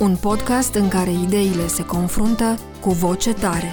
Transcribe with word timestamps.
Un 0.00 0.16
podcast 0.16 0.74
în 0.74 0.88
care 0.88 1.10
ideile 1.26 1.66
se 1.76 1.84
confruntă 1.86 2.48
cu 2.82 2.90
voce 3.04 3.32
tare. 3.34 3.70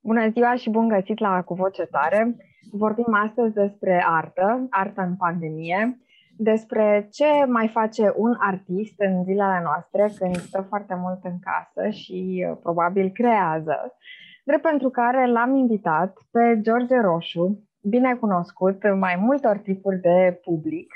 Bună 0.00 0.28
ziua 0.34 0.54
și 0.54 0.70
bun 0.70 0.88
găsit 0.88 1.18
la 1.18 1.42
Cu 1.42 1.54
Voce 1.54 1.84
Tare! 1.84 2.36
Vorbim 2.72 3.14
astăzi 3.26 3.54
despre 3.54 4.04
artă, 4.06 4.66
artă 4.70 5.00
în 5.00 5.16
pandemie, 5.16 5.98
despre 6.36 7.08
ce 7.10 7.24
mai 7.46 7.68
face 7.68 8.12
un 8.16 8.34
artist 8.38 8.94
în 8.96 9.24
zilele 9.24 9.60
noastre 9.62 10.10
când 10.18 10.36
stă 10.36 10.66
foarte 10.68 10.94
mult 11.02 11.18
în 11.22 11.38
casă 11.48 11.88
și 11.90 12.46
uh, 12.50 12.56
probabil 12.62 13.10
creează. 13.10 13.96
Drept 14.44 14.62
pentru 14.62 14.88
care 14.88 15.30
l-am 15.30 15.56
invitat 15.56 16.18
pe 16.30 16.58
George 16.60 16.96
Roșu, 17.00 17.68
bine 17.82 18.14
cunoscut 18.14 18.94
mai 18.94 19.16
multor 19.16 19.56
tipuri 19.56 20.00
de 20.00 20.40
public, 20.44 20.86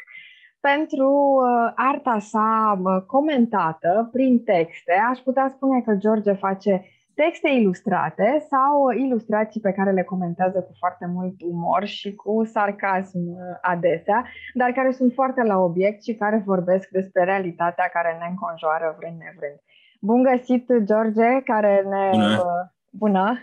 pentru 0.71 1.11
uh, 1.11 1.73
arta 1.75 2.19
sa 2.19 2.81
uh, 2.83 3.03
comentată 3.07 4.09
prin 4.13 4.43
texte. 4.43 4.93
Aș 5.11 5.19
putea 5.19 5.53
spune 5.57 5.81
că 5.81 5.95
George 5.95 6.33
face 6.33 6.85
texte 7.15 7.49
ilustrate 7.49 8.47
sau 8.51 8.91
ilustrații 8.91 9.61
pe 9.61 9.73
care 9.73 9.91
le 9.91 10.03
comentează 10.03 10.59
cu 10.61 10.73
foarte 10.79 11.07
mult 11.15 11.35
umor 11.41 11.85
și 11.85 12.15
cu 12.15 12.45
sarcasm 12.45 13.19
uh, 13.19 13.39
adesea, 13.61 14.25
dar 14.55 14.71
care 14.71 14.91
sunt 14.91 15.13
foarte 15.13 15.43
la 15.43 15.59
obiect 15.59 16.03
și 16.03 16.15
care 16.15 16.43
vorbesc 16.47 16.89
despre 16.89 17.25
realitatea 17.25 17.89
care 17.93 18.17
ne 18.21 18.27
înconjoară 18.31 18.97
vrând 18.99 19.17
nevrând. 19.19 19.59
Bun 20.01 20.23
găsit, 20.23 20.67
George, 20.85 21.43
care 21.45 21.85
ne... 21.89 22.11
Bună! 22.11 22.69
bună, 22.91 23.39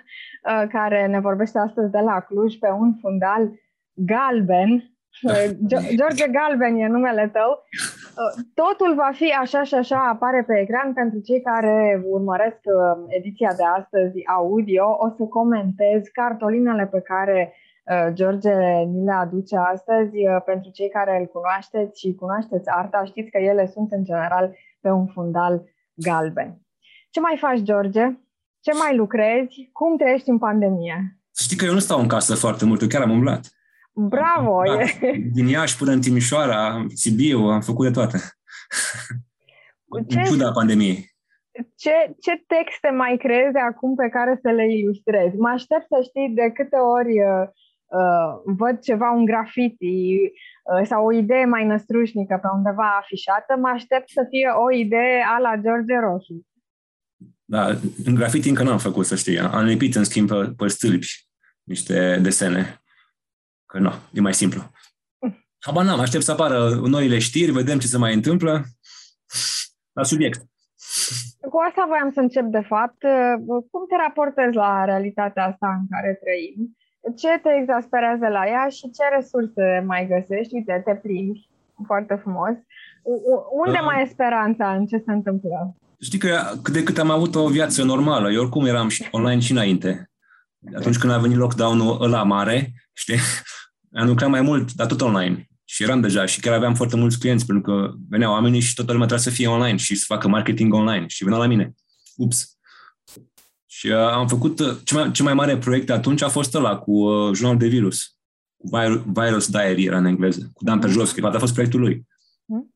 care 0.69 1.07
ne 1.07 1.19
vorbește 1.19 1.59
astăzi 1.59 1.91
de 1.91 1.99
la 1.99 2.19
Cluj 2.19 2.55
pe 2.55 2.69
un 2.69 2.93
fundal 3.01 3.51
galben, 3.93 4.69
da. 4.77 4.98
George 5.99 6.27
Galben 6.27 6.75
e 6.75 6.87
numele 6.87 7.29
tău. 7.33 7.63
Totul 8.53 8.95
va 8.95 9.09
fi 9.13 9.31
așa 9.31 9.63
și 9.63 9.73
așa, 9.73 10.09
apare 10.13 10.43
pe 10.47 10.59
ecran 10.59 10.93
pentru 10.93 11.19
cei 11.19 11.41
care 11.41 12.03
urmăresc 12.05 12.59
uh, 12.63 13.03
ediția 13.07 13.53
de 13.57 13.63
astăzi 13.77 14.27
audio. 14.27 14.85
O 14.99 15.09
să 15.17 15.23
comentez 15.23 16.01
cartolinele 16.13 16.85
pe 16.87 17.01
care 17.01 17.53
uh, 17.83 18.13
George 18.13 18.53
ni 18.93 19.03
le 19.03 19.11
aduce 19.11 19.55
astăzi. 19.57 20.15
Uh, 20.27 20.41
pentru 20.45 20.69
cei 20.71 20.89
care 20.89 21.17
îl 21.19 21.25
cunoașteți 21.25 21.99
și 21.99 22.15
cunoașteți 22.15 22.69
arta, 22.69 23.03
știți 23.05 23.31
că 23.31 23.37
ele 23.37 23.65
sunt 23.73 23.91
în 23.91 24.03
general 24.03 24.55
pe 24.81 24.89
un 24.89 25.07
fundal 25.07 25.63
galben. 25.93 26.59
Ce 27.09 27.19
mai 27.19 27.37
faci, 27.39 27.61
George? 27.61 28.05
Ce 28.61 28.71
mai 28.73 28.95
lucrezi? 28.95 29.69
Cum 29.71 29.97
trăiești 29.97 30.29
în 30.29 30.37
pandemie? 30.37 31.19
Să 31.31 31.43
știi 31.43 31.57
că 31.57 31.65
eu 31.65 31.73
nu 31.73 31.79
stau 31.79 31.99
în 31.99 32.07
casă 32.07 32.35
foarte 32.35 32.65
mult, 32.65 32.81
eu 32.81 32.87
chiar 32.87 33.01
am 33.01 33.11
umblat. 33.11 33.58
Bravo! 33.93 34.61
Da, 34.65 35.07
din 35.31 35.47
Iași 35.47 35.77
până 35.77 35.91
în 35.91 36.01
Timișoara, 36.01 36.85
Sibiu, 36.93 37.39
am 37.39 37.61
făcut 37.61 37.85
de 37.85 37.91
toate. 37.91 38.17
Ce, 40.07 40.19
în 40.19 40.23
ciuda 40.23 40.51
pandemiei. 40.51 41.11
Ce, 41.75 42.15
ce 42.19 42.43
texte 42.47 42.89
mai 42.89 43.17
crezi 43.17 43.57
acum 43.69 43.95
pe 43.95 44.09
care 44.09 44.39
să 44.41 44.49
le 44.49 44.73
ilustrezi? 44.73 45.35
Mă 45.37 45.49
aștept 45.49 45.85
să 45.87 45.99
știi 46.03 46.29
de 46.35 46.51
câte 46.53 46.75
ori 46.75 47.13
uh, 47.21 47.47
uh, 47.99 48.55
văd 48.57 48.79
ceva, 48.79 49.11
un 49.11 49.25
graffiti 49.25 50.15
uh, 50.73 50.85
sau 50.85 51.05
o 51.05 51.11
idee 51.11 51.45
mai 51.45 51.65
năstrușnică 51.65 52.39
pe 52.41 52.47
undeva 52.53 52.97
afișată, 53.01 53.55
mă 53.57 53.67
aștept 53.67 54.09
să 54.09 54.25
fie 54.29 54.49
o 54.65 54.71
idee 54.71 55.23
a 55.35 55.39
la 55.39 55.55
George 55.63 55.95
Roșu. 55.95 56.47
Da, 57.45 57.65
în 58.05 58.15
graffiti 58.15 58.49
încă 58.49 58.63
n-am 58.63 58.77
făcut, 58.77 59.05
să 59.05 59.15
știi. 59.15 59.39
Am 59.39 59.65
lipit, 59.65 59.95
în 59.95 60.03
schimb, 60.03 60.27
pe, 60.27 60.53
pe 60.57 60.67
stâlpi 60.67 61.27
niște 61.63 62.19
desene. 62.21 62.81
Că 63.71 63.79
nu, 63.79 63.91
e 64.13 64.21
mai 64.21 64.33
simplu. 64.33 64.61
Habar 65.65 65.83
n-am, 65.85 65.99
aștept 65.99 66.23
să 66.23 66.31
apară 66.31 66.69
noile 66.95 67.19
știri, 67.19 67.51
vedem 67.51 67.79
ce 67.79 67.87
se 67.87 67.97
mai 67.97 68.13
întâmplă 68.13 68.63
la 69.91 70.03
subiect. 70.03 70.39
Cu 71.51 71.57
asta 71.67 71.85
voiam 71.87 72.11
să 72.13 72.19
încep, 72.19 72.43
de 72.43 72.63
fapt. 72.67 73.01
Cum 73.71 73.81
te 73.89 73.95
raportezi 73.95 74.55
la 74.55 74.85
realitatea 74.85 75.45
asta 75.45 75.67
în 75.79 75.85
care 75.89 76.19
trăim? 76.23 76.77
Ce 77.17 77.39
te 77.43 77.49
exasperează 77.61 78.27
la 78.27 78.43
ea 78.47 78.67
și 78.69 78.91
ce 78.95 79.03
resurse 79.15 79.83
mai 79.85 80.07
găsești? 80.07 80.53
Uite, 80.53 80.81
te 80.85 80.95
plimbi 80.95 81.49
foarte 81.85 82.15
frumos. 82.21 82.55
Unde 83.65 83.79
uh, 83.79 83.85
mai 83.85 84.01
e 84.03 84.13
speranța 84.15 84.73
în 84.73 84.85
ce 84.85 84.97
se 84.97 85.11
întâmplă? 85.11 85.75
Știi 86.01 86.19
că 86.19 86.41
cât 86.63 86.73
de 86.73 86.83
cât 86.83 86.97
am 86.97 87.09
avut 87.09 87.35
o 87.35 87.47
viață 87.47 87.83
normală, 87.83 88.31
eu 88.31 88.41
oricum 88.41 88.65
eram 88.65 88.87
și 88.87 89.07
online 89.11 89.39
și 89.39 89.51
înainte. 89.51 90.11
Atunci 90.75 90.97
când 90.97 91.13
a 91.13 91.17
venit 91.17 91.37
lockdown-ul 91.37 92.01
ăla 92.01 92.23
mare, 92.23 92.73
știi, 92.93 93.19
am 93.93 94.07
lucrat 94.07 94.29
mai 94.29 94.41
mult, 94.41 94.73
dar 94.73 94.87
tot 94.87 95.01
online. 95.01 95.49
Și 95.65 95.83
eram 95.83 96.01
deja 96.01 96.25
și 96.25 96.39
chiar 96.39 96.53
aveam 96.53 96.75
foarte 96.75 96.95
mulți 96.95 97.19
clienți, 97.19 97.45
pentru 97.45 97.63
că 97.63 97.93
veneau 98.09 98.31
oamenii 98.31 98.59
și 98.59 98.73
toată 98.73 98.91
lumea 98.91 99.07
trebuia 99.07 99.29
să 99.29 99.35
fie 99.35 99.47
online 99.47 99.77
și 99.77 99.95
să 99.95 100.03
facă 100.07 100.27
marketing 100.27 100.73
online 100.73 101.07
și 101.07 101.23
veneau 101.23 101.41
la 101.41 101.47
mine. 101.47 101.73
Ups. 102.15 102.57
Și 103.65 103.87
uh, 103.87 103.97
am 103.97 104.27
făcut, 104.27 104.59
uh, 104.59 104.77
cel 104.83 104.97
mai, 104.97 105.11
cel 105.11 105.25
mai 105.25 105.33
mare 105.33 105.57
proiect 105.57 105.89
atunci 105.89 106.21
a 106.21 106.29
fost 106.29 106.55
ăla 106.55 106.77
cu 106.77 106.91
uh, 106.91 107.35
jurnal 107.35 107.57
de 107.57 107.67
virus. 107.67 108.17
Cu 108.57 108.69
Virus 109.05 109.49
Diary 109.49 109.85
era 109.85 109.97
în 109.97 110.05
engleză, 110.05 110.49
cu 110.53 110.63
Dan 110.63 110.75
mm. 110.75 110.81
Perjoschi, 110.81 111.21
a 111.21 111.39
fost 111.39 111.53
proiectul 111.53 111.79
lui. 111.79 112.07
Mm. 112.45 112.73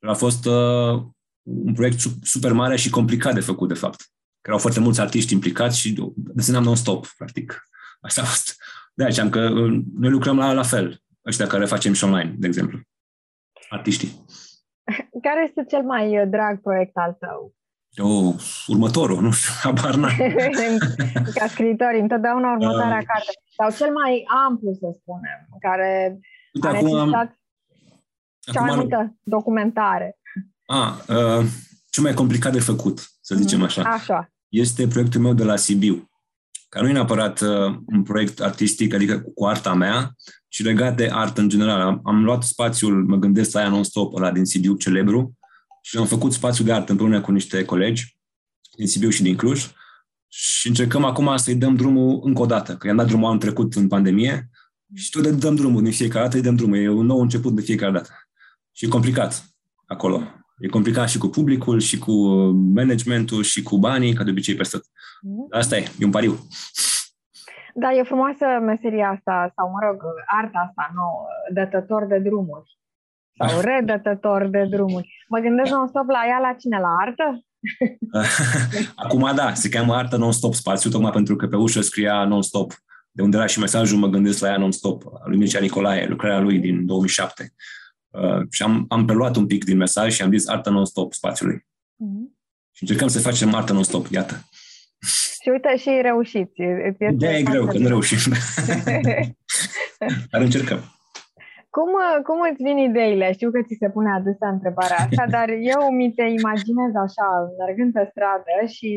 A 0.00 0.14
fost 0.14 0.46
uh, 0.46 1.02
un 1.42 1.74
proiect 1.74 2.00
super 2.22 2.52
mare 2.52 2.76
și 2.76 2.90
complicat 2.90 3.34
de 3.34 3.40
făcut, 3.40 3.68
de 3.68 3.74
fapt. 3.74 4.00
Că 4.40 4.48
erau 4.48 4.58
foarte 4.58 4.80
mulți 4.80 5.00
artiști 5.00 5.32
implicați 5.32 5.78
și 5.78 6.12
desenam 6.14 6.62
non-stop, 6.62 7.06
practic. 7.06 7.68
Asta 8.00 8.20
a 8.20 8.24
fost. 8.24 8.56
De 8.94 9.04
aceea 9.04 9.28
că 9.28 9.40
uh, 9.40 9.82
noi 9.94 10.10
lucrăm 10.10 10.36
la, 10.36 10.52
la 10.52 10.62
fel, 10.62 11.02
ăștia 11.26 11.46
care 11.46 11.64
facem 11.64 11.92
și 11.92 12.04
online, 12.04 12.34
de 12.38 12.46
exemplu. 12.46 12.80
Artiștii. 13.68 14.24
Care 15.26 15.44
este 15.48 15.64
cel 15.68 15.82
mai 15.82 16.20
uh, 16.20 16.28
drag 16.28 16.60
proiect 16.60 16.96
al 16.96 17.16
tău? 17.20 17.54
Oh, 17.96 18.34
următorul, 18.66 19.20
nu 19.22 19.30
știu, 19.30 19.52
habar 19.62 19.94
n 19.94 20.02
Ca 21.38 21.46
scriitori, 21.46 22.00
întotdeauna 22.00 22.52
următoarea 22.52 22.98
uh, 22.98 23.06
carte. 23.06 23.32
Sau 23.56 23.70
cel 23.70 23.92
mai 23.92 24.24
amplu, 24.46 24.72
să 24.72 24.96
spunem, 25.00 25.48
care 25.60 26.18
Uite, 26.54 26.66
a 26.66 26.70
acum 26.70 26.94
am, 26.94 27.38
cea 28.52 28.60
mai 28.60 28.76
multă 28.76 29.16
documentare. 29.22 30.16
A, 30.66 30.96
uh, 31.08 31.46
cel 31.90 32.02
mai 32.02 32.14
complicat 32.14 32.52
de 32.52 32.60
făcut, 32.60 32.98
să 33.20 33.34
zicem 33.34 33.58
mhm. 33.58 33.66
așa, 33.66 33.82
așa. 33.82 34.28
este 34.48 34.86
proiectul 34.86 35.20
meu 35.20 35.32
de 35.32 35.44
la 35.44 35.56
Sibiu, 35.56 36.10
care 36.72 36.84
nu 36.84 36.90
e 36.90 36.94
neapărat 36.94 37.40
uh, 37.40 37.76
un 37.86 38.02
proiect 38.02 38.40
artistic, 38.40 38.94
adică 38.94 39.20
cu 39.34 39.44
arta 39.44 39.74
mea, 39.74 40.14
ci 40.48 40.62
legat 40.62 40.96
de 40.96 41.08
artă 41.12 41.40
în 41.40 41.48
general. 41.48 41.80
Am, 41.80 42.00
am 42.04 42.24
luat 42.24 42.42
spațiul, 42.42 43.04
mă 43.04 43.16
gândesc 43.16 43.52
la 43.52 43.60
aia 43.60 43.68
non-stop, 43.68 44.14
ăla 44.14 44.32
din 44.32 44.44
Sibiu 44.44 44.76
celebru, 44.76 45.38
și 45.82 45.96
am 45.96 46.06
făcut 46.06 46.32
spațiu 46.32 46.64
de 46.64 46.72
artă 46.72 46.90
împreună 46.90 47.20
cu 47.20 47.30
niște 47.30 47.64
colegi 47.64 48.16
din 48.76 48.86
Sibiu 48.86 49.08
și 49.08 49.22
din 49.22 49.36
Cluj 49.36 49.66
și 50.28 50.68
încercăm 50.68 51.04
acum 51.04 51.36
să-i 51.36 51.54
dăm 51.54 51.76
drumul 51.76 52.20
încă 52.24 52.42
o 52.42 52.46
dată, 52.46 52.76
că 52.76 52.86
i-am 52.86 52.96
dat 52.96 53.06
drumul 53.06 53.26
anul 53.26 53.38
trecut 53.38 53.74
în 53.74 53.88
pandemie 53.88 54.50
și 54.94 55.10
tot 55.10 55.26
dăm 55.26 55.54
drumul 55.54 55.82
din 55.82 55.92
fiecare 55.92 56.24
dată, 56.24 56.36
îi 56.36 56.42
dăm 56.42 56.56
drumul. 56.56 56.76
E 56.76 56.88
un 56.88 57.06
nou 57.06 57.20
început 57.20 57.54
de 57.54 57.60
fiecare 57.60 57.92
dată. 57.92 58.10
Și 58.72 58.84
e 58.84 58.88
complicat 58.88 59.44
acolo. 59.86 60.41
E 60.62 60.68
complicat 60.68 61.08
și 61.08 61.18
cu 61.18 61.28
publicul, 61.28 61.80
și 61.80 61.98
cu 61.98 62.12
managementul, 62.78 63.42
și 63.42 63.62
cu 63.62 63.78
banii, 63.78 64.14
ca 64.14 64.24
de 64.24 64.30
obicei 64.30 64.54
peste 64.54 64.76
tot. 64.76 64.86
Mhm. 65.22 65.46
Asta 65.50 65.76
e, 65.76 65.84
e 65.98 66.04
un 66.04 66.10
pariu. 66.10 66.38
Da, 67.74 67.92
e 67.92 68.02
frumoasă 68.02 68.46
meseria 68.60 69.08
asta, 69.08 69.52
sau 69.56 69.70
mă 69.70 69.78
rog, 69.86 70.02
arta 70.40 70.58
asta 70.68 70.90
nouă, 70.94 71.26
dătător 71.52 72.06
de 72.06 72.18
drumuri. 72.18 72.78
Sau 73.38 73.60
redătător 73.70 74.46
de 74.46 74.66
drumuri. 74.70 75.08
Mă 75.28 75.38
gândesc 75.38 75.70
non-stop 75.70 76.08
la 76.08 76.22
ea, 76.28 76.38
la 76.38 76.52
cine? 76.52 76.78
La 76.78 76.96
artă? 77.00 77.44
Acum 79.04 79.30
da, 79.34 79.54
se 79.54 79.68
cheamă 79.68 79.94
artă 79.94 80.16
non-stop 80.16 80.54
spațiu, 80.54 80.90
tocmai 80.90 81.10
pentru 81.10 81.36
că 81.36 81.46
pe 81.46 81.56
ușă 81.56 81.80
scria 81.80 82.24
non-stop. 82.24 82.72
De 83.10 83.22
unde 83.22 83.36
era 83.36 83.46
și 83.46 83.58
mesajul, 83.58 83.98
mă 83.98 84.06
gândesc 84.06 84.40
la 84.40 84.48
ea 84.48 84.58
non-stop, 84.58 85.02
a 85.06 85.28
lui 85.28 85.38
Mircea 85.38 85.60
Nicolae, 85.60 86.06
lucrarea 86.06 86.40
lui 86.40 86.58
din 86.58 86.86
2007. 86.86 87.52
Uh, 88.12 88.46
și 88.50 88.62
am, 88.62 88.84
am 88.88 89.04
preluat 89.04 89.36
un 89.36 89.46
pic 89.46 89.64
din 89.64 89.76
mesaj 89.76 90.12
și 90.12 90.22
am 90.22 90.30
zis 90.30 90.48
artă 90.48 90.70
non-stop 90.70 91.12
spațiului. 91.12 91.56
Mm-hmm. 91.56 92.40
Și 92.72 92.82
încercăm 92.82 93.08
să 93.08 93.20
facem 93.20 93.54
artă 93.54 93.72
non-stop, 93.72 94.06
iată. 94.06 94.34
Și 95.42 95.48
uite 95.48 95.76
și 95.76 95.90
reușiți. 96.02 96.60
De 97.12 97.28
e 97.28 97.42
greu, 97.42 97.66
că 97.66 97.78
nu 97.78 97.88
reușim. 97.88 98.32
Dar 100.30 100.40
încercăm. 100.40 100.80
Cum, 101.70 101.90
cum 102.22 102.38
îți 102.50 102.62
vin 102.62 102.78
ideile? 102.78 103.32
Știu 103.32 103.50
că 103.50 103.60
ți 103.62 103.76
se 103.78 103.90
pune 103.90 104.10
adesea 104.10 104.48
întrebarea 104.48 104.96
asta, 104.96 105.24
dar 105.36 105.48
eu 105.48 105.90
mi 105.90 106.12
te 106.12 106.22
imaginez 106.22 106.92
așa, 107.06 107.28
mergând 107.58 107.92
pe 107.92 108.06
stradă 108.10 108.66
și 108.66 108.90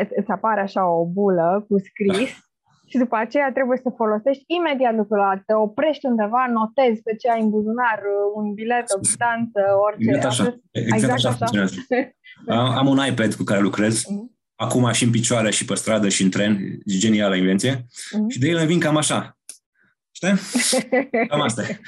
uh, 0.00 0.08
îți 0.16 0.30
apare 0.30 0.60
așa 0.60 0.90
o 0.90 1.06
bulă 1.06 1.64
cu 1.68 1.78
scris 1.78 2.47
și 2.90 2.96
după 2.98 3.16
aceea 3.16 3.50
trebuie 3.52 3.78
să 3.82 3.90
folosești 4.00 4.44
imediat 4.46 4.94
lucrul 4.96 5.18
ăla. 5.18 5.42
Te 5.46 5.54
oprești 5.54 6.06
undeva, 6.06 6.42
notezi 6.58 7.02
pe 7.02 7.14
ce 7.20 7.30
ai 7.30 7.40
în 7.40 7.50
buzunar, 7.50 8.00
un 8.34 8.54
bilet, 8.54 8.86
o 8.96 8.98
distanță, 8.98 9.60
orice. 9.86 10.08
Exact 10.08 10.24
așa. 10.24 10.44
Exact, 10.70 10.94
exact 10.94 11.12
așa, 11.12 11.28
așa. 11.28 11.36
funcționează. 11.36 11.76
Am 12.80 12.86
un 12.86 13.00
iPad 13.10 13.34
cu 13.34 13.42
care 13.42 13.60
lucrez. 13.60 13.96
Mm-hmm. 14.02 14.36
Acum 14.54 14.92
și 14.92 15.04
în 15.04 15.10
picioare, 15.10 15.50
și 15.50 15.64
pe 15.64 15.74
stradă, 15.74 16.08
și 16.08 16.22
în 16.22 16.30
tren. 16.30 16.52
E 16.84 16.98
genială 17.04 17.36
invenție. 17.36 17.74
Mm-hmm. 17.76 18.28
Și 18.28 18.38
de 18.38 18.48
ele 18.48 18.64
vin 18.64 18.80
cam 18.80 18.96
așa. 18.96 19.38
Știi? 20.10 20.34
Cam 21.30 21.40
asta 21.40 21.62
e. 21.62 21.80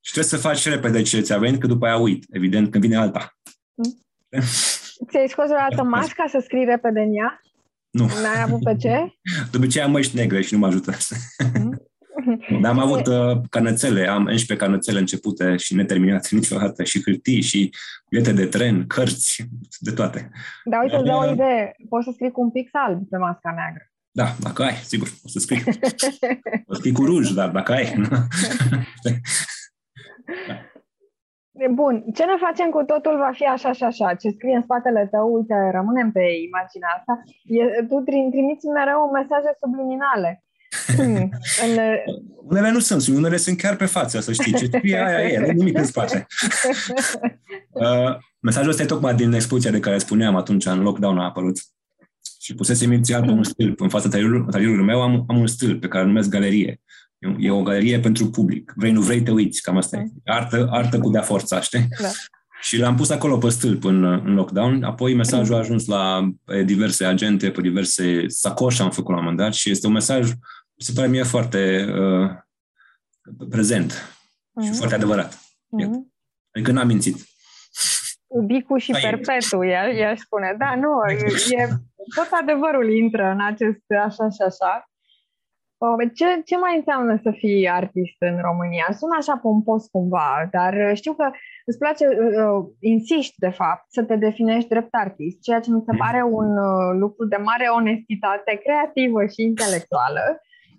și 0.00 0.12
trebuie 0.12 0.32
să 0.32 0.36
faci 0.36 0.68
repede 0.68 1.02
ce 1.02 1.20
ți-a 1.20 1.38
venit, 1.38 1.60
că 1.60 1.66
după 1.66 1.86
aia 1.86 1.96
uit, 1.96 2.24
evident, 2.30 2.70
când 2.70 2.84
vine 2.84 2.96
alta. 2.96 3.38
Mm. 3.74 3.98
Ți-ai 5.10 5.28
scos 5.28 5.44
o 5.50 5.54
dată 5.68 5.82
masca 5.82 6.24
să 6.28 6.38
scrii 6.44 6.64
repede 6.64 7.00
în 7.00 7.14
ea? 7.14 7.40
Nu. 7.90 8.04
N-ai 8.04 8.42
avut 8.42 8.62
pe 8.62 8.76
ce? 8.76 9.12
De 9.50 9.56
obicei 9.56 9.82
am 9.82 9.90
măști 9.90 10.16
negre 10.16 10.42
și 10.42 10.52
nu 10.52 10.58
mă 10.58 10.66
ajută 10.66 10.90
asta. 10.90 11.16
Mm. 11.58 11.82
Dar 12.60 12.70
am 12.70 12.78
avut 12.78 13.06
uh, 13.06 13.40
canățele, 13.50 14.08
am 14.08 14.24
11 14.24 14.56
canățele 14.56 14.98
începute 14.98 15.56
și 15.56 15.74
neterminate 15.74 16.28
niciodată, 16.36 16.84
și 16.84 17.02
hârtii, 17.02 17.40
și 17.40 17.74
bilete 18.10 18.32
de 18.32 18.46
tren, 18.46 18.86
cărți, 18.86 19.44
de 19.78 19.90
toate. 19.90 20.30
Dar 20.64 20.82
uite, 20.82 20.96
îți 20.96 21.04
dau 21.04 21.20
o 21.20 21.32
idee. 21.32 21.74
Poți 21.88 22.04
să 22.04 22.10
scrii 22.14 22.30
cu 22.30 22.40
un 22.40 22.50
pix 22.50 22.70
alb 22.72 23.08
pe 23.08 23.16
masca 23.16 23.52
neagră. 23.56 23.90
Da, 24.10 24.34
dacă 24.40 24.62
ai, 24.62 24.74
sigur, 24.74 25.08
o 25.22 25.28
să 25.28 25.38
scrii. 25.38 25.62
o 26.66 26.74
să 26.74 26.78
scrii 26.78 26.92
cu 26.92 27.04
ruj, 27.04 27.30
dar 27.30 27.50
dacă 27.50 27.72
ai. 27.72 27.94
Bun, 31.80 32.04
ce 32.16 32.24
ne 32.24 32.36
facem 32.46 32.68
cu 32.70 32.82
totul 32.82 33.16
va 33.24 33.30
fi 33.38 33.44
așa 33.44 33.72
și 33.72 33.84
așa. 33.90 34.14
Ce 34.20 34.28
scrie 34.36 34.56
în 34.56 34.62
spatele 34.62 35.08
tău, 35.10 35.26
uite, 35.36 35.56
rămânem 35.78 36.08
pe 36.12 36.24
imaginea 36.48 36.90
asta, 36.98 37.12
e, 37.44 37.82
tu 37.90 37.96
trimiți 38.08 38.66
mereu 38.78 39.00
mesaje 39.18 39.50
subliminale. 39.60 40.30
Hmm, 40.96 41.30
în... 41.64 41.72
Unele 42.50 42.70
nu 42.70 42.78
sunt, 42.78 43.06
unele 43.16 43.36
sunt 43.36 43.58
chiar 43.58 43.76
pe 43.76 43.86
față, 43.86 44.20
să 44.20 44.32
știi. 44.32 44.54
Ce 44.54 44.66
scrie 44.66 45.06
aia 45.06 45.28
e, 45.28 45.38
nu 45.38 45.46
nimic 45.46 45.78
în 45.78 45.84
spate. 45.84 46.26
uh, 47.84 48.16
mesajul 48.40 48.70
ăsta 48.70 48.82
e 48.82 48.86
tocmai 48.86 49.14
din 49.14 49.32
expoziția 49.32 49.70
de 49.70 49.80
care 49.80 49.98
spuneam 49.98 50.36
atunci, 50.36 50.66
în 50.66 50.82
lockdown 50.82 51.18
a 51.18 51.24
apărut. 51.24 51.58
Și 52.40 52.54
pusesem 52.54 52.92
inițial 52.92 53.24
pe 53.24 53.30
un 53.30 53.42
stâlp. 53.42 53.80
În 53.80 53.88
fața 53.88 54.08
atelierului 54.46 54.84
meu 54.84 55.02
am, 55.02 55.24
am 55.28 55.38
un 55.38 55.46
stâlp 55.46 55.80
pe 55.80 55.88
care 55.88 56.02
îl 56.02 56.08
numesc 56.08 56.28
galerie. 56.28 56.80
E 57.38 57.50
o 57.50 57.62
galerie 57.62 58.00
pentru 58.00 58.30
public. 58.30 58.72
Vrei, 58.76 58.92
nu 58.92 59.00
vrei, 59.00 59.22
te 59.22 59.30
uiți. 59.30 59.62
Cam 59.62 59.76
asta 59.76 59.96
e. 59.96 60.06
Artă, 60.24 60.68
artă 60.70 60.98
cu 60.98 61.10
de-a 61.10 61.22
forța, 61.22 61.60
știi? 61.60 61.86
Da. 62.02 62.08
Și 62.60 62.78
l-am 62.78 62.96
pus 62.96 63.10
acolo 63.10 63.38
pe 63.38 63.48
stâlp 63.48 63.84
în, 63.84 64.04
în 64.04 64.34
lockdown. 64.34 64.82
Apoi 64.82 65.14
mesajul 65.14 65.54
a 65.54 65.58
ajuns 65.58 65.86
la 65.86 66.30
diverse 66.64 67.04
agente, 67.04 67.50
pe 67.50 67.60
diverse 67.60 68.28
sacoșe 68.28 68.82
am 68.82 68.90
făcut 68.90 69.10
la 69.10 69.16
un 69.16 69.22
moment 69.22 69.40
dat 69.40 69.54
și 69.54 69.70
este 69.70 69.86
un 69.86 69.92
mesaj, 69.92 70.30
se 70.76 70.92
pare 70.94 71.08
mie 71.08 71.22
foarte 71.22 71.86
uh, 71.98 72.30
prezent 73.48 73.92
uh-huh. 73.92 74.62
și 74.62 74.68
mhm. 74.68 74.78
foarte 74.78 74.94
adevărat. 74.94 75.34
Uh-huh. 75.34 76.08
Adică 76.54 76.72
n-am 76.72 76.86
mințit. 76.86 77.16
Ubicu 78.26 78.76
și 78.76 78.92
Ai 78.92 79.00
perpetu, 79.00 79.64
el, 79.64 79.96
el 79.96 80.16
spune. 80.16 80.54
Da, 80.58 80.74
nu, 80.74 80.90
e, 81.50 81.68
tot 82.14 82.28
adevărul 82.40 82.90
intră 82.90 83.24
în 83.30 83.40
acest 83.40 83.82
așa 84.02 84.28
și 84.30 84.42
așa. 84.46 84.90
Ce, 86.14 86.24
ce 86.44 86.56
mai 86.56 86.76
înseamnă 86.76 87.18
să 87.22 87.30
fii 87.30 87.68
artist 87.68 88.16
în 88.18 88.36
România? 88.48 88.86
Sună 88.98 89.16
așa 89.18 89.36
pompos 89.36 89.86
cumva, 89.86 90.48
dar 90.50 90.72
știu 90.94 91.14
că 91.14 91.30
îți 91.64 91.78
place, 91.78 92.04
uh, 92.06 92.64
insiști 92.80 93.34
de 93.38 93.48
fapt, 93.48 93.84
să 93.88 94.02
te 94.02 94.16
definești 94.16 94.68
drept 94.68 94.94
artist, 94.94 95.40
ceea 95.40 95.60
ce 95.60 95.70
mi 95.70 95.84
se 95.86 95.96
pare 95.96 96.22
un 96.22 96.50
uh, 96.56 96.90
lucru 96.98 97.26
de 97.26 97.36
mare 97.36 97.66
onestitate 97.80 98.60
creativă 98.64 99.20
și 99.26 99.42
intelectuală, 99.42 100.24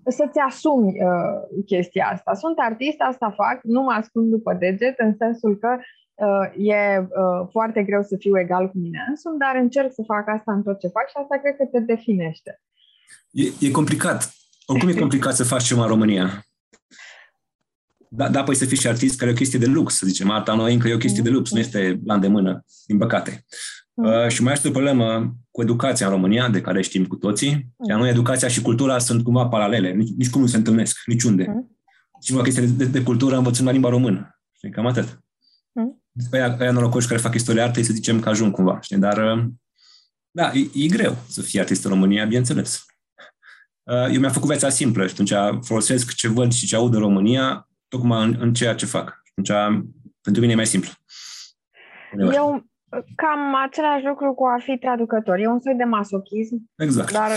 să-ți 0.07 0.40
asumi 0.40 0.88
uh, 1.04 1.63
chestia 1.66 2.10
asta. 2.13 2.34
Sunt 2.34 2.57
artist, 2.57 3.00
asta 3.00 3.34
fac, 3.36 3.60
nu 3.63 3.81
mă 3.81 3.92
ascund 3.92 4.30
după 4.30 4.54
deget, 4.54 5.00
în 5.00 5.13
sensul 5.18 5.57
că 5.57 5.78
uh, 5.80 6.68
e 6.74 7.00
uh, 7.00 7.48
foarte 7.51 7.84
greu 7.84 8.01
să 8.01 8.16
fiu 8.19 8.40
egal 8.40 8.69
cu 8.69 8.78
mine 8.78 9.06
însumi, 9.10 9.40
dar 9.40 9.56
încerc 9.56 9.92
să 9.92 10.04
fac 10.06 10.28
asta 10.28 10.51
în 10.54 10.63
tot 10.63 10.80
ce 10.80 10.88
fac 10.88 11.07
și 11.07 11.16
asta 11.22 11.38
cred 11.38 11.56
că 11.56 11.66
te 11.66 11.80
definește. 11.80 12.62
E, 13.31 13.68
e 13.68 13.72
complicat 13.72 14.19
oricum 14.69 14.89
e 14.89 14.94
complicat 14.94 15.36
să 15.36 15.44
faci 15.44 15.63
ceva 15.63 15.81
în 15.81 15.88
România. 15.88 16.45
Da, 18.10 18.30
da, 18.30 18.44
păi 18.44 18.56
să 18.56 18.66
fii 18.66 18.77
și 18.77 18.88
artist, 18.88 19.18
care 19.18 19.30
e 19.30 19.33
o 19.33 19.38
chestie 19.38 19.60
de 19.60 19.66
lux, 19.66 19.95
să 19.95 20.06
zicem. 20.06 20.30
Arta 20.30 20.56
noi 20.56 20.74
încă 20.74 20.88
e 20.88 20.94
o 20.94 20.98
chestie 20.98 21.21
de 21.21 21.30
lux, 21.30 21.51
nu 21.51 21.60
este 21.60 22.00
la 22.06 22.13
îndemână, 22.13 22.66
din 22.86 22.98
păcate. 22.98 23.45
Mm. 23.94 24.06
Uh, 24.06 24.27
și 24.27 24.44
mai 24.44 24.54
este 24.54 24.68
o 24.68 24.71
problemă 24.71 25.36
cu 25.51 25.62
educația 25.62 26.06
în 26.06 26.12
România, 26.12 26.50
de 26.50 26.62
care 26.62 26.81
știm 26.81 27.06
cu 27.06 27.16
toții. 27.16 27.51
Mm. 27.51 27.89
Iar 27.89 28.00
noi, 28.00 28.10
educația 28.10 28.48
și 28.48 28.62
cultura 28.62 29.00
sunt 29.00 29.24
cumva 29.24 29.48
paralele, 29.48 29.92
nici, 29.92 30.10
nici 30.18 30.30
cum 30.30 30.42
nu 30.42 30.48
se 30.48 30.57
întâlnesc, 30.57 30.98
niciunde. 31.06 31.45
Mm. 31.48 31.77
Singura 32.19 32.45
chestie 32.45 32.65
de, 32.65 32.83
de, 32.83 32.86
de 32.86 33.04
cultură 33.04 33.38
învățăm 33.38 33.65
la 33.65 33.72
limba 33.72 33.89
română. 33.89 34.39
Știi, 34.56 34.69
cam 34.69 34.86
atât. 34.86 35.19
Mm. 35.72 36.04
Aia, 36.31 36.57
aia 36.60 36.72
norocoși 36.72 37.07
care 37.07 37.19
fac 37.19 37.33
istoria 37.33 37.63
artei, 37.63 37.83
să 37.83 37.94
zicem 37.94 38.19
că 38.19 38.30
ajung 38.30 38.54
cumva. 38.54 38.80
Știi? 38.81 38.98
Dar, 38.98 39.38
uh, 39.38 39.45
da, 40.31 40.51
e, 40.54 40.83
e 40.83 40.88
greu 40.88 41.18
să 41.27 41.42
fii 41.42 41.60
artist 41.60 41.83
în 41.83 41.89
România, 41.89 42.25
bineînțeles. 42.25 42.86
Uh, 43.89 44.13
eu 44.13 44.19
mi-am 44.19 44.31
făcut 44.31 44.47
viața 44.50 44.69
simplă 44.69 45.07
și 45.07 45.13
atunci 45.13 45.63
folosesc 45.65 46.13
ce 46.13 46.27
văd 46.27 46.51
și 46.51 46.65
ce 46.65 46.75
aud 46.75 46.94
în 46.94 47.00
România 47.00 47.68
tocmai 47.88 48.24
în, 48.24 48.36
în 48.39 48.53
ceea 48.53 48.75
ce 48.75 48.86
fac. 48.86 49.21
Și 49.24 49.51
atunci, 49.51 49.83
pentru 50.21 50.41
mine 50.41 50.53
e 50.53 50.56
mai 50.56 50.65
simplu. 50.65 50.91
Eu 52.33 52.69
cam 53.15 53.56
același 53.65 54.06
lucru 54.06 54.33
cu 54.33 54.45
a 54.45 54.57
fi 54.63 54.77
traducător. 54.77 55.38
E 55.38 55.47
un 55.47 55.59
soi 55.59 55.75
de 55.75 55.83
masochism, 55.83 56.56
exact. 56.77 57.12
dar 57.12 57.30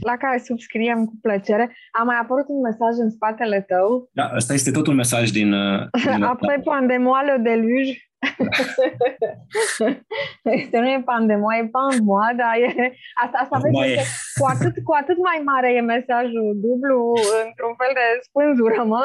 la 0.00 0.16
care 0.16 0.42
subscriem 0.44 1.04
cu 1.04 1.18
plăcere. 1.22 1.76
A 2.00 2.02
mai 2.02 2.16
apărut 2.22 2.44
un 2.48 2.60
mesaj 2.60 2.94
în 2.98 3.10
spatele 3.10 3.60
tău. 3.60 4.08
Da, 4.12 4.32
ăsta 4.36 4.52
este 4.52 4.70
tot 4.70 4.86
un 4.86 4.94
mesaj 4.94 5.30
din... 5.30 5.52
Uh, 5.52 5.86
din 6.12 6.22
Apoi 6.34 6.60
pandemoală 6.64 7.36
de 7.42 7.54
luj. 7.54 7.88
este 10.60 10.78
nu 10.78 10.88
e 10.88 11.02
pandemoa, 11.04 11.56
e 11.56 11.68
pandemoa, 11.76 12.28
dar 12.36 12.54
e, 12.64 12.92
asta, 13.24 13.36
asta 13.42 13.58
vezi, 13.62 13.92
e. 13.92 14.04
cu, 14.38 14.44
atât, 14.52 14.74
cu 14.84 14.92
atât 15.00 15.18
mai 15.28 15.40
mare 15.44 15.74
e 15.74 15.80
mesajul 15.80 16.48
dublu, 16.64 16.98
într-un 17.46 17.74
fel 17.80 17.92
de 17.98 18.06
spânzură, 18.26 18.82
mă. 18.92 19.04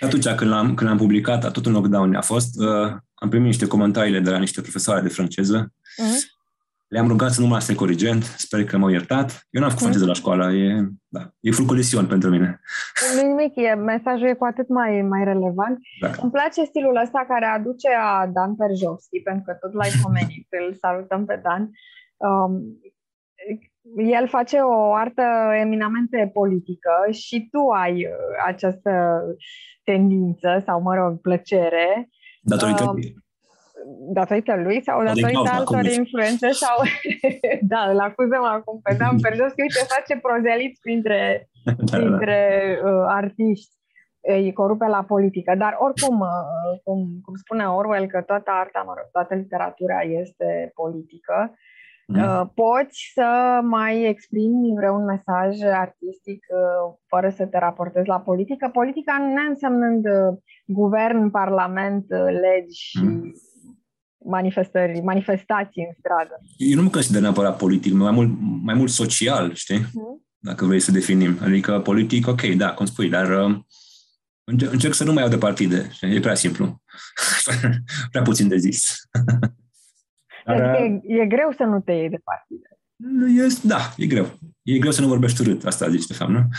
Atunci 0.00 0.28
când 0.28 0.50
l-am, 0.50 0.74
când 0.74 0.88
l-am 0.88 0.98
publicat, 0.98 1.52
tot 1.52 1.66
în 1.66 1.72
lockdown 1.72 2.14
a 2.14 2.22
fost, 2.22 2.60
uh, 2.60 2.92
am 3.14 3.28
primit 3.28 3.46
niște 3.46 3.66
comentarii 3.66 4.20
de 4.20 4.30
la 4.30 4.38
niște 4.38 4.60
profesoare 4.60 5.00
de 5.00 5.08
franceză. 5.08 5.66
Uh-huh. 5.66 6.37
Le-am 6.88 7.08
rugat 7.08 7.30
să 7.30 7.40
nu 7.40 7.46
mă 7.46 7.54
lase 7.54 7.74
corigent, 7.74 8.22
sper 8.22 8.64
că 8.64 8.76
m-au 8.76 8.88
iertat. 8.88 9.46
Eu 9.50 9.60
n-am 9.60 9.70
făcut 9.70 9.82
franceză 9.82 10.06
la 10.06 10.12
școală, 10.12 10.52
e, 10.52 10.88
da, 11.08 11.22
e 11.40 11.50
fulcolision 11.50 12.06
pentru 12.06 12.30
mine. 12.30 12.60
Nu 13.14 13.28
nimic, 13.28 13.52
e, 13.56 13.74
mesajul 13.74 14.28
e 14.28 14.34
cu 14.34 14.44
atât 14.44 14.68
mai, 14.68 15.02
mai 15.02 15.24
relevant. 15.24 15.78
Dacă. 16.00 16.18
Îmi 16.22 16.30
place 16.30 16.64
stilul 16.64 17.00
ăsta 17.04 17.24
care 17.28 17.46
aduce 17.46 17.88
a 18.00 18.26
Dan 18.26 18.54
Perjovski, 18.56 19.20
pentru 19.20 19.42
că 19.46 19.52
tot 19.52 19.72
l-ai 19.72 19.90
pomenit, 20.02 20.46
îl 20.50 20.74
salutăm 20.74 21.24
pe 21.24 21.40
Dan. 21.42 21.70
Um, 22.16 22.52
el 23.96 24.28
face 24.28 24.56
o 24.56 24.94
artă 24.94 25.22
eminamente 25.60 26.30
politică 26.32 26.92
și 27.10 27.48
tu 27.50 27.68
ai 27.68 27.94
uh, 27.94 28.12
această 28.46 29.22
tendință 29.84 30.62
sau, 30.66 30.82
mă 30.82 30.94
rog, 30.94 31.20
plăcere. 31.20 32.08
Datorită 32.42 32.84
um, 32.84 32.96
datorită 34.12 34.54
lui 34.56 34.82
sau 34.82 35.04
datorită 35.04 35.50
altor 35.52 35.84
influențe 35.84 36.50
sau... 36.50 36.76
da, 37.72 37.90
îl 37.90 37.98
acuzăm 37.98 38.44
acum 38.44 38.80
pe 38.82 38.94
Dan 38.98 39.20
Perjoschi, 39.20 39.60
uite, 39.60 39.80
face 39.94 40.20
prozelit 40.20 40.78
printre, 40.80 41.48
da, 41.64 41.72
da. 41.76 41.96
printre 41.96 42.40
uh, 42.84 43.04
artiști 43.06 43.76
îi 44.20 44.52
corupe 44.52 44.86
la 44.86 45.02
politică. 45.02 45.54
Dar 45.58 45.76
oricum, 45.78 46.20
uh, 46.20 46.80
cum, 46.84 46.98
cum 47.24 47.34
spune 47.34 47.64
Orwell, 47.64 48.06
că 48.06 48.20
toată 48.20 48.50
arta, 48.50 48.82
mă 48.86 48.92
rog, 48.96 49.08
toată 49.12 49.34
literatura 49.34 50.00
este 50.00 50.72
politică, 50.74 51.54
mm. 52.06 52.22
uh, 52.22 52.42
poți 52.54 53.10
să 53.14 53.60
mai 53.62 54.02
exprimi 54.02 54.74
vreun 54.76 55.04
mesaj 55.04 55.62
artistic 55.62 56.46
uh, 56.48 56.94
fără 57.06 57.28
să 57.28 57.46
te 57.46 57.58
raportezi 57.58 58.08
la 58.08 58.20
politică. 58.20 58.70
Politica 58.72 59.18
nu 59.18 59.48
însemnând 59.48 60.04
uh, 60.04 60.38
guvern, 60.66 61.30
parlament, 61.30 62.06
uh, 62.08 62.26
legi 62.40 62.80
și 62.88 63.04
mm 63.04 63.32
manifestări, 64.28 65.00
manifestații 65.00 65.82
în 65.82 65.92
stradă. 65.98 66.40
Eu 66.56 66.76
nu 66.76 66.82
mă 66.82 66.90
consider 66.90 67.20
neapărat 67.20 67.56
politic, 67.56 67.92
mai 67.92 68.10
mult, 68.10 68.30
mai 68.62 68.74
mult 68.74 68.90
social, 68.90 69.54
știi? 69.54 69.86
Mm. 69.92 70.26
Dacă 70.38 70.64
vrei 70.64 70.80
să 70.80 70.90
definim. 70.90 71.38
Adică 71.42 71.80
politic, 71.80 72.26
ok, 72.26 72.42
da, 72.42 72.72
cum 72.72 72.86
spui, 72.86 73.08
dar 73.08 73.46
uh, 73.46 73.58
încerc 74.44 74.94
să 74.94 75.04
nu 75.04 75.12
mai 75.12 75.22
iau 75.22 75.30
de 75.30 75.38
partide. 75.38 75.90
E 76.00 76.20
prea 76.20 76.34
simplu. 76.34 76.82
prea 78.10 78.22
puțin 78.22 78.48
de 78.48 78.56
zis. 78.56 79.08
dar, 80.46 80.60
e, 80.60 81.00
e 81.02 81.26
greu 81.26 81.50
să 81.56 81.62
nu 81.62 81.80
te 81.80 81.92
iei 81.92 82.08
de 82.08 82.20
partide. 82.24 82.68
E, 83.42 83.46
da, 83.62 83.94
e 83.96 84.06
greu. 84.06 84.38
E 84.62 84.78
greu 84.78 84.90
să 84.90 85.00
nu 85.00 85.08
vorbești 85.08 85.40
urât, 85.40 85.64
asta 85.64 85.88
zici, 85.88 86.06
de 86.06 86.14
fapt, 86.14 86.30
nu? 86.30 86.48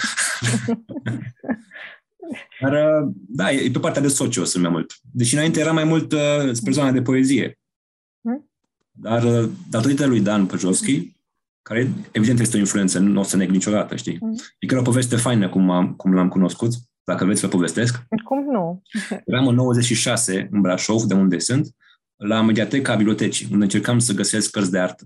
Dar, 2.61 2.71
uh, 2.71 3.11
da, 3.27 3.51
e 3.51 3.69
pe 3.71 3.79
partea 3.79 4.01
de 4.01 4.07
socio 4.07 4.43
sunt 4.43 4.63
mai 4.63 4.71
mult. 4.71 4.93
Deși 5.11 5.33
înainte 5.33 5.59
era 5.59 5.71
mai 5.71 5.83
mult 5.83 6.11
uh, 6.11 6.51
spre 6.51 6.71
zona 6.71 6.91
de 6.91 7.01
poezie. 7.01 7.58
Hmm? 8.21 8.49
Dar, 8.91 9.23
uh, 9.23 9.49
datorită 9.69 10.05
lui 10.05 10.19
Dan 10.21 10.45
Păjoschi, 10.45 11.15
care 11.61 11.89
evident 12.11 12.39
este 12.39 12.55
o 12.57 12.59
influență, 12.59 12.99
nu 12.99 13.19
o 13.19 13.23
să 13.23 13.37
neg 13.37 13.49
niciodată, 13.49 13.95
știi? 13.95 14.17
Hmm. 14.17 14.35
E 14.59 14.65
chiar 14.67 14.79
o 14.79 14.81
poveste 14.83 15.15
faină 15.15 15.49
cum, 15.49 15.69
am, 15.69 15.93
cum 15.93 16.13
l-am 16.13 16.27
cunoscut, 16.27 16.73
dacă 17.03 17.25
vreți 17.25 17.39
să 17.39 17.45
vă 17.45 17.51
povestesc. 17.51 18.03
Cum 18.23 18.43
nu? 18.51 18.81
Eram 19.25 19.47
în 19.47 19.55
96 19.55 20.47
în 20.51 20.61
Brașov, 20.61 21.01
de 21.03 21.13
unde 21.13 21.39
sunt, 21.39 21.75
la 22.15 22.41
mediateca 22.41 22.95
bibliotecii, 22.95 23.47
unde 23.51 23.63
încercam 23.63 23.99
să 23.99 24.13
găsesc 24.13 24.51
cărți 24.51 24.71
de 24.71 24.79
artă. 24.79 25.03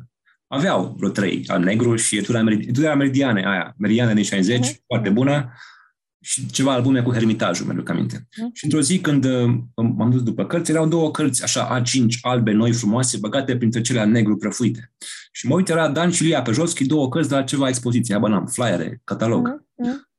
Aveau 0.47 0.93
vreo 0.97 1.09
trei, 1.09 1.43
al 1.47 1.63
negru 1.63 1.95
și 1.95 2.17
etuda, 2.17 2.41
merid- 2.43 2.67
etuda 2.67 2.95
meridiane, 2.95 3.45
aia, 3.47 3.73
meridiane 3.77 4.13
din 4.13 4.23
60, 4.23 4.59
Mhm. 4.59 4.83
foarte 4.87 5.09
bună, 5.09 5.53
și 6.25 6.45
ceva 6.45 6.73
albume 6.73 7.01
cu 7.01 7.11
Hermitajul, 7.11 7.65
mi-aduc 7.65 7.89
aminte. 7.89 8.27
Mhm. 8.37 8.49
Și 8.53 8.63
într-o 8.63 8.81
zi 8.81 8.99
când 8.99 9.25
uh, 9.25 9.59
m-am 9.75 10.11
dus 10.11 10.23
după 10.23 10.45
cărți, 10.45 10.71
erau 10.71 10.87
două 10.87 11.11
cărți 11.11 11.43
așa 11.43 11.81
A5, 11.81 12.19
albe, 12.21 12.51
noi, 12.51 12.73
frumoase, 12.73 13.17
băgate 13.17 13.57
printre 13.57 13.81
cele 13.81 13.99
al 13.99 14.09
negru 14.09 14.37
prăfuite. 14.37 14.93
Și 15.31 15.47
mă 15.47 15.55
uit, 15.55 15.69
era 15.69 15.89
Dan 15.89 16.11
și 16.11 16.23
Lia 16.23 16.41
Pejoschi, 16.41 16.85
două 16.85 17.09
cărți 17.09 17.29
de 17.29 17.35
la 17.35 17.43
ceva 17.43 17.67
expoziție, 17.67 18.13
habar 18.13 18.29
n-am, 18.29 18.45
flyere, 18.45 19.01
catalog. 19.03 19.47
Mhm, 19.47 19.65
mhm. 19.75 20.09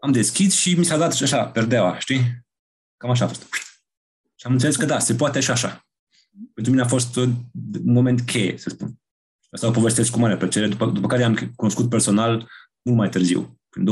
Am 0.00 0.12
deschis 0.12 0.54
și 0.54 0.74
mi 0.74 0.84
s-a 0.84 0.96
dat 0.96 1.14
și 1.14 1.22
așa, 1.22 1.44
perdeaua, 1.44 1.98
știi? 1.98 2.44
Cam 2.96 3.10
așa 3.10 3.24
a 3.24 3.28
fost. 3.28 3.46
Și 4.34 4.46
am 4.46 4.52
înțeles 4.52 4.76
că 4.76 4.84
da, 4.84 4.98
se 4.98 5.14
poate 5.14 5.40
și 5.40 5.50
așa. 5.50 5.86
Pentru 6.54 6.72
mine 6.72 6.84
a 6.84 6.88
fost 6.88 7.16
uh, 7.16 7.28
un 7.84 7.92
moment 7.92 8.20
cheie, 8.20 8.56
să 8.56 8.68
spun. 8.68 9.00
Asta 9.50 9.66
o 9.66 9.70
povestesc 9.70 10.10
cu 10.10 10.18
mare 10.18 10.36
plăcere, 10.36 10.68
după, 10.68 10.86
după 10.86 11.06
care 11.06 11.22
am 11.22 11.52
cunoscut 11.56 11.88
personal 11.88 12.48
mult 12.82 12.98
mai 12.98 13.08
târziu, 13.08 13.60
în 13.70 13.84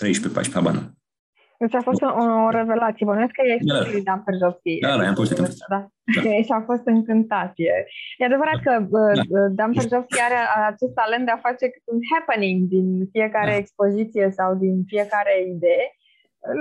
2013-14, 0.00 0.52
habar 0.52 0.72
n-am. 0.72 0.94
Deci 1.62 1.74
a 1.74 1.82
fost 1.88 2.02
o, 2.02 2.10
o 2.46 2.50
revelație. 2.60 3.06
Bănuiesc 3.06 3.34
că 3.38 3.44
ești 3.54 3.66
Da. 3.66 3.78
lui 3.92 4.02
Dan 4.08 4.22
Perjovski. 4.26 4.78
Da, 4.86 4.96
da, 4.96 5.02
i-am 5.04 5.14
povestit, 5.18 5.38
am 5.38 5.44
povestit. 5.44 5.66
Da. 5.74 5.80
Și 6.46 6.52
a 6.58 6.62
fost 6.70 6.84
încântat. 6.94 7.52
E, 7.54 7.72
e 8.20 8.24
adevărat 8.30 8.58
că 8.66 8.72
uh, 9.00 9.14
Da. 9.30 9.48
Dan 9.58 9.72
Perjovski 9.78 10.20
are 10.28 10.38
acest 10.72 10.94
talent 11.00 11.24
de 11.24 11.30
a 11.34 11.44
face 11.48 11.64
câte 11.74 11.90
un 11.94 12.00
happening 12.12 12.58
din 12.74 12.88
fiecare 13.14 13.50
Da. 13.50 13.60
expoziție 13.62 14.26
sau 14.38 14.50
din 14.64 14.76
fiecare 14.92 15.34
idee, 15.54 15.84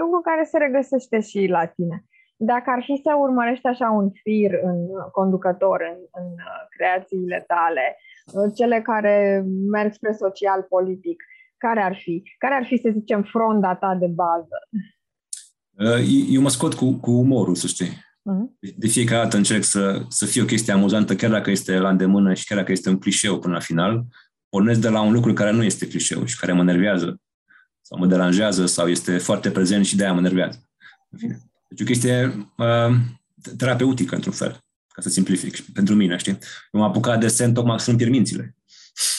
lucru 0.01 0.19
care 0.29 0.43
se 0.51 0.57
regăsește 0.57 1.17
și 1.29 1.39
la 1.57 1.65
tine. 1.65 1.97
Dacă 2.51 2.67
ar 2.75 2.81
fi 2.87 2.95
să 3.03 3.11
urmărești 3.25 3.67
așa 3.67 3.87
un 3.89 4.07
fir 4.23 4.51
în 4.69 4.79
conducător 5.11 5.79
în, 5.91 5.99
în 6.21 6.29
uh, 6.49 6.61
creațiile 6.75 7.43
tale, 7.47 7.85
uh, 8.33 8.51
cele 8.57 8.81
care 8.81 9.43
merg 9.75 9.91
spre 9.93 10.11
social-politic, 10.23 11.23
care 11.59 11.81
ar 11.81 11.95
fi? 11.95 12.23
Care 12.37 12.53
ar 12.53 12.65
fi, 12.65 12.77
să 12.77 12.89
zicem, 12.93 13.23
fronda 13.23 13.75
ta 13.75 13.97
de 13.99 14.07
bază? 14.07 14.57
Uh, 15.71 16.25
Eu 16.29 16.41
mă 16.41 16.49
scot 16.49 16.73
cu, 16.73 16.93
cu 16.93 17.11
umorul, 17.11 17.55
să 17.55 17.67
știi. 17.67 18.07
Mhm. 18.21 18.57
De 18.75 18.87
fiecare 18.87 19.23
dată 19.23 19.37
încerc 19.37 19.63
să, 19.63 20.05
să 20.07 20.25
fie 20.25 20.41
o 20.41 20.45
chestie 20.45 20.73
amuzantă, 20.73 21.15
chiar 21.15 21.29
dacă 21.29 21.51
este 21.51 21.77
la 21.77 21.89
îndemână 21.89 22.33
și 22.33 22.45
chiar 22.45 22.57
dacă 22.57 22.71
este 22.71 22.89
un 22.89 22.99
clișeu 22.99 23.39
până 23.39 23.53
la 23.53 23.59
final, 23.59 24.05
pornesc 24.49 24.79
de 24.79 24.89
la 24.89 25.01
un 25.01 25.13
lucru 25.13 25.33
care 25.33 25.51
nu 25.51 25.63
este 25.63 25.87
clișeu 25.87 26.25
și 26.25 26.39
care 26.39 26.51
mă 26.51 26.63
nervează 26.63 27.21
sau 27.81 27.99
mă 27.99 28.05
deranjează 28.05 28.65
sau 28.65 28.87
este 28.87 29.17
foarte 29.17 29.51
prezent 29.51 29.85
și 29.85 29.95
de-aia 29.95 30.13
mă 30.13 30.21
nervează. 30.21 30.69
În 31.09 31.17
fine. 31.17 31.41
Deci 31.67 31.81
o 31.81 31.83
chestie 31.83 32.47
uh, 32.57 32.95
terapeutică, 33.57 34.15
într-un 34.15 34.33
fel, 34.33 34.59
ca 34.87 35.01
să 35.01 35.09
simplific, 35.09 35.55
și 35.55 35.71
pentru 35.71 35.95
mine, 35.95 36.17
știi? 36.17 36.37
Nu 36.71 36.79
m-am 36.79 36.89
apucat 36.89 37.19
de 37.19 37.25
desen 37.25 37.53
tocmai 37.53 37.79
să-mi 37.79 37.97
pierd 37.97 38.11
mințile. 38.11 38.55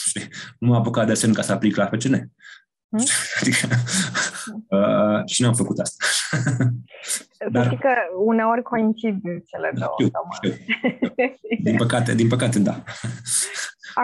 Știi? 0.05 0.27
Nu 0.59 0.67
m-am 0.67 0.79
apucat 0.79 1.05
de 1.05 1.11
desen 1.11 1.33
ca 1.33 1.41
să 1.41 1.51
aplic 1.51 1.75
la 1.75 1.85
FCN. 1.85 2.31
Hmm? 2.89 3.05
Adică, 3.41 3.67
uh, 4.69 5.21
și 5.25 5.41
n-am 5.41 5.53
făcut 5.53 5.79
asta. 5.79 6.05
Să 7.31 7.47
Dar- 7.51 7.65
știi 7.65 7.77
că 7.77 7.89
uneori 8.25 8.61
coincid 8.61 9.21
cele 9.23 9.71
două. 9.73 9.93
Știu, 9.99 10.07
sau 10.13 10.23
mă- 10.27 10.35
știu. 10.39 10.53
Din 11.63 11.75
păcate, 11.77 12.15
din 12.15 12.27
păcate, 12.27 12.59
da. 12.59 12.75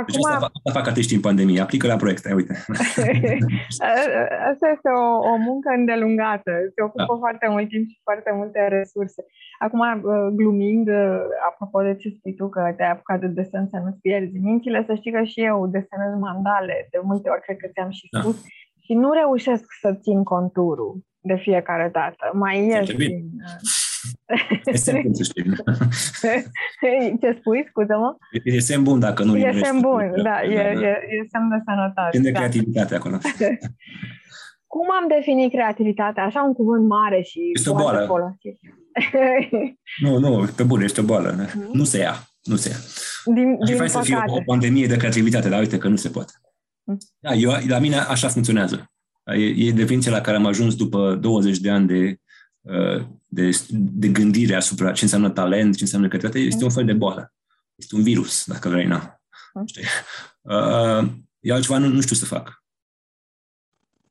Deci 0.06 0.16
Acum, 0.16 0.26
asta, 0.26 0.46
fa- 0.46 0.52
asta 0.54 0.80
fac 0.80 0.88
artiștii 0.88 1.16
în 1.16 1.22
pandemie. 1.22 1.62
Aplică 1.62 1.88
la 1.88 1.96
proiecte, 1.96 2.34
uite. 2.34 2.54
asta 4.52 4.66
este 4.76 4.90
o, 5.04 5.06
o 5.32 5.36
muncă 5.48 5.70
îndelungată. 5.78 6.52
Se 6.76 6.82
ocupă 6.88 7.14
Da. 7.14 7.22
foarte 7.26 7.46
mult 7.54 7.68
timp 7.74 7.86
și 7.92 8.00
foarte 8.04 8.32
multe 8.40 8.60
resurse. 8.78 9.22
Acum, 9.66 9.80
uh, 9.80 10.28
glumind, 10.40 10.88
uh, 10.88 11.20
apropo 11.50 11.78
de 11.88 11.94
ce 11.96 12.08
spui 12.18 12.34
tu, 12.40 12.50
că 12.50 12.62
te-ai 12.78 12.92
apucat 12.92 13.20
de 13.20 13.28
desen 13.28 13.66
să 13.72 13.78
nu-ți 13.84 14.02
pierzi 14.06 14.38
mințile, 14.48 14.84
să 14.88 14.94
știi 14.96 15.12
că 15.16 15.22
și 15.32 15.40
eu 15.52 15.58
desenez 15.78 16.14
mandale. 16.28 16.76
De 16.92 17.00
multe 17.10 17.28
ori, 17.34 17.42
cred 17.46 17.58
că 17.58 17.68
ți-am 17.74 17.90
și 17.98 18.06
Da. 18.12 18.20
Spus. 18.88 18.96
Și 18.96 19.02
nu 19.04 19.12
reușesc 19.12 19.66
să 19.82 19.98
țin 20.02 20.24
conturul 20.24 21.06
de 21.20 21.36
fiecare 21.36 21.90
dată. 21.94 22.30
Mai 22.34 22.58
ies 22.66 22.74
Foarte 22.74 22.94
bine. 22.94 23.16
din... 23.16 23.26
uh, 23.46 24.62
Este 24.76 25.02
bun, 25.04 25.14
să 25.14 25.24
știi. 25.24 25.44
Ce 27.22 27.38
spui, 27.40 27.66
scuză-mă? 27.70 28.16
E 28.44 28.60
semn 28.60 28.84
bun 28.84 29.00
dacă 29.00 29.24
nu 29.24 29.38
E 29.38 29.50
vrei 29.50 29.64
semn 29.66 29.80
să- 29.80 29.88
bun, 29.88 30.24
da, 30.24 30.42
e, 30.44 30.54
e, 30.60 30.88
e 31.16 31.28
semn 31.32 31.50
de 31.50 31.62
sănătate. 31.66 32.10
Semn 32.12 32.24
de 32.24 32.32
da. 32.32 32.38
creativitate 32.38 32.96
acolo. 32.96 33.18
Cum 34.74 34.88
am 35.02 35.08
definit 35.08 35.52
creativitatea? 35.52 36.24
Așa 36.24 36.42
un 36.44 36.54
cuvânt 36.54 36.88
mare 36.88 37.22
și 37.22 37.40
Este 37.54 37.70
o 37.70 37.74
poate 37.74 37.92
boală. 37.92 38.06
folosit. 38.08 38.60
Nu, 40.02 40.18
nu, 40.20 40.46
pe 40.56 40.64
bune, 40.64 40.84
este 40.84 41.02
o 41.02 41.04
boală. 41.04 41.36
Nu 41.72 41.84
se 41.84 41.98
ia. 41.98 42.14
Nu 42.44 42.56
se 42.56 42.70
ia. 42.70 42.76
din 43.36 43.50
Ar 43.50 43.58
fi 43.60 43.66
din 43.66 43.76
fain 43.76 43.90
să 43.90 44.00
fie 44.02 44.16
o, 44.16 44.18
o 44.18 44.22
păcate. 44.22 44.44
pandemie 44.46 44.88
de 44.88 44.98
creativitate, 44.98 45.50
dar 45.50 45.60
uite 45.60 45.78
că 45.78 45.88
nu 45.88 45.96
se 45.96 46.10
poate. 46.10 46.32
Mm. 46.88 46.98
Da, 47.20 47.34
eu, 47.34 47.52
la 47.68 47.80
mine 47.80 47.96
așa 47.96 48.28
funcționează. 48.28 48.92
E, 49.26 49.68
e 49.68 49.72
definiția 49.72 50.12
la 50.12 50.22
care 50.22 50.38
am 50.38 50.46
ajuns 50.46 50.76
după 50.76 51.16
20 51.16 51.58
de 51.58 51.70
ani 51.70 51.88
de, 51.88 52.20
uh, 52.62 53.06
de, 53.26 53.50
de 53.70 54.08
gândire 54.08 54.56
asupra 54.56 54.92
ce 54.92 55.04
înseamnă 55.04 55.30
talent, 55.30 55.76
ce 55.76 55.84
înseamnă 55.84 56.08
creativitate. 56.08 56.46
Este 56.46 56.64
un 56.64 56.70
fel 56.70 56.86
de 56.86 56.94
boală. 56.94 57.34
Este 57.76 57.96
un 57.96 58.04
virus, 58.04 58.46
dacă 58.46 58.70
vrei, 58.70 58.86
na. 58.86 59.22
Mm. 59.54 59.66
Știi? 59.66 59.84
Uh, 60.42 61.10
eu 61.40 61.56
altceva 61.56 61.78
nu, 61.78 61.88
nu 61.88 62.02
știu 62.02 62.16
să 62.16 62.26
fac. 62.26 62.64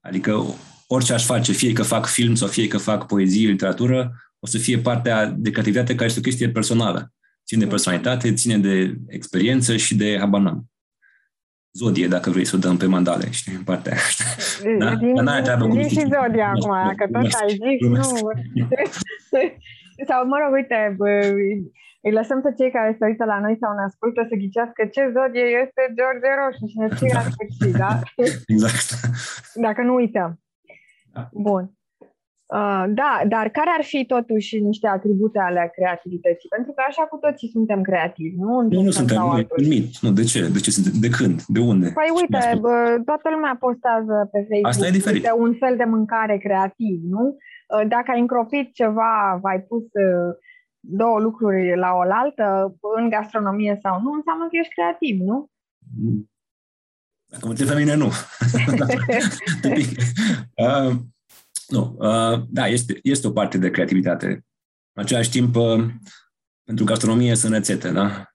Adică 0.01 0.45
orice 0.87 1.13
aș 1.13 1.25
face, 1.25 1.53
fie 1.53 1.73
că 1.73 1.83
fac 1.83 2.07
film 2.07 2.35
sau 2.35 2.49
fie 2.49 2.69
că 2.69 2.79
fac 2.79 3.07
poezie, 3.07 3.49
literatură, 3.49 4.13
o 4.39 4.47
să 4.47 4.59
fie 4.59 4.79
partea 4.79 5.27
de 5.27 5.51
creativitate 5.51 5.95
care 5.95 6.07
este 6.07 6.19
o 6.19 6.23
chestie 6.23 6.51
personală. 6.51 7.13
Ține 7.47 7.65
de 7.65 7.71
personalitate, 7.71 8.35
ține 8.35 8.59
de 8.59 8.97
experiență 9.07 9.77
și 9.77 9.95
de 9.95 10.17
habar 10.19 10.41
n-am. 10.41 10.71
Zodie, 11.81 12.07
dacă 12.17 12.31
vrei 12.31 12.45
să 12.51 12.57
o 12.57 12.59
dăm 12.59 12.77
pe 12.77 12.87
mandale, 12.87 13.27
știi, 13.31 13.55
în 13.61 13.65
partea 13.71 13.93
aia. 13.93 14.01
știi? 14.09 14.77
Da? 14.79 14.95
Din, 15.03 15.15
Dar 15.15 15.25
n-are 15.25 15.43
treabă 15.43 15.65
cu 15.65 15.71
zi 15.71 15.77
și 15.79 15.83
misticism. 15.85 16.13
zodia 16.15 16.49
acum, 16.55 16.61
Glumesc, 16.71 16.87
dacă 16.91 17.05
tot 17.05 17.13
glumesc, 17.13 17.43
ai 17.43 17.49
zis, 17.65 17.79
glumesc. 17.85 18.11
nu. 18.21 18.31
sau, 20.09 20.19
mă 20.31 20.37
rog, 20.43 20.51
uite, 20.59 20.79
bă, 20.99 21.11
îi 22.07 22.13
lăsăm 22.19 22.39
pe 22.43 22.51
cei 22.59 22.71
care 22.77 22.91
se 22.99 23.05
uită 23.11 23.25
la 23.33 23.39
noi 23.45 23.57
sau 23.63 23.71
ne 23.79 23.85
ascultă 23.89 24.21
să 24.31 24.35
ghicească 24.43 24.81
ce 24.95 25.03
zodie 25.15 25.47
este 25.65 25.83
George 25.99 26.29
Roșu 26.39 26.65
și 26.73 26.79
ne 26.83 26.89
scrie 26.95 27.15
la 27.21 27.25
sfârșit, 27.33 27.73
da? 27.85 27.91
Exact. 28.55 28.87
Dacă 29.67 29.81
nu 29.89 29.95
uităm. 30.03 30.31
Da. 31.15 31.23
Bun. 31.49 31.65
Uh, 32.55 32.85
da, 32.89 33.21
dar 33.29 33.49
care 33.49 33.71
ar 33.79 33.85
fi 33.85 34.05
totuși 34.07 34.59
niște 34.61 34.87
atribute 34.89 35.39
ale 35.39 35.71
creativității? 35.75 36.49
Pentru 36.49 36.73
că 36.73 36.83
așa 36.89 37.03
cu 37.03 37.17
toții 37.17 37.49
suntem 37.49 37.81
creativi, 37.83 38.37
nu? 38.37 38.45
Nu, 38.51 38.59
Într-un 38.59 38.85
nu 38.85 38.91
fel 38.91 38.93
suntem, 38.93 39.17
sau 39.17 39.27
nu, 39.29 39.33
e 39.33 39.37
altul. 39.37 39.57
un 39.63 39.69
mit. 39.69 39.99
Nu, 39.99 40.11
de 40.11 40.23
ce? 40.25 40.49
De 40.49 40.59
ce 40.61 40.71
suntem? 40.71 40.93
De 41.01 41.09
când? 41.09 41.43
De 41.57 41.61
unde? 41.61 41.87
Păi 42.01 42.11
uite, 42.21 42.37
Asta- 42.37 42.57
bă, 42.57 43.01
toată 43.05 43.27
lumea 43.35 43.57
postează 43.61 44.15
pe 44.33 44.39
Facebook 44.39 44.67
Asta 44.73 44.87
e 44.87 44.91
diferit. 44.91 45.23
uite, 45.23 45.33
un 45.47 45.55
fel 45.63 45.77
de 45.77 45.85
mâncare 45.85 46.37
creativ, 46.39 46.97
nu? 47.15 47.25
Uh, 47.29 47.89
Dacă 47.89 48.09
ai 48.11 48.21
încropit 48.21 48.73
ceva, 48.75 49.41
ai 49.43 49.61
pus 49.61 49.83
uh, 49.83 50.31
două 50.81 51.19
lucruri 51.21 51.77
la 51.77 51.91
oaltă, 52.01 52.77
în 52.99 53.09
gastronomie 53.09 53.79
sau 53.83 54.01
nu, 54.03 54.11
înseamnă 54.13 54.45
că 54.51 54.57
ești 54.61 54.75
creativ, 54.75 55.17
nu? 55.21 55.37
Dacă 57.33 57.43
mă 57.45 57.51
întreb 57.51 57.69
pe 57.69 57.79
mine, 57.83 57.95
nu. 57.95 58.09
Tipic. 59.63 59.89
uh, 60.67 60.93
nu. 61.67 61.97
Uh, 61.99 62.43
da, 62.49 62.67
este, 62.67 62.99
este 63.03 63.27
o 63.27 63.31
parte 63.31 63.59
de 63.59 63.71
creativitate. 63.71 64.27
În 64.93 65.03
același 65.03 65.31
timp, 65.31 65.57
uh, 65.57 65.85
pentru 66.65 66.85
gastronomie 66.85 67.35
sunt 67.35 67.53
rețete, 67.53 67.91
da? 67.91 68.33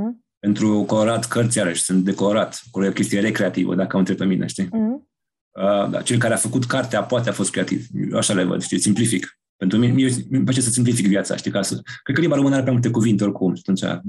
Mm. 0.00 0.24
Pentru 0.38 0.84
colorat 0.86 1.24
cărți, 1.24 1.58
iarăși, 1.58 1.82
sunt 1.82 2.04
decorat. 2.04 2.60
Acolo 2.68 2.84
e 2.84 2.88
o 2.88 2.92
chestie 2.92 3.20
recreativă, 3.20 3.74
dacă 3.74 3.90
mă 3.92 3.98
întreb 3.98 4.16
pe 4.16 4.24
mine, 4.24 4.46
știi? 4.46 4.68
Mm. 4.70 5.08
Uh, 5.50 5.90
da, 5.90 6.02
cel 6.02 6.18
care 6.18 6.34
a 6.34 6.36
făcut 6.36 6.64
cartea 6.64 7.02
poate 7.02 7.28
a 7.28 7.32
fost 7.32 7.50
creativ. 7.50 7.86
Eu 8.10 8.16
așa 8.16 8.34
le 8.34 8.44
văd, 8.44 8.62
știi, 8.62 8.78
simplific. 8.78 9.38
Pentru 9.56 9.78
mine, 9.78 9.92
mie 9.92 10.12
îmi 10.30 10.44
place 10.44 10.60
să 10.60 10.70
simplific 10.70 11.06
viața, 11.06 11.36
știi, 11.36 11.50
ca 11.50 11.62
să... 11.62 11.80
Cred 12.02 12.14
că 12.14 12.20
limba 12.20 12.36
română 12.36 12.52
are 12.54 12.62
prea 12.62 12.74
multe 12.74 12.90
cuvinte 12.90 13.24
oricum, 13.24 13.54
și 13.54 13.62
atunci, 13.66 14.02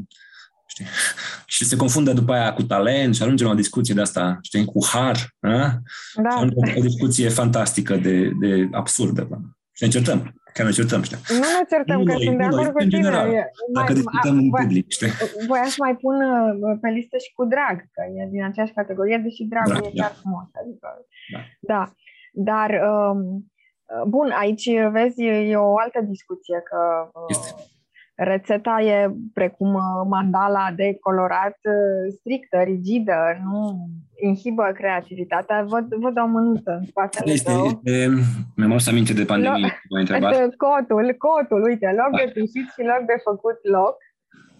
știi? 0.71 0.85
Și 1.53 1.65
se 1.65 1.75
confundă 1.75 2.11
după 2.13 2.31
aia 2.33 2.53
cu 2.53 2.63
talent 2.63 3.15
și 3.15 3.21
ajungem 3.23 3.47
la 3.47 3.53
o 3.53 3.55
discuție 3.63 3.93
de 3.93 4.01
asta, 4.01 4.37
știi, 4.41 4.65
cu 4.65 4.85
har, 4.91 5.17
a? 5.39 5.49
Da. 5.49 6.29
Și 6.29 6.35
ajungem 6.35 6.63
la 6.63 6.73
o 6.77 6.81
discuție 6.81 7.29
fantastică 7.29 7.95
de, 7.95 8.29
de 8.39 8.67
absurdă. 8.71 9.21
bă. 9.29 9.37
Și 9.71 9.83
ne 9.83 9.89
certăm, 9.89 10.19
chiar 10.53 10.65
ne 10.65 10.71
certăm, 10.71 11.01
știi? 11.01 11.17
Nu 11.29 11.37
ne 11.59 11.65
certăm 11.73 11.97
Nu 11.99 12.05
că 12.05 12.11
noi, 12.13 12.23
sunt 12.25 12.37
de 12.37 12.43
nu 12.43 12.49
noi, 12.55 12.59
acord 12.63 12.75
cu 12.75 12.83
în 12.83 12.89
tine. 12.89 13.01
general. 13.01 13.27
E- 13.29 13.51
Dacă 13.73 13.91
mai- 13.91 13.99
discutăm 14.01 14.35
în 14.37 14.49
voi- 14.49 14.61
public, 14.61 14.85
știi? 14.97 15.11
Voiam 15.47 15.67
să 15.75 15.79
mai 15.85 15.95
pun 16.03 16.15
uh, 16.31 16.77
pe 16.81 16.89
listă 16.97 17.17
și 17.25 17.31
cu 17.37 17.43
drag, 17.53 17.75
că 17.95 18.01
e 18.19 18.27
din 18.35 18.43
aceeași 18.43 18.73
categorie, 18.79 19.17
deși 19.25 19.43
dragul 19.53 19.71
Drag, 19.73 19.85
e 19.85 19.91
da. 19.95 20.01
chiar 20.01 20.13
frumos. 20.21 20.47
Adică, 20.61 20.87
Da. 21.33 21.39
da. 21.73 21.81
Dar 22.49 22.69
um, 22.91 23.19
Bun, 24.07 24.29
aici 24.43 24.65
vezi, 24.91 25.21
e 25.53 25.55
o 25.55 25.77
altă 25.79 25.99
discuție 26.13 26.57
că 26.69 26.79
Este. 27.35 27.49
Rețeta 28.23 28.81
e 28.81 29.11
precum 29.33 29.71
mandala 30.09 30.71
de 30.75 30.97
colorat 31.01 31.57
strictă, 32.19 32.57
rigidă, 32.63 33.17
nu 33.43 33.89
inhibă 34.23 34.71
creativitatea. 34.73 35.63
Văd, 35.67 35.85
văd 35.95 36.17
o 36.17 36.27
mânuță 36.27 36.71
în 36.79 36.85
spatele 36.85 37.31
Este, 37.31 37.51
tău. 37.51 37.65
este, 37.65 38.07
mi-am 38.55 38.71
adus 38.71 38.87
aminte 38.87 39.13
de 39.13 39.23
pandemie, 39.25 39.81
m-ai 39.89 40.01
întrebat. 40.01 40.31
Este 40.31 40.55
cotul, 40.57 41.15
cotul, 41.17 41.61
uite, 41.63 41.87
loc 41.97 42.21
de 42.25 42.31
pisit 42.39 42.65
și 42.73 42.81
loc 42.81 43.05
de 43.05 43.15
făcut 43.23 43.57
loc. 43.77 43.95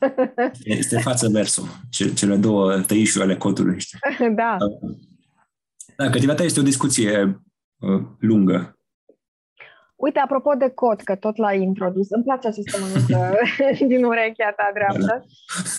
Este 0.80 1.00
față 1.00 1.28
versul, 1.30 1.64
ce- 1.90 2.14
cele 2.14 2.36
două 2.36 2.80
tăișuri 2.80 3.24
ale 3.24 3.36
cotului. 3.38 3.80
Știi? 3.80 4.00
da. 4.36 4.58
Da, 5.96 6.04
creativitatea 6.06 6.46
este 6.46 6.60
o 6.60 6.64
discuție 6.64 7.42
uh, 7.80 8.02
lungă. 8.20 8.76
Uite, 10.02 10.20
apropo 10.20 10.54
de 10.54 10.70
cot, 10.70 11.02
că 11.02 11.16
tot 11.16 11.36
l-ai 11.38 11.62
introdus, 11.62 12.10
îmi 12.10 12.24
place 12.24 12.48
această 12.48 12.78
mânuță 12.82 13.34
din 13.92 14.04
urechea 14.04 14.52
ta 14.56 14.72
dreaptă. 14.74 15.26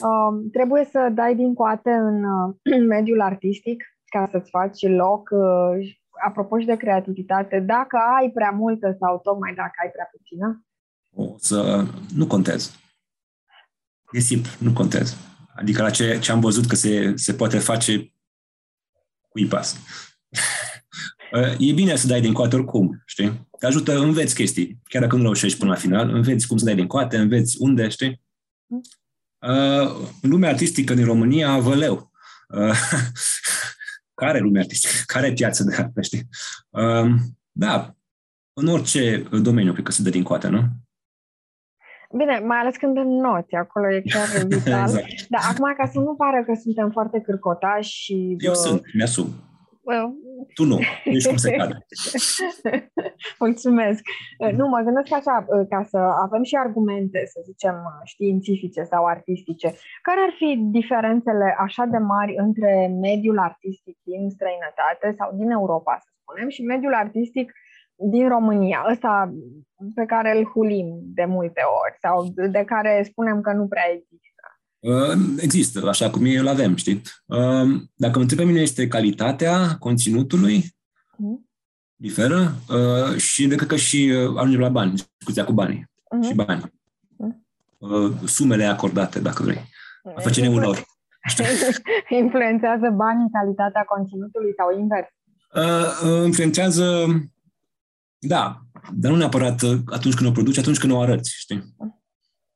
Um, 0.09 0.51
trebuie 0.51 0.85
să 0.85 1.11
dai 1.13 1.35
din 1.35 1.55
coate 1.55 1.91
în 1.91 2.25
uh, 2.25 2.55
mediul 2.95 3.21
artistic 3.21 3.85
ca 4.05 4.29
să-ți 4.31 4.51
faci 4.51 4.89
loc. 4.89 5.29
Uh, 5.31 6.01
apropo 6.27 6.59
și 6.59 6.67
de 6.67 6.77
creativitate, 6.77 7.61
dacă 7.61 7.99
ai 8.21 8.31
prea 8.31 8.51
multă 8.51 8.97
sau 9.01 9.19
tocmai 9.19 9.55
dacă 9.55 9.77
ai 9.83 9.91
prea 9.91 10.09
puțină, 10.13 10.65
O 11.15 11.35
să... 11.39 11.85
Nu 12.17 12.27
contează. 12.27 12.71
E 14.13 14.19
simplu, 14.19 14.51
nu 14.59 14.73
contează. 14.73 15.15
Adică 15.55 15.83
la 15.83 15.91
ce, 15.91 16.19
ce 16.19 16.33
am 16.33 16.41
văzut 16.41 16.67
că 16.67 16.75
se, 16.75 17.13
se 17.17 17.35
poate 17.35 17.59
face, 17.59 18.13
cui 19.29 19.47
pasă. 19.47 19.77
E 21.59 21.73
bine 21.73 21.97
să 21.97 22.07
dai 22.07 22.21
din 22.21 22.33
coate 22.33 22.57
oricum, 22.57 23.03
știi? 23.07 23.49
Te 23.63 23.69
ajută, 23.69 23.99
înveți 23.99 24.35
chestii. 24.35 24.79
Chiar 24.89 25.03
dacă 25.03 25.17
nu 25.17 25.23
reușești 25.23 25.59
până 25.59 25.71
la 25.71 25.77
final, 25.77 26.09
înveți 26.09 26.47
cum 26.47 26.57
să 26.57 26.65
dai 26.65 26.75
din 26.75 26.87
coate, 26.87 27.17
înveți 27.17 27.57
unde, 27.61 27.89
știi? 27.89 28.23
Uh, 29.39 29.91
în 30.23 30.31
lumea 30.31 30.51
artistică 30.51 30.95
din 30.95 31.05
România, 31.05 31.59
văleu. 31.59 32.11
Uh, 32.49 32.77
care 34.23 34.39
lume 34.39 34.59
artistică? 34.59 34.93
Care 35.07 35.33
piață 35.33 35.65
de 35.65 35.75
artă, 35.75 36.01
știi? 36.01 36.29
Uh, 36.69 37.15
da, 37.51 37.95
în 38.53 38.67
orice 38.67 39.29
domeniu 39.43 39.73
cred 39.73 39.85
că 39.85 39.93
se 39.93 40.03
dă 40.03 40.11
din 40.11 40.23
coate, 40.23 40.49
nu? 40.49 40.63
Bine, 42.17 42.39
mai 42.39 42.59
ales 42.59 42.77
când 42.77 42.97
înnoți, 42.97 43.55
acolo 43.55 43.93
e 43.93 44.01
chiar 44.01 44.29
vital. 44.49 44.89
exact. 44.89 45.29
Dar 45.29 45.41
acum, 45.51 45.75
ca 45.77 45.91
să 45.93 45.99
nu 45.99 46.15
pară 46.15 46.45
că 46.45 46.53
suntem 46.63 46.91
foarte 46.91 47.21
cârcotași 47.21 47.91
și... 48.03 48.37
Eu 48.39 48.53
bă, 48.53 48.59
sunt, 48.59 48.83
mi-asum. 48.95 49.35
Bă, 49.85 50.09
Tu 50.55 50.65
nu, 50.65 50.79
nu 51.05 51.13
ești 51.13 51.29
cum 51.29 51.37
se 51.37 51.51
cade. 51.51 51.87
Mulțumesc. 53.45 54.03
Nu, 54.59 54.69
mă 54.69 54.81
gândesc 54.85 55.13
așa, 55.13 55.47
ca 55.69 55.83
să 55.83 55.99
avem 55.99 56.43
și 56.43 56.57
argumente, 56.57 57.23
să 57.27 57.41
zicem, 57.45 57.77
științifice 58.05 58.83
sau 58.83 59.05
artistice. 59.05 59.69
Care 60.03 60.21
ar 60.21 60.33
fi 60.37 60.57
diferențele 60.79 61.57
așa 61.59 61.85
de 61.85 61.99
mari 61.99 62.35
între 62.37 62.73
mediul 63.01 63.39
artistic 63.39 63.97
din 64.03 64.31
străinătate 64.31 65.15
sau 65.19 65.37
din 65.37 65.51
Europa, 65.51 65.99
să 66.01 66.11
spunem, 66.21 66.49
și 66.49 66.63
mediul 66.63 66.95
artistic 66.95 67.53
din 67.95 68.29
România, 68.29 68.85
ăsta 68.91 69.33
pe 69.95 70.05
care 70.05 70.39
îl 70.39 70.45
hulim 70.45 70.89
de 71.03 71.25
multe 71.25 71.63
ori 71.83 71.97
sau 71.99 72.17
de 72.51 72.65
care 72.65 73.03
spunem 73.03 73.41
că 73.41 73.53
nu 73.53 73.67
prea 73.67 73.89
există? 73.93 74.32
Uh, 74.83 75.17
Există, 75.39 75.89
așa 75.89 76.11
cum 76.11 76.25
e, 76.25 76.39
îl 76.39 76.49
avem, 76.49 76.77
știi? 76.77 77.03
Uh, 77.27 77.81
Dacă 77.95 78.15
mă 78.17 78.21
întreb 78.21 78.39
pe 78.39 78.45
mine, 78.45 78.61
este 78.61 78.89
calitatea 78.89 79.77
conținutului, 79.79 80.75
Mhm. 81.17 81.51
diferă 81.97 82.55
uh, 82.69 83.17
și 83.17 83.47
de 83.47 83.55
cred 83.55 83.69
că 83.69 83.77
și 83.77 84.13
uh, 84.15 84.37
ajungem 84.37 84.61
la 84.61 84.69
bani, 84.69 84.93
discuția 85.19 85.45
cu 85.45 85.53
banii 85.53 85.91
Mhm. 86.17 86.29
și 86.29 86.35
bani. 86.35 86.73
Mhm. 87.17 87.47
Uh, 87.79 88.13
Sumele 88.27 88.65
acordate, 88.65 89.21
dacă 89.21 89.43
vrei. 89.43 89.69
A 90.17 90.21
face 90.21 90.41
neulor. 90.41 90.85
Influențează 92.09 92.91
banii 92.97 93.31
calitatea 93.33 93.83
conținutului 93.85 94.53
sau 94.57 94.79
invers? 94.79 95.07
Uh, 95.55 96.19
uh, 96.19 96.25
Influențează, 96.25 97.07
da, 98.19 98.61
dar 98.93 99.11
nu 99.11 99.17
neapărat 99.17 99.63
uh, 99.63 99.79
atunci 99.87 100.15
când 100.15 100.29
o 100.29 100.33
produci, 100.33 100.59
atunci 100.59 100.79
când 100.79 100.93
o 100.93 101.01
arăți, 101.01 101.35
știi? 101.39 101.75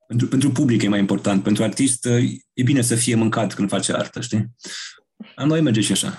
Pentru, 0.06 0.26
pentru 0.26 0.50
public 0.50 0.82
e 0.82 0.88
mai 0.88 0.98
important. 0.98 1.42
Pentru 1.42 1.62
artist 1.62 2.04
uh, 2.04 2.22
e 2.52 2.62
bine 2.62 2.80
să 2.80 2.94
fie 2.94 3.14
mâncat 3.14 3.54
când 3.54 3.68
face 3.68 3.92
artă, 3.92 4.20
știi? 4.20 4.44
La 5.34 5.44
noi 5.44 5.60
merge 5.60 5.80
și 5.80 5.92
așa. 5.92 6.10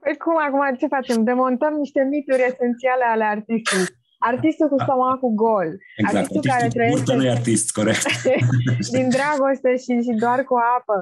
Păi 0.00 0.16
cum 0.24 0.36
acum 0.46 0.76
ce 0.80 0.86
facem? 0.96 1.24
Demontăm 1.24 1.72
niște 1.82 2.00
mituri 2.14 2.42
esențiale 2.50 3.04
ale 3.12 3.24
artistului. 3.24 3.86
Artistul 4.18 4.68
cu 4.68 4.78
stomacul 4.82 5.32
gol. 5.44 5.70
Exact. 5.96 6.16
Artistul 6.22 6.50
care 6.50 6.62
Artistul 6.62 6.78
trăiește- 6.78 6.98
burtă 6.98 7.14
nu 7.18 7.24
e 7.26 7.36
artist, 7.38 7.66
corect. 7.78 8.04
Din 8.96 9.06
dragoste 9.16 9.70
și, 9.82 9.92
și 10.06 10.12
doar 10.24 10.40
cu 10.48 10.54
apă. 10.76 10.96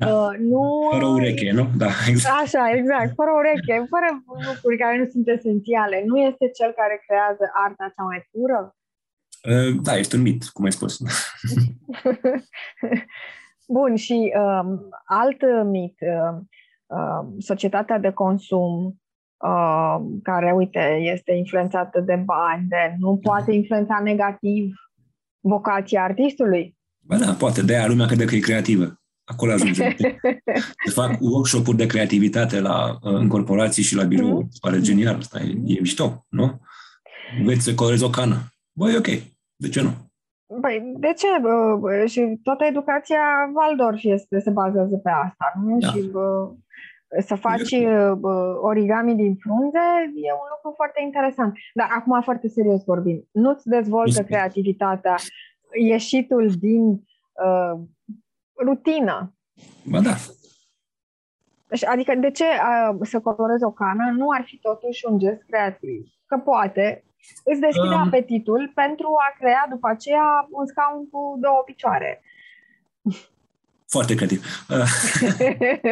Da. 0.00 0.06
Uh, 0.14 0.32
nu... 0.52 0.62
Fără 0.96 1.08
ureche, 1.18 1.48
nu? 1.58 1.64
Da, 1.82 1.90
exact. 2.10 2.34
Așa, 2.42 2.64
exact. 2.78 3.10
Fără 3.20 3.32
ureche, 3.40 3.76
fără 3.94 4.08
lucruri 4.48 4.80
care 4.82 4.94
nu 5.00 5.06
sunt 5.14 5.26
esențiale. 5.36 5.96
Nu 6.10 6.16
este 6.28 6.44
cel 6.58 6.70
care 6.80 6.94
creează 7.06 7.44
arta 7.64 7.84
cea 7.94 8.06
mai 8.12 8.20
pură? 8.30 8.60
Uh, 9.48 9.80
Da, 9.82 9.96
este 9.96 10.16
un 10.16 10.22
mit, 10.22 10.44
cum 10.44 10.64
ai 10.64 10.72
spus. 10.72 10.98
Bun, 13.68 13.96
și 13.96 14.32
um, 14.36 14.88
alt 15.04 15.42
mit, 15.64 15.94
um, 16.00 16.48
um, 16.86 17.38
societatea 17.38 17.98
de 17.98 18.10
consum, 18.10 19.00
um, 19.36 20.20
care, 20.22 20.52
uite, 20.52 20.98
este 21.00 21.32
influențată 21.32 22.00
de 22.00 22.22
bani, 22.24 22.66
de 22.68 22.94
nu 22.98 23.16
poate 23.22 23.52
influența 23.52 24.00
negativ 24.02 24.74
vocația 25.40 26.02
artistului. 26.02 26.76
Ba 27.06 27.16
da, 27.16 27.32
poate, 27.32 27.62
de 27.62 27.76
aia 27.76 27.86
lumea 27.86 28.06
crede 28.06 28.24
că 28.24 28.34
e 28.34 28.38
creativă. 28.38 28.98
Acolo 29.24 29.52
ajungem. 29.52 29.96
Se 30.84 30.90
fac 31.00 31.20
workshop-uri 31.20 31.76
de 31.76 31.86
creativitate 31.86 32.60
la, 32.60 32.90
uh, 32.90 33.12
în 33.12 33.28
corporații 33.28 33.82
și 33.82 33.94
la 33.94 34.04
birou. 34.04 34.38
Mhm. 34.38 34.48
Pare 34.60 34.80
genial. 34.80 35.16
Asta 35.16 35.40
e, 35.40 35.48
e 35.64 35.80
mișto, 35.80 36.26
nu? 36.28 36.60
Veți 37.44 37.64
să 37.64 37.74
colorezi 37.74 38.04
o 38.04 38.10
cană. 38.10 38.48
Băi, 38.72 38.92
e 38.92 38.96
ok. 38.96 39.33
De 39.56 39.68
ce 39.68 39.82
nu? 39.82 39.90
Păi, 40.60 40.92
de 40.96 41.12
ce? 41.12 41.26
Bă, 41.40 42.06
Și 42.06 42.38
toată 42.42 42.64
educația 42.64 43.50
Waldorf 43.54 43.98
este, 44.02 44.38
se 44.40 44.50
bazează 44.50 44.96
pe 44.96 45.10
asta, 45.10 45.52
nu? 45.64 45.78
Da. 45.78 45.86
Și 45.88 46.08
bă, 46.12 46.52
să 47.18 47.34
faci 47.34 47.70
bă, 48.18 48.58
origami 48.60 49.14
din 49.14 49.36
frunze 49.36 49.78
e 50.14 50.32
un 50.32 50.48
lucru 50.54 50.72
foarte 50.74 51.00
interesant. 51.04 51.56
Dar 51.74 51.88
acum, 51.90 52.22
foarte 52.22 52.48
serios 52.48 52.84
vorbim, 52.84 53.28
nu-ți 53.32 53.68
dezvoltă 53.68 54.20
Nu- 54.20 54.26
creativitatea 54.26 55.16
ieșitul 55.80 56.50
din 56.58 56.88
uh, 57.44 57.80
rutină. 58.64 59.34
Ba 59.90 60.00
da. 60.00 60.14
Deci, 61.68 61.84
Adică, 61.84 62.14
de 62.14 62.30
ce 62.30 62.44
uh, 62.44 62.98
să 63.02 63.20
colorezi 63.20 63.64
o 63.64 63.72
cană 63.72 64.14
nu 64.16 64.30
ar 64.30 64.42
fi 64.44 64.58
totuși 64.58 65.06
un 65.10 65.18
gest 65.18 65.42
creativ? 65.42 66.06
Că 66.26 66.38
poate 66.38 67.04
îți 67.44 67.60
deschide 67.60 67.94
Um. 67.94 68.06
apetitul 68.06 68.72
pentru 68.74 69.08
a 69.26 69.36
crea 69.38 69.66
după 69.70 69.88
aceea 69.88 70.48
un 70.50 70.66
scaun 70.66 71.08
cu 71.10 71.38
două 71.40 71.62
picioare. 71.66 72.22
Foarte 73.86 74.14
creativ. 74.14 74.64
Uh, 74.68 74.88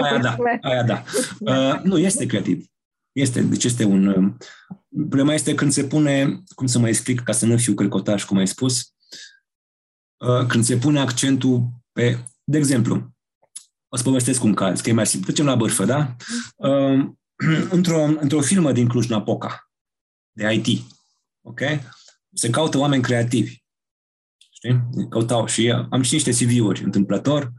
aia 0.04 0.18
da, 0.18 0.36
aia 0.60 0.82
da. 0.82 1.02
Uh, 1.40 1.80
nu, 1.82 1.98
este 1.98 2.26
creativ. 2.26 2.66
Este, 3.12 3.40
deci 3.40 3.64
este 3.64 3.84
un... 3.84 4.06
Uh, 4.06 4.32
problema 5.08 5.34
este 5.34 5.54
când 5.54 5.72
se 5.72 5.84
pune, 5.84 6.42
cum 6.54 6.66
să 6.66 6.78
mă 6.78 6.88
explic 6.88 7.20
ca 7.20 7.32
să 7.32 7.46
nu 7.46 7.56
fiu 7.56 7.74
călcotaș, 7.74 8.24
cum 8.24 8.36
ai 8.36 8.46
spus, 8.46 8.94
uh, 10.16 10.46
când 10.46 10.64
se 10.64 10.76
pune 10.76 11.00
accentul 11.00 11.68
pe, 11.92 12.18
de 12.44 12.58
exemplu, 12.58 13.12
o 13.88 13.96
să 13.96 14.02
povestesc 14.02 14.44
un 14.44 14.54
caz, 14.54 14.80
că 14.80 14.88
e 14.88 14.92
mai 14.92 15.06
simplu. 15.06 15.32
Trecem 15.32 15.46
la 15.46 15.56
bârfă, 15.56 15.84
da? 15.84 16.16
Uh, 16.56 17.08
într-o, 17.76 18.02
într-o 18.02 18.40
firmă 18.40 18.72
din 18.72 18.88
Cluj-Napoca, 18.88 19.70
de 20.32 20.52
IT, 20.52 20.82
ok? 21.42 21.60
Se 22.32 22.50
caută 22.50 22.78
oameni 22.78 23.02
creativi. 23.02 23.56
Știi? 24.50 24.82
Căutau 25.08 25.46
și 25.46 25.70
am 25.90 26.02
și 26.02 26.14
niște 26.14 26.30
CV-uri 26.30 26.82
întâmplător, 26.84 27.52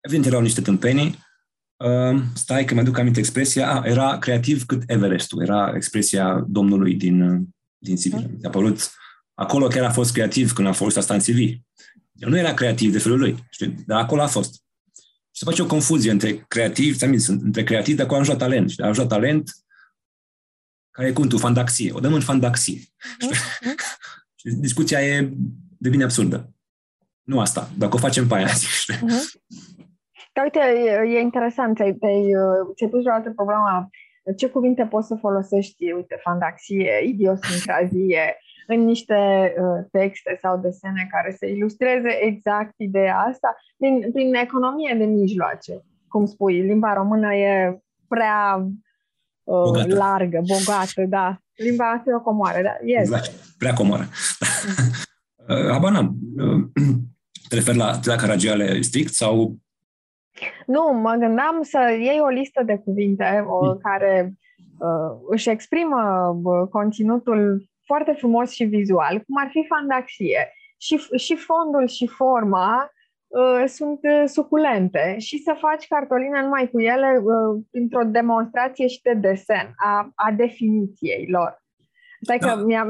evident 0.00 0.26
erau 0.26 0.40
niște 0.40 0.60
tâmpenii, 0.60 1.26
Uh, 1.84 2.22
stai 2.34 2.64
că 2.64 2.74
mi-aduc 2.74 2.98
aminte 2.98 3.18
expresia, 3.18 3.70
ah, 3.72 3.82
era 3.84 4.18
creativ 4.18 4.64
cât 4.64 4.82
Everestul, 4.86 5.42
era 5.42 5.72
expresia 5.74 6.44
domnului 6.48 6.94
din, 6.94 7.22
uh, 7.22 7.40
din 7.78 7.96
CV. 7.96 8.12
Mi 8.12 8.44
a 8.44 8.50
părut, 8.50 8.90
acolo 9.34 9.66
chiar 9.66 9.84
a 9.84 9.90
fost 9.90 10.12
creativ 10.12 10.52
când 10.52 10.68
a 10.68 10.72
fost 10.72 10.96
asta 10.96 11.14
în 11.14 11.20
CV. 11.20 11.38
El 12.14 12.28
nu 12.28 12.38
era 12.38 12.54
creativ 12.54 12.92
de 12.92 12.98
felul 12.98 13.18
lui, 13.18 13.46
știi? 13.50 13.74
dar 13.86 14.00
acolo 14.00 14.22
a 14.22 14.26
fost. 14.26 14.52
Și 15.30 15.44
se 15.44 15.44
face 15.44 15.62
o 15.62 15.66
confuzie 15.66 16.10
între 16.10 16.44
creativ, 16.48 16.96
ți-am 16.96 17.16
zis, 17.16 17.26
între 17.26 17.64
creativ, 17.64 17.96
dar 17.96 18.06
cu 18.06 18.14
a 18.14 18.18
ajutat 18.18 18.38
talent. 18.38 18.70
Știi? 18.70 18.84
A 18.84 18.86
ajutat 18.86 19.08
talent, 19.08 19.50
care 20.98 21.10
e 21.10 21.12
cuvântul, 21.12 21.38
fandaxie. 21.38 21.92
O 21.92 22.00
dăm 22.00 22.12
în 22.12 22.20
fandaxie. 22.20 22.78
Și 24.40 24.48
discuția 24.48 25.00
e, 25.02 25.32
devine 25.78 26.02
absurdă. 26.04 26.50
Nu 27.22 27.40
asta, 27.40 27.68
dacă 27.78 27.94
o 27.94 27.98
facem 27.98 28.26
pe 28.26 28.34
aia, 28.34 28.46
zic, 28.60 28.68
știi? 28.68 28.94
Uh-huh. 28.94 29.24
Dar 30.32 30.44
uite, 30.44 30.58
e, 30.58 31.16
e 31.16 31.20
interesant, 31.20 31.76
ți-ai, 31.76 31.94
ți-ai, 31.98 32.34
uh, 32.34 32.74
ți-ai 32.76 32.90
pus 32.90 33.00
vreodată 33.00 33.30
problema 33.30 33.88
ce 34.36 34.48
cuvinte 34.48 34.84
poți 34.84 35.06
să 35.06 35.14
folosești, 35.14 35.92
uite, 35.92 36.18
fandaxie, 36.22 37.02
idiosincrazie, 37.04 38.36
în 38.72 38.84
niște 38.84 39.14
uh, 39.60 39.84
texte 39.90 40.38
sau 40.40 40.58
desene 40.58 41.06
care 41.10 41.34
să 41.38 41.46
ilustreze 41.46 42.08
exact 42.20 42.74
ideea 42.76 43.18
asta 43.18 43.56
prin, 43.76 44.10
prin 44.12 44.34
economie 44.34 44.94
de 44.98 45.04
mijloace. 45.04 45.84
Cum 46.08 46.26
spui, 46.26 46.60
limba 46.60 46.92
română 46.92 47.34
e 47.34 47.82
prea 48.08 48.56
uh, 48.56 48.70
bogată. 49.48 49.94
largă, 49.94 50.42
bogată, 50.46 51.02
da. 51.08 51.40
Limba 51.54 51.90
asta 51.90 52.10
e 52.10 52.14
o 52.14 52.20
comoară, 52.20 52.62
da. 52.62 52.76
Yes. 52.84 53.00
Exact, 53.00 53.30
prea 53.58 53.72
comoară. 53.72 54.08
uh, 55.48 55.72
Aba 55.72 55.90
n-am. 55.90 56.16
Uh, 56.36 56.64
te 57.48 57.54
referi 57.54 57.76
la, 57.76 57.98
la 58.02 58.14
caragiale 58.14 58.80
strict 58.80 59.12
sau 59.12 59.58
nu, 60.66 61.00
mă 61.02 61.14
gândeam 61.18 61.62
să 61.62 61.96
iei 62.00 62.20
o 62.20 62.28
listă 62.28 62.62
de 62.62 62.76
cuvinte 62.76 63.44
o, 63.48 63.66
mm. 63.66 63.78
care 63.82 64.32
uh, 64.78 65.18
își 65.28 65.50
exprimă 65.50 66.28
uh, 66.42 66.68
conținutul 66.70 67.68
foarte 67.84 68.14
frumos 68.18 68.50
și 68.50 68.64
vizual, 68.64 69.22
cum 69.26 69.36
ar 69.38 69.48
fi 69.50 69.66
fandaxie. 69.68 70.52
Și, 70.76 70.96
și 71.16 71.36
fondul 71.36 71.86
și 71.86 72.06
forma 72.06 72.82
uh, 72.82 72.97
sunt 73.66 74.00
uh, 74.02 74.24
suculente 74.26 75.16
și 75.18 75.42
să 75.46 75.52
faci 75.64 75.86
cartoline 75.86 76.40
numai 76.42 76.68
cu 76.72 76.80
ele 76.80 77.10
uh, 77.22 77.62
printr-o 77.70 78.04
demonstrație 78.18 78.86
și 78.86 79.00
de 79.02 79.14
desen 79.14 79.66
a, 79.76 80.10
a 80.14 80.28
definiției 80.42 81.26
lor. 81.30 81.62
Stai 82.20 82.38
că 82.38 82.46
da. 82.46 82.82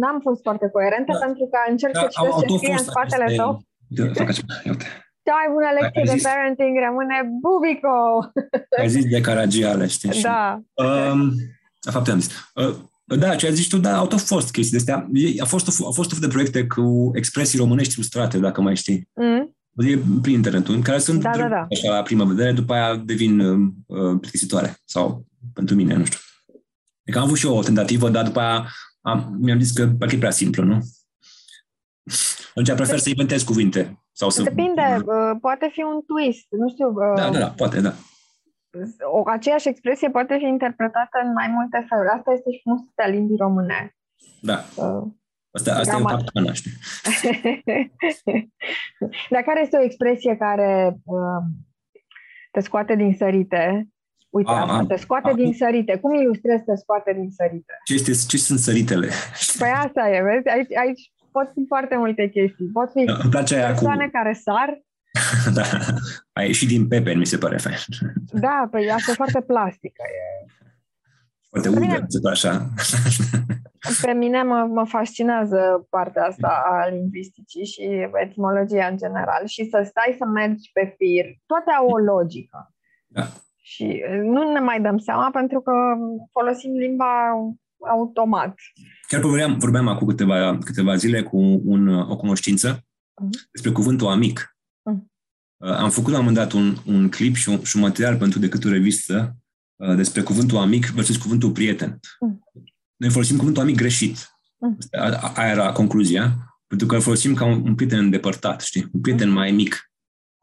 n-am 0.00 0.18
fost 0.22 0.42
foarte 0.42 0.68
coerentă 0.68 1.12
da. 1.12 1.24
pentru 1.26 1.44
că 1.50 1.58
încerc 1.70 1.92
da, 1.92 2.00
să 2.00 2.06
citesc 2.10 2.46
ce 2.46 2.56
scrie 2.56 2.72
în 2.72 2.88
spatele 2.90 3.34
tău. 3.36 3.50
Cea 5.26 5.34
mai 5.40 5.48
bună 5.54 5.70
lecție 5.80 6.14
de 6.14 6.20
parenting 6.22 6.74
rămâne 6.86 7.18
Bubico! 7.42 7.98
Ai 8.80 8.88
zis 8.88 9.04
de 9.04 9.20
caragiale, 9.20 9.86
știi? 9.86 10.22
Da. 10.22 10.62
Um, 10.84 11.30
de 11.84 11.90
fapt, 11.90 12.08
am 12.08 12.20
zis. 12.20 12.52
Uh, 12.54 12.74
da, 13.04 13.34
ce 13.34 13.46
ai 13.46 13.54
zis 13.54 13.68
tu, 13.68 13.78
da, 13.78 13.96
au 13.96 14.06
tot 14.06 14.20
fost 14.20 14.50
chestii 14.50 14.76
astea. 14.76 15.08
A 15.38 15.44
fost, 15.44 15.82
a 15.86 15.90
fost 15.90 16.20
de 16.20 16.28
proiecte 16.28 16.66
cu 16.66 17.10
expresii 17.14 17.58
românești 17.58 17.94
ilustrate, 17.94 18.38
dacă 18.38 18.60
mai 18.60 18.76
știi. 18.76 19.08
Mm. 19.14 19.51
E 19.76 19.98
prin 20.22 20.34
internetul, 20.34 20.74
în 20.74 20.82
care 20.82 20.98
sunt 20.98 21.22
da, 21.22 21.30
da, 21.36 21.48
da. 21.48 21.66
așa 21.70 21.94
la 21.94 22.02
prima 22.02 22.24
vedere, 22.24 22.52
după 22.52 22.72
aia 22.72 22.96
devin 22.96 23.40
uh, 23.40 24.18
plictisitoare. 24.20 24.76
Sau 24.84 25.26
pentru 25.54 25.74
mine, 25.74 25.94
nu 25.94 26.04
știu. 26.04 26.18
Deci 27.02 27.16
am 27.16 27.22
avut 27.22 27.36
și 27.36 27.46
eu 27.46 27.56
o 27.56 27.62
tentativă, 27.62 28.08
dar 28.08 28.24
după 28.24 28.40
aia 28.40 28.66
am, 29.00 29.36
mi-am 29.40 29.60
zis 29.60 29.72
că 29.72 29.86
parcă 29.98 30.14
e 30.14 30.18
prea 30.18 30.30
simplu, 30.30 30.64
nu? 30.64 30.78
Atunci 32.50 32.72
prefer 32.72 32.98
să 32.98 33.08
inventez 33.08 33.42
cuvinte. 33.42 34.02
Sau 34.12 34.30
să... 34.30 34.42
Depinde, 34.42 34.96
uh, 35.04 35.38
poate 35.40 35.70
fi 35.72 35.82
un 35.82 36.00
twist, 36.06 36.46
nu 36.50 36.68
știu. 36.68 36.86
Uh, 36.88 37.16
da, 37.16 37.30
da, 37.30 37.38
da, 37.38 37.48
poate, 37.48 37.80
da 37.80 37.94
o, 39.12 39.22
aceeași 39.26 39.68
expresie 39.68 40.10
poate 40.10 40.36
fi 40.38 40.44
interpretată 40.44 41.16
în 41.24 41.32
mai 41.32 41.48
multe 41.48 41.86
feluri. 41.88 42.08
Asta 42.08 42.32
este 42.32 42.50
și 42.50 42.60
frumusețea 42.62 43.06
limbii 43.06 43.36
române. 43.36 43.96
Da. 44.40 44.58
Uh, 44.76 45.02
asta, 45.52 45.74
asta 45.74 45.96
e 46.00 46.02
capcana, 46.02 46.52
știi? 46.52 46.72
Dar 49.30 49.42
care 49.42 49.60
este 49.62 49.76
o 49.76 49.82
expresie 49.82 50.36
care 50.36 50.96
uh, 51.04 51.42
te 52.50 52.60
scoate 52.60 52.96
din 52.96 53.14
sărite? 53.18 53.88
Uite, 54.30 54.50
a, 54.50 54.54
asta, 54.54 54.74
a, 54.74 54.86
te 54.86 54.96
scoate 54.96 55.30
a, 55.30 55.34
din 55.34 55.52
sărite. 55.54 55.96
Cum 55.96 56.14
ilustrezi 56.14 56.64
te 56.64 56.76
scoate 56.76 57.12
din 57.12 57.30
sărite? 57.30 57.74
Ce, 57.84 57.94
este, 57.94 58.12
ce 58.28 58.36
sunt 58.36 58.58
săritele? 58.58 59.08
Păi 59.58 59.68
asta 59.68 60.08
e, 60.08 60.22
vezi? 60.22 60.48
Aici, 60.48 60.76
aici 60.76 61.12
pot 61.32 61.50
fi 61.54 61.64
foarte 61.68 61.96
multe 61.96 62.28
chestii. 62.28 62.66
Pot 62.72 62.90
fi 62.90 62.98
Îmi 62.98 63.30
place 63.30 63.54
persoane 63.54 64.04
cu... 64.04 64.10
care 64.10 64.32
sar, 64.32 64.82
da. 65.58 65.62
A 66.32 66.42
ieșit 66.42 66.68
din 66.68 66.88
pepen, 66.88 67.18
mi 67.18 67.26
se 67.26 67.38
pare 67.38 67.56
fain. 67.56 67.76
Da, 68.32 68.68
păi 68.70 68.90
asta 68.90 69.10
e 69.10 69.14
foarte 69.14 69.40
plastică. 69.40 70.02
E... 70.02 70.50
Foarte 71.52 71.68
udă, 71.68 72.28
așa. 72.30 72.68
Pe 74.02 74.12
mine 74.12 74.42
mă, 74.42 74.68
mă 74.70 74.84
fascinează 74.84 75.86
partea 75.90 76.24
asta 76.24 76.62
a 76.70 76.88
lingvistici 76.88 77.66
și 77.68 78.08
etimologia 78.22 78.86
în 78.86 78.96
general 78.96 79.46
și 79.46 79.68
să 79.70 79.86
stai 79.88 80.14
să 80.18 80.24
mergi 80.24 80.70
pe 80.72 80.94
fir. 80.96 81.24
Toate 81.46 81.70
au 81.70 81.88
o 81.88 81.98
logică. 81.98 82.74
Da. 83.06 83.26
Și 83.56 84.02
nu 84.22 84.52
ne 84.52 84.60
mai 84.60 84.80
dăm 84.80 84.98
seama 84.98 85.30
pentru 85.30 85.60
că 85.60 85.72
folosim 86.30 86.72
limba 86.72 87.30
automat. 87.90 88.54
Chiar 89.08 89.20
vorbeam, 89.20 89.58
vorbeam 89.58 89.88
acum 89.88 90.06
câteva, 90.06 90.58
câteva 90.64 90.94
zile 90.96 91.22
cu 91.22 91.60
un, 91.64 91.88
o 91.88 92.16
cunoștință 92.16 92.76
uh-huh. 92.76 93.50
despre 93.52 93.70
cuvântul 93.70 94.06
amic. 94.06 94.56
Uh, 94.82 95.76
am 95.76 95.90
făcut 95.90 96.12
la 96.12 96.18
un 96.18 96.24
moment 96.24 96.42
dat 96.42 96.52
un, 96.52 96.76
un 96.86 97.08
clip 97.08 97.34
și 97.34 97.48
un, 97.48 97.62
și 97.62 97.76
un 97.76 97.82
material 97.82 98.16
pentru 98.16 98.38
decât 98.38 98.64
o 98.64 98.68
revistă 98.68 99.14
uh, 99.34 99.41
despre 99.96 100.22
cuvântul 100.22 100.58
amic 100.58 100.86
versus 100.86 101.16
cuvântul 101.16 101.50
prieten. 101.50 102.00
Mm. 102.20 102.42
Noi 102.96 103.10
folosim 103.10 103.36
cuvântul 103.36 103.62
amic 103.62 103.76
greșit. 103.76 104.36
Mm. 104.58 104.78
Aia 105.34 105.50
era 105.50 105.72
concluzia. 105.72 106.36
Pentru 106.66 106.86
că 106.86 106.94
îl 106.94 107.00
folosim 107.00 107.34
ca 107.34 107.44
un, 107.44 107.62
un 107.66 107.74
prieten 107.74 107.98
îndepărtat, 107.98 108.60
știi? 108.60 108.88
Un 108.92 109.00
prieten 109.00 109.28
mm. 109.28 109.34
mai 109.34 109.50
mic. 109.50 109.90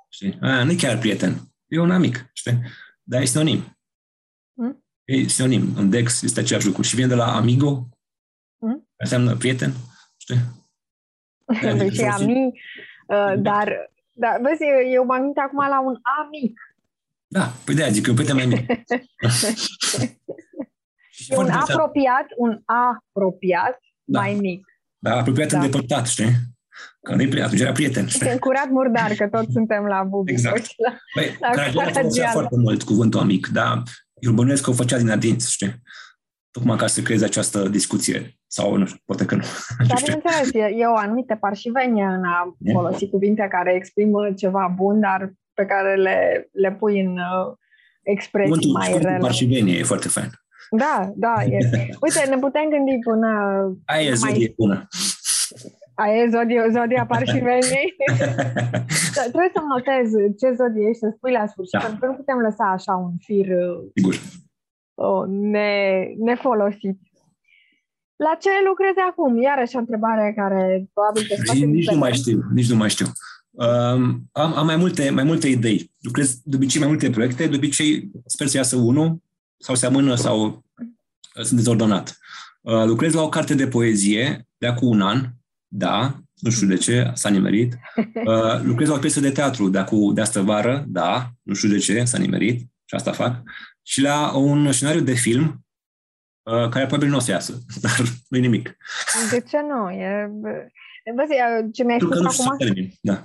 Știi? 0.09 0.37
Aia 0.41 0.63
nu 0.63 0.71
e 0.71 0.75
chiar 0.75 0.97
prieten. 0.97 1.37
E 1.67 1.79
un 1.79 1.91
amic, 1.91 2.29
știi? 2.33 2.59
Dar 3.03 3.21
e 3.21 3.25
sinonim. 3.25 3.77
Mm. 4.53 4.83
E 5.03 5.27
sinonim. 5.27 5.73
În 5.75 5.89
Dex 5.89 6.21
este 6.21 6.39
același 6.39 6.65
lucru. 6.65 6.81
Și 6.81 6.95
vine 6.95 7.07
de 7.07 7.15
la 7.15 7.35
amigo, 7.35 7.89
mm. 8.57 8.89
înseamnă 8.95 9.35
prieten, 9.35 9.73
știi? 10.17 10.39
Deci 11.77 11.97
e 11.97 12.07
ami, 12.07 12.45
uh, 13.07 13.33
dar 13.37 13.89
da, 14.11 14.37
vezi, 14.41 14.63
eu 14.93 15.05
mă 15.05 15.15
gândit 15.15 15.37
acum 15.37 15.67
la 15.67 15.79
un 15.81 15.95
A 16.01 16.27
mic. 16.31 16.59
Da, 17.31 17.53
păi 17.65 17.75
de 17.75 17.89
zic, 17.91 18.07
eu 18.07 18.13
pe 18.13 18.33
mai 18.33 18.45
mic. 18.45 18.69
e 21.29 21.35
un 21.35 21.49
apropiat, 21.49 22.25
un 22.37 22.61
apropiat 22.65 23.79
da. 24.03 24.19
mai 24.19 24.33
mic. 24.33 24.65
Da, 24.97 25.15
apropiat 25.15 25.51
da. 25.51 25.57
îndepărtat, 25.57 26.07
știi? 26.07 26.31
Că 27.01 27.15
nu 27.15 27.21
e 27.21 27.43
atunci 27.43 27.61
era 27.61 27.71
prieten. 27.71 28.07
Știi? 28.07 28.39
Curat 28.39 28.69
murdar, 28.69 29.13
că 29.13 29.27
toți 29.27 29.51
suntem 29.51 29.83
la 29.83 30.03
bubi. 30.03 30.31
Exact. 30.31 30.65
La, 30.85 30.93
Băi, 31.15 31.37
la 31.73 31.91
Caragiale 31.91 32.31
foarte 32.31 32.55
mult 32.57 32.83
cuvântul 32.83 33.19
amic, 33.19 33.47
dar 33.47 33.83
eu 34.19 34.31
bănuiesc 34.31 34.63
că 34.63 34.69
o 34.69 34.73
făcea 34.73 34.97
din 34.97 35.09
adinți, 35.09 35.51
știi? 35.51 35.81
Tocmai 36.51 36.77
ca 36.77 36.87
să 36.87 37.01
creeze 37.01 37.25
această 37.25 37.67
discuție 37.67 38.39
sau 38.47 38.75
nu 38.75 38.85
știu, 38.85 38.99
poate 39.05 39.25
că 39.25 39.35
nu. 39.35 39.43
Dar 39.87 40.01
bineînțeles, 40.03 40.53
e, 40.53 40.75
e 40.75 40.85
o 40.85 40.95
anumită 40.95 41.35
parșivenie 41.35 42.03
în 42.03 42.23
a 42.23 42.57
folosi 42.71 43.09
cuvinte 43.09 43.47
care 43.49 43.75
exprimă 43.75 44.33
ceva 44.33 44.73
bun, 44.75 44.99
dar 44.99 45.33
pe 45.59 45.65
care 45.65 45.95
le, 45.95 46.49
le 46.51 46.71
pui 46.79 46.99
în 46.99 47.17
uh, 47.17 47.47
expresii 48.01 48.49
Cuvântul, 48.49 48.71
mai 48.71 48.91
rele. 49.01 49.17
parșivenie 49.17 49.77
e 49.77 49.91
foarte 49.93 50.07
fain. 50.07 50.29
Da, 50.83 51.11
da. 51.15 51.35
E. 51.43 51.57
Uite, 52.03 52.21
ne 52.29 52.37
putem 52.37 52.69
gândi 52.69 52.97
până... 53.09 53.29
Aia 53.85 54.09
e 54.09 54.13
zodie 54.13 54.53
bună. 54.57 54.87
Aia 55.93 56.15
e 56.21 56.29
zodie, 56.29 56.61
zodia 56.71 57.05
parșiveniei. 57.05 57.95
Trebuie 59.31 59.51
să 59.55 59.61
notez 59.73 60.07
ce 60.39 60.47
zodie 60.59 60.87
ești, 60.89 61.03
să 61.03 61.13
spui 61.15 61.31
la 61.31 61.45
sfârșit, 61.47 61.79
da. 61.79 61.85
pentru 61.85 61.99
că 61.99 62.05
nu 62.05 62.13
putem 62.13 62.37
lăsa 62.37 62.65
așa 62.77 62.93
un 62.95 63.11
fir 63.17 63.47
Sigur. 63.95 64.15
Uh, 64.93 65.23
ne, 65.27 65.69
nefolosit. 66.17 66.99
La 68.15 68.33
ce 68.39 68.49
lucrezi 68.67 68.99
acum? 69.09 69.41
Iarăși 69.41 69.75
o 69.75 69.79
întrebare 69.79 70.33
care 70.35 70.63
probabil 70.93 71.23
te 71.27 71.35
face 71.45 71.65
Nici 71.65 71.89
nu 71.89 71.97
mai 71.97 72.13
știu, 72.13 72.39
nici 72.53 72.69
nu 72.69 72.75
mai 72.75 72.89
știu. 72.89 73.07
Um, 73.51 74.29
am, 74.31 74.53
am 74.57 74.65
mai 74.65 74.75
multe, 74.75 75.09
mai 75.09 75.23
multe 75.23 75.47
idei. 75.47 75.91
Lucrez 75.99 76.39
de 76.43 76.55
obicei 76.55 76.79
mai 76.79 76.89
multe 76.89 77.09
proiecte, 77.09 77.47
de 77.47 77.55
obicei 77.55 78.11
sper 78.25 78.47
să 78.47 78.57
iasă 78.57 78.75
unul 78.75 79.21
sau 79.57 79.75
se 79.75 79.85
amână 79.85 80.15
sau 80.15 80.63
uh, 81.35 81.43
sunt 81.43 81.59
dezordonat. 81.59 82.17
Uh, 82.61 82.85
lucrez 82.85 83.13
la 83.13 83.21
o 83.21 83.29
carte 83.29 83.53
de 83.53 83.67
poezie 83.67 84.47
de 84.57 84.67
acum 84.67 84.87
un 84.87 85.01
an, 85.01 85.29
da, 85.67 86.19
nu 86.35 86.49
știu 86.49 86.67
de 86.67 86.75
ce, 86.75 87.11
s-a 87.13 87.29
nimerit. 87.29 87.79
Uh, 87.95 88.61
lucrez 88.61 88.87
la 88.87 88.93
o 88.93 88.99
piesă 88.99 89.19
de 89.19 89.31
teatru 89.31 89.69
de, 89.69 89.77
acum, 89.77 90.13
de 90.13 90.21
astă 90.21 90.41
vară, 90.41 90.85
da, 90.87 91.31
nu 91.41 91.53
știu 91.53 91.69
de 91.69 91.77
ce, 91.77 92.03
s-a 92.03 92.17
nimerit 92.17 92.59
și 92.59 92.95
asta 92.95 93.11
fac. 93.11 93.41
Și 93.81 94.01
la 94.01 94.37
un 94.37 94.71
scenariu 94.71 95.01
de 95.01 95.13
film 95.13 95.63
Uh, 96.49 96.69
care 96.69 96.85
probabil 96.85 97.09
nu 97.09 97.15
o 97.15 97.19
să 97.19 97.31
iasă, 97.31 97.53
dar 97.81 97.97
nu 98.27 98.37
e 98.37 98.39
nimic. 98.39 98.77
De 99.31 99.39
ce 99.39 99.57
nu? 99.61 99.89
E... 99.89 100.31
Vezi, 101.15 101.33
ce 101.71 101.83
mi-ai 101.83 101.99
spus 101.99 102.39
acum... 102.39 102.57
Termin, 102.57 102.89
da. 103.01 103.23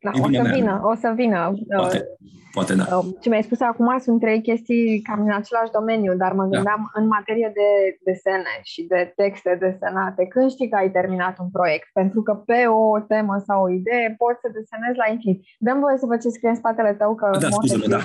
Da, 0.00 0.10
o 0.14 0.30
să 0.32 0.50
vină, 0.54 0.80
o 0.84 0.94
să 0.94 1.12
vină. 1.16 1.54
Poate, 1.76 1.96
uh, 1.96 2.28
poate 2.52 2.74
da. 2.74 2.96
Uh, 2.96 3.06
ce 3.20 3.28
mi-ai 3.28 3.42
spus 3.42 3.60
acum 3.60 3.98
sunt 3.98 4.20
trei 4.20 4.40
chestii 4.42 5.02
cam 5.02 5.20
în 5.20 5.32
același 5.32 5.70
domeniu, 5.72 6.16
dar 6.16 6.32
mă 6.32 6.44
da. 6.44 6.48
gândeam 6.48 6.90
da. 6.94 7.00
în 7.00 7.06
materie 7.06 7.50
de 7.54 7.98
desene 8.04 8.54
și 8.62 8.82
de 8.82 9.12
texte 9.16 9.56
desenate. 9.60 10.26
Când 10.26 10.50
știi 10.50 10.68
că 10.68 10.76
ai 10.76 10.90
terminat 10.90 11.38
un 11.38 11.50
proiect? 11.50 11.88
Pentru 11.92 12.22
că 12.22 12.34
pe 12.34 12.66
o 12.66 13.00
temă 13.00 13.42
sau 13.46 13.62
o 13.62 13.70
idee 13.70 14.14
poți 14.18 14.40
să 14.40 14.48
desenezi 14.52 14.98
la 15.02 15.12
infinit. 15.12 15.40
Dăm 15.58 15.80
voie 15.80 15.96
să 15.98 16.06
vă 16.06 16.16
ce 16.16 16.28
scrie 16.28 16.50
în 16.50 16.56
spatele 16.62 16.94
tău, 16.94 17.14
că 17.14 17.38
da, 17.40 17.48
scuze 17.50 17.86
da. 17.86 18.00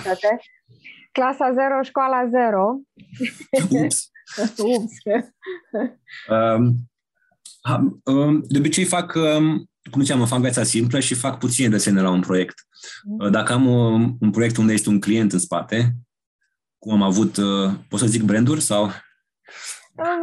Clasa 1.11 1.51
0, 1.51 1.81
școala 1.81 2.27
0. 2.29 2.79
Ups. 3.83 3.97
Ups. 4.75 4.93
um, 6.29 6.37
um, 6.37 6.63
de 8.47 8.57
obicei 8.57 8.83
fac, 8.83 9.13
um, 9.15 9.69
cum 9.91 10.01
ziceam, 10.01 10.25
fac 10.25 10.39
viața 10.39 10.63
simplă 10.63 10.99
și 10.99 11.13
fac 11.13 11.39
puține 11.39 11.69
desene 11.69 12.01
la 12.01 12.09
un 12.09 12.21
proiect. 12.21 12.55
Mm. 13.03 13.31
Dacă 13.31 13.53
am 13.53 13.65
un, 13.65 14.15
un 14.19 14.31
proiect 14.31 14.57
unde 14.57 14.73
este 14.73 14.89
un 14.89 14.99
client 14.99 15.33
în 15.33 15.39
spate, 15.39 15.95
cum 16.77 16.93
am 16.93 17.01
avut, 17.01 17.37
uh, 17.37 17.71
pot 17.89 17.99
să 17.99 18.05
zic 18.05 18.23
branduri 18.23 18.61
sau? 18.61 18.91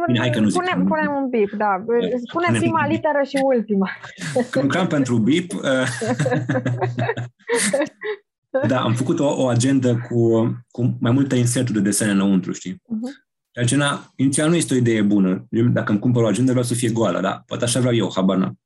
Bine, 0.05 0.19
hai 0.19 0.29
că 0.29 0.39
nu 0.39 0.49
zic. 0.49 0.61
Punem, 0.61 0.85
punem 0.85 1.11
un 1.15 1.29
bip, 1.29 1.51
da. 1.51 1.83
Spune 2.27 2.59
prima 2.59 2.87
literă 2.87 3.21
și 3.27 3.37
ultima. 3.43 3.89
Când 4.49 4.65
lucram 4.65 4.87
pentru 4.87 5.17
bip, 5.17 5.53
uh, 5.53 5.87
da, 8.67 8.81
am 8.81 8.93
făcut 8.93 9.19
o, 9.19 9.41
o 9.41 9.47
agendă 9.47 10.07
cu, 10.09 10.41
cu 10.71 10.97
mai 10.99 11.11
multe 11.11 11.35
inserturi 11.35 11.77
de 11.77 11.83
desene 11.83 12.11
înăuntru, 12.11 12.51
știi? 12.51 12.73
Uh-huh. 12.73 13.20
Ceea 13.51 13.65
ce, 13.65 13.75
na, 13.75 14.11
inițial 14.15 14.49
nu 14.49 14.55
este 14.55 14.73
o 14.73 14.77
idee 14.77 15.01
bună. 15.01 15.45
Eu, 15.49 15.65
dacă 15.65 15.91
îmi 15.91 15.99
cumpăr 15.99 16.23
o 16.23 16.27
agendă, 16.27 16.51
vreau 16.51 16.65
să 16.65 16.73
fie 16.73 16.89
goală, 16.89 17.21
da? 17.21 17.43
Poate 17.45 17.63
așa 17.63 17.79
vreau 17.79 17.95
eu, 17.95 18.11
habar 18.15 18.37
n 18.37 18.59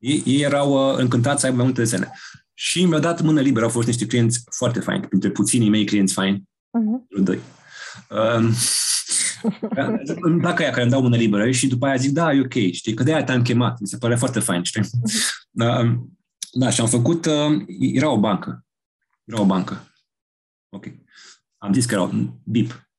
ei, 0.00 0.22
ei 0.26 0.40
erau 0.40 0.92
uh, 0.92 0.98
încântați 0.98 1.40
să 1.40 1.46
aibă 1.46 1.58
mai 1.58 1.66
multe 1.66 1.80
desene. 1.80 2.10
Și 2.54 2.84
mi-au 2.84 3.00
dat 3.00 3.20
mână 3.20 3.40
liberă, 3.40 3.64
au 3.64 3.70
fost 3.70 3.86
niște 3.86 4.06
clienți 4.06 4.44
foarte 4.56 4.80
faini, 4.80 5.06
printre 5.06 5.30
puținii 5.30 5.68
mei 5.68 5.84
clienți 5.84 6.12
faini, 6.12 6.38
uh-huh. 6.38 7.22
doi. 7.22 7.38
Uh, 8.10 8.50
îmi 10.20 10.40
plac 10.42 10.60
aia 10.60 10.70
care 10.70 10.82
îmi 10.82 10.90
dau 10.90 11.02
mână 11.02 11.16
liberă 11.16 11.50
și 11.50 11.66
după 11.66 11.86
aia 11.86 11.96
zic, 11.96 12.10
da, 12.10 12.32
e 12.32 12.40
ok, 12.40 12.52
știi, 12.72 12.94
că 12.94 13.02
de 13.02 13.14
aia 13.14 13.24
te-am 13.24 13.42
chemat, 13.42 13.80
mi 13.80 13.86
se 13.86 13.96
pare 13.96 14.16
foarte 14.16 14.40
fain, 14.40 14.62
știi? 14.62 14.82
Uh-huh. 14.82 15.48
Da, 15.50 15.98
da, 16.52 16.70
și 16.70 16.80
am 16.80 16.86
făcut, 16.86 17.26
uh, 17.26 17.64
era 17.78 18.10
o 18.10 18.20
bancă, 18.20 18.64
era 19.24 19.40
o 19.40 19.46
bancă. 19.46 19.92
Ok. 20.68 20.86
Am 21.58 21.72
zis 21.72 21.86
că 21.86 21.94
era 21.94 22.10
BIP. 22.44 22.89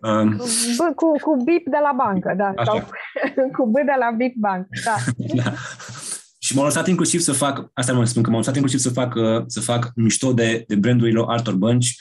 Um, 0.00 0.36
B, 0.76 0.94
cu, 0.94 1.10
cu 1.22 1.36
BIP 1.44 1.64
de 1.68 1.78
la 1.82 1.92
bancă, 1.96 2.34
da. 2.36 2.52
Așa. 2.56 2.72
Sau 2.72 2.88
cu 3.56 3.66
B 3.66 3.74
de 3.74 3.96
la 3.98 4.10
BIP 4.16 4.34
bank, 4.36 4.66
da. 4.84 4.94
da. 5.42 5.52
Și 6.38 6.54
m-au 6.56 6.64
lăsat 6.64 6.86
inclusiv 6.86 7.20
să 7.20 7.32
fac, 7.32 7.70
asta 7.72 7.92
mă 7.92 8.04
spun, 8.04 8.22
că 8.22 8.30
m-au 8.30 8.38
lăsat 8.38 8.54
inclusiv 8.54 8.80
să 8.80 8.90
fac, 8.90 9.14
uh, 9.14 9.42
să 9.46 9.60
fac 9.60 9.92
mișto 9.94 10.32
de, 10.32 10.64
de 10.66 10.76
brandurile 10.76 11.24
altor 11.26 11.54
bănci 11.54 11.94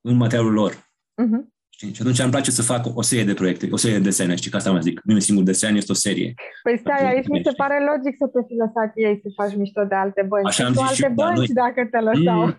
în 0.00 0.16
materialul 0.16 0.52
lor. 0.52 0.72
Uh-huh. 0.72 1.42
Știi? 1.68 1.94
Și 1.94 2.00
atunci 2.00 2.18
îmi 2.18 2.30
place 2.30 2.50
să 2.50 2.62
fac 2.62 2.86
o 2.94 3.02
serie 3.02 3.24
de 3.24 3.34
proiecte, 3.34 3.68
o 3.70 3.76
serie 3.76 3.96
de 3.96 4.02
desene, 4.02 4.34
știi, 4.34 4.50
că 4.50 4.56
asta 4.56 4.72
mă 4.72 4.80
zic. 4.80 5.00
Nu 5.04 5.12
e 5.12 5.14
un 5.14 5.20
singur 5.20 5.44
desen, 5.44 5.76
este 5.76 5.92
o 5.92 5.94
serie. 5.94 6.34
Păi 6.62 6.78
stai, 6.78 7.14
aici 7.14 7.28
mi 7.28 7.40
se 7.44 7.52
pare 7.56 7.76
logic 7.90 8.16
să 8.18 8.26
te 8.26 8.40
fi 8.46 8.54
lăsat 8.54 8.92
ei 8.94 9.20
să 9.22 9.28
faci 9.34 9.56
mișto 9.56 9.84
de 9.84 9.94
alte 9.94 10.22
bănci. 10.28 10.46
Așa 10.46 10.64
am 10.64 10.72
zis 10.72 10.82
alte 10.82 10.94
și, 10.94 11.08
bănci 11.14 11.48
da, 11.48 11.62
dacă 11.62 11.88
te 11.90 11.98
lăsau. 11.98 12.44
Mm. 12.44 12.56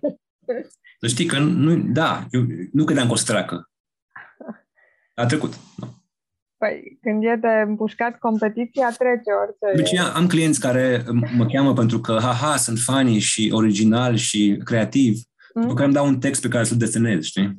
Să 0.99 1.07
știi 1.07 1.25
că 1.25 1.39
nu, 1.39 1.75
da, 1.75 2.25
eu 2.31 2.41
nu 2.71 2.83
credeam 2.83 3.07
că 3.07 3.13
o 3.13 3.15
să 3.15 3.31
treacă. 3.31 3.70
A 5.13 5.25
trecut. 5.25 5.53
No. 5.77 5.87
Păi, 6.57 6.97
când 7.01 7.23
e 7.23 7.35
de 7.35 7.63
împușcat 7.67 8.17
competiția, 8.17 8.89
trece 8.97 9.31
orice... 9.41 9.83
Deci 9.83 9.99
am 9.99 10.27
clienți 10.27 10.59
care 10.59 11.03
mă 11.37 11.45
cheamă 11.45 11.73
pentru 11.73 11.99
că, 11.99 12.17
haha, 12.21 12.55
sunt 12.55 12.77
funny 12.77 13.19
și 13.19 13.51
original 13.53 14.15
și 14.15 14.61
creativ, 14.63 15.19
mm? 15.53 15.61
după 15.61 15.73
care 15.73 15.85
îmi 15.85 15.93
dau 15.93 16.07
un 16.07 16.19
text 16.19 16.41
pe 16.41 16.47
care 16.47 16.63
să-l 16.63 16.77
desenez, 16.77 17.23
știi? 17.23 17.57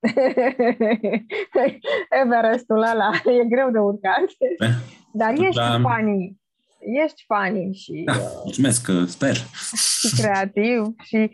Everestul 2.22 2.76
ăla 2.76 3.10
e 3.40 3.44
greu 3.48 3.70
de 3.70 3.78
urcat. 3.78 4.24
Eh? 4.58 4.68
Dar 5.12 5.32
ești 5.32 5.54
da. 5.54 5.80
funny. 5.80 6.38
Ești 7.04 7.24
funny 7.26 7.74
și... 7.74 8.02
Da, 8.04 8.12
uh, 8.12 8.18
mulțumesc, 8.44 8.90
sper. 9.06 9.36
Și 9.98 10.20
creativ 10.20 10.82
și, 11.02 11.30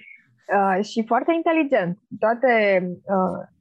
uh, 0.56 0.84
și 0.84 1.04
foarte 1.06 1.32
inteligent. 1.34 1.98
Toate 2.18 2.80
uh, 3.02 3.55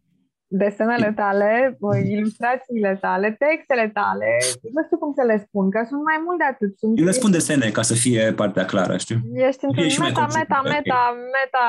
desenele 0.47 1.12
tale, 1.21 1.77
ilustrațiile 2.03 2.97
tale, 3.01 3.31
textele 3.31 3.89
tale, 3.89 4.29
nu 4.75 4.84
știu 4.84 4.97
cum 4.97 5.13
să 5.13 5.23
le 5.25 5.38
spun, 5.38 5.71
că 5.71 5.79
sunt 5.88 6.03
mai 6.03 6.19
mult 6.25 6.38
de 6.38 6.47
atât. 6.53 6.77
Sunt 6.77 6.99
Eu 6.99 7.05
le 7.05 7.12
spun 7.19 7.31
desene 7.31 7.69
ca 7.69 7.81
să 7.81 7.93
fie 7.93 8.34
partea 8.41 8.65
clară, 8.65 8.97
știu? 8.97 9.17
Ești 9.34 9.65
într-un 9.65 9.86
meta, 10.05 10.27
meta, 10.39 10.62
meta, 10.75 11.01
meta, 11.38 11.65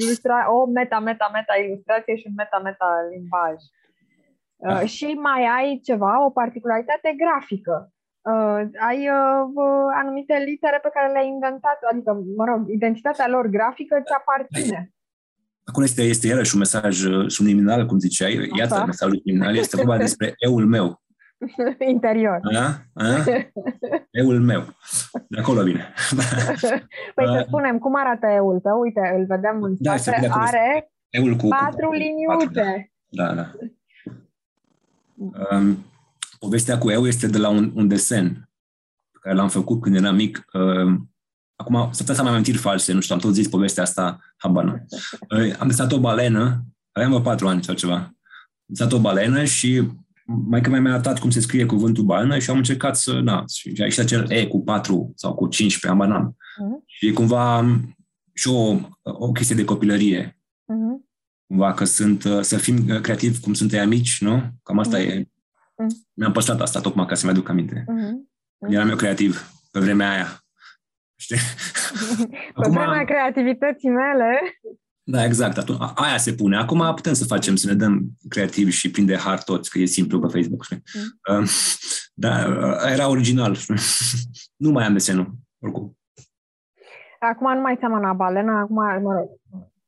ilustra, 0.00 0.38
o 0.56 0.66
meta, 0.66 0.98
meta, 1.08 1.30
meta 1.32 1.54
ilustrație 1.64 2.16
și 2.16 2.26
un 2.28 2.34
meta, 2.36 2.58
meta 2.68 2.88
limbaj. 3.12 3.56
Da. 4.56 4.72
Uh, 4.72 4.88
și 4.94 5.06
mai 5.28 5.42
ai 5.56 5.80
ceva, 5.88 6.24
o 6.26 6.30
particularitate 6.30 7.08
grafică. 7.22 7.76
Uh, 8.30 8.60
ai 8.88 9.00
uh, 9.18 9.88
anumite 10.00 10.34
litere 10.48 10.78
pe 10.82 10.94
care 10.94 11.12
le-ai 11.12 11.28
inventat, 11.28 11.78
adică, 11.90 12.10
mă 12.36 12.44
rog, 12.44 12.60
identitatea 12.78 13.28
lor 13.28 13.46
grafică 13.46 13.94
ți 14.06 14.12
aparține. 14.20 14.80
Acum 15.64 15.82
este, 15.82 16.02
este 16.02 16.26
iarăși 16.26 16.54
un 16.54 16.58
mesaj 16.58 17.04
uh, 17.04 17.30
subliminal, 17.30 17.86
cum 17.86 17.98
ziceai. 17.98 18.36
Așa. 18.36 18.48
Iată 18.58 18.84
mesajul 18.86 19.16
subliminal. 19.16 19.56
Este 19.56 19.76
vorba 19.76 19.96
despre 19.96 20.34
eul 20.36 20.66
meu. 20.66 21.02
Interior. 21.94 22.38
A? 22.54 22.82
A? 22.92 23.24
Eul 24.10 24.40
meu. 24.40 24.64
De 25.28 25.40
acolo 25.40 25.62
vine. 25.62 25.94
Păi 27.14 27.26
să 27.26 27.44
spunem, 27.46 27.78
cum 27.78 27.96
arată 27.96 28.26
eul 28.26 28.60
tău? 28.60 28.80
Uite, 28.80 29.14
îl 29.18 29.26
vedem 29.26 29.62
în 29.62 29.76
da, 29.78 29.96
spate. 29.96 30.28
Are 30.30 30.92
eul 31.08 31.36
cu, 31.36 31.48
patru 31.48 31.86
cu, 31.86 31.94
liniuțe. 31.94 32.92
Da, 33.08 33.34
da. 33.34 33.52
Um, 35.50 35.84
povestea 36.38 36.78
cu 36.78 36.90
eu 36.90 37.06
este 37.06 37.26
de 37.26 37.38
la 37.38 37.48
un, 37.48 37.72
un 37.74 37.88
desen 37.88 38.50
pe 39.12 39.18
care 39.20 39.34
l-am 39.34 39.48
făcut 39.48 39.80
când 39.80 39.96
eram 39.96 40.14
mic. 40.14 40.44
Um, 40.52 41.11
Acum, 41.62 41.88
să 41.92 42.00
putea 42.00 42.14
să 42.14 42.20
am 42.20 42.26
amintiri 42.26 42.56
false, 42.56 42.92
nu 42.92 43.00
știu, 43.00 43.14
am 43.14 43.20
tot 43.20 43.34
zis 43.34 43.48
povestea 43.48 43.82
asta, 43.82 44.18
habană. 44.36 44.84
Am 45.58 45.66
desat 45.66 45.92
o 45.92 46.00
balenă, 46.00 46.64
aveam 46.92 47.22
patru 47.22 47.48
ani 47.48 47.64
sau 47.64 47.74
ceva. 47.74 47.94
Am 47.94 48.16
desat 48.66 48.92
o 48.92 48.98
balenă 48.98 49.44
și 49.44 49.82
mai 50.24 50.60
că 50.60 50.70
mi-a 50.70 50.92
arătat 50.92 51.18
cum 51.18 51.30
se 51.30 51.40
scrie 51.40 51.66
cuvântul 51.66 52.04
balenă 52.04 52.38
și 52.38 52.50
am 52.50 52.56
încercat 52.56 52.96
să, 52.96 53.20
na, 53.20 53.44
și 53.46 53.74
a 53.80 53.84
ieșit 53.84 54.00
acel 54.00 54.30
E 54.30 54.46
cu 54.46 54.62
4 54.62 55.12
sau 55.14 55.34
cu 55.34 55.48
15, 55.48 56.02
am 56.02 56.36
uh-huh. 56.36 56.84
Și 56.86 57.12
cumva 57.12 57.70
și 58.34 58.48
o, 58.48 58.76
o 59.02 59.32
chestie 59.32 59.56
de 59.56 59.64
copilărie. 59.64 60.28
Uh-huh. 60.28 61.10
Cumva 61.46 61.72
că 61.72 61.84
sunt, 61.84 62.26
să 62.40 62.56
fim 62.56 63.00
creativi 63.00 63.40
cum 63.40 63.54
sunt 63.54 63.72
ei 63.72 63.86
mici, 63.86 64.20
nu? 64.20 64.42
Cam 64.62 64.78
asta 64.78 64.98
uh-huh. 64.98 65.08
e. 65.08 65.22
Uh-huh. 65.22 66.12
Mi-am 66.12 66.32
păstrat 66.32 66.60
asta 66.60 66.80
tocmai 66.80 67.06
ca 67.06 67.14
să-mi 67.14 67.32
aduc 67.32 67.48
aminte. 67.48 67.84
Uh-huh. 67.88 68.70
Eram 68.70 68.88
eu 68.88 68.96
creativ 68.96 69.50
pe 69.70 69.80
vremea 69.80 70.10
aia. 70.10 70.41
Știi? 71.22 71.36
Acum, 72.54 72.72
vremea 72.72 73.04
creativității 73.04 73.88
mele. 73.88 74.40
Da, 75.02 75.24
exact. 75.24 75.58
Atunci, 75.58 75.78
aia 75.94 76.16
se 76.16 76.34
pune. 76.34 76.56
Acum 76.56 76.92
putem 76.94 77.12
să 77.12 77.24
facem, 77.24 77.56
să 77.56 77.66
ne 77.66 77.74
dăm 77.74 78.02
creativi 78.28 78.70
și 78.70 78.90
prinde 78.90 79.16
har 79.16 79.42
toți, 79.42 79.70
că 79.70 79.78
e 79.78 79.84
simplu 79.84 80.20
pe 80.20 80.26
Facebook. 80.26 80.64
Știi? 80.64 80.82
Mm. 81.30 81.46
Da, 82.14 82.46
era 82.92 83.08
original. 83.08 83.56
nu 84.56 84.70
mai 84.70 84.84
am 84.84 84.92
desenul, 84.92 85.34
oricum. 85.60 85.96
Acum 87.18 87.54
nu 87.54 87.60
mai 87.60 87.76
seamănă 87.78 88.12
balena, 88.12 88.58
acum, 88.58 88.74
mă 89.02 89.12
rog, 89.12 89.28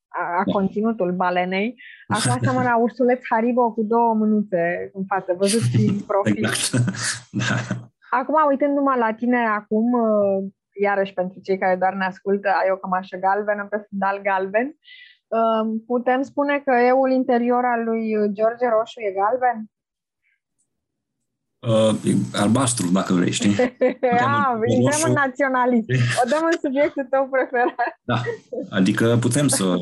a, 0.09 0.39
a 0.39 0.43
da. 0.47 0.53
conținutul 0.53 1.13
balenei. 1.13 1.75
Acum 2.07 2.39
seamănă 2.45 2.77
ursuleț 2.81 3.21
Haribo 3.31 3.73
cu 3.73 3.83
două 3.83 4.15
mânuțe 4.15 4.91
în 4.93 5.05
față, 5.05 5.35
văzut 5.39 5.63
prin 5.73 6.01
profil. 6.11 6.45
Exact. 6.45 6.85
da. 7.31 7.55
Acum, 8.11 8.35
uitându-mă 8.49 8.95
la 8.99 9.13
tine 9.13 9.47
acum, 9.47 9.87
iarăși 10.75 11.13
pentru 11.13 11.41
cei 11.41 11.59
care 11.59 11.77
doar 11.77 11.95
ne 11.95 12.05
ascultă, 12.05 12.49
ai 12.49 12.71
o 12.71 12.77
cămașă 12.77 13.17
galbenă 13.17 13.67
pe 13.71 13.87
fundal 13.89 14.21
galben. 14.23 14.77
Putem 15.87 16.23
spune 16.23 16.61
că 16.65 16.73
eul 16.75 17.11
interior 17.11 17.65
al 17.65 17.85
lui 17.85 18.15
George 18.33 18.69
Roșu 18.69 19.01
e 19.01 19.15
galben? 19.21 19.69
Uh, 21.69 21.97
albastru, 22.33 22.91
dacă 22.93 23.13
vrei, 23.13 23.31
știi? 23.31 23.55
Ah, 24.03 24.59
intrăm 24.67 25.01
în 25.05 25.13
naționalism. 25.13 25.87
O 26.25 26.29
dăm 26.29 26.49
în 26.51 26.59
subiectul 26.61 27.07
tău 27.11 27.29
preferat. 27.31 28.01
Da, 28.03 28.23
adică 28.71 29.17
putem 29.21 29.49
să... 29.49 29.77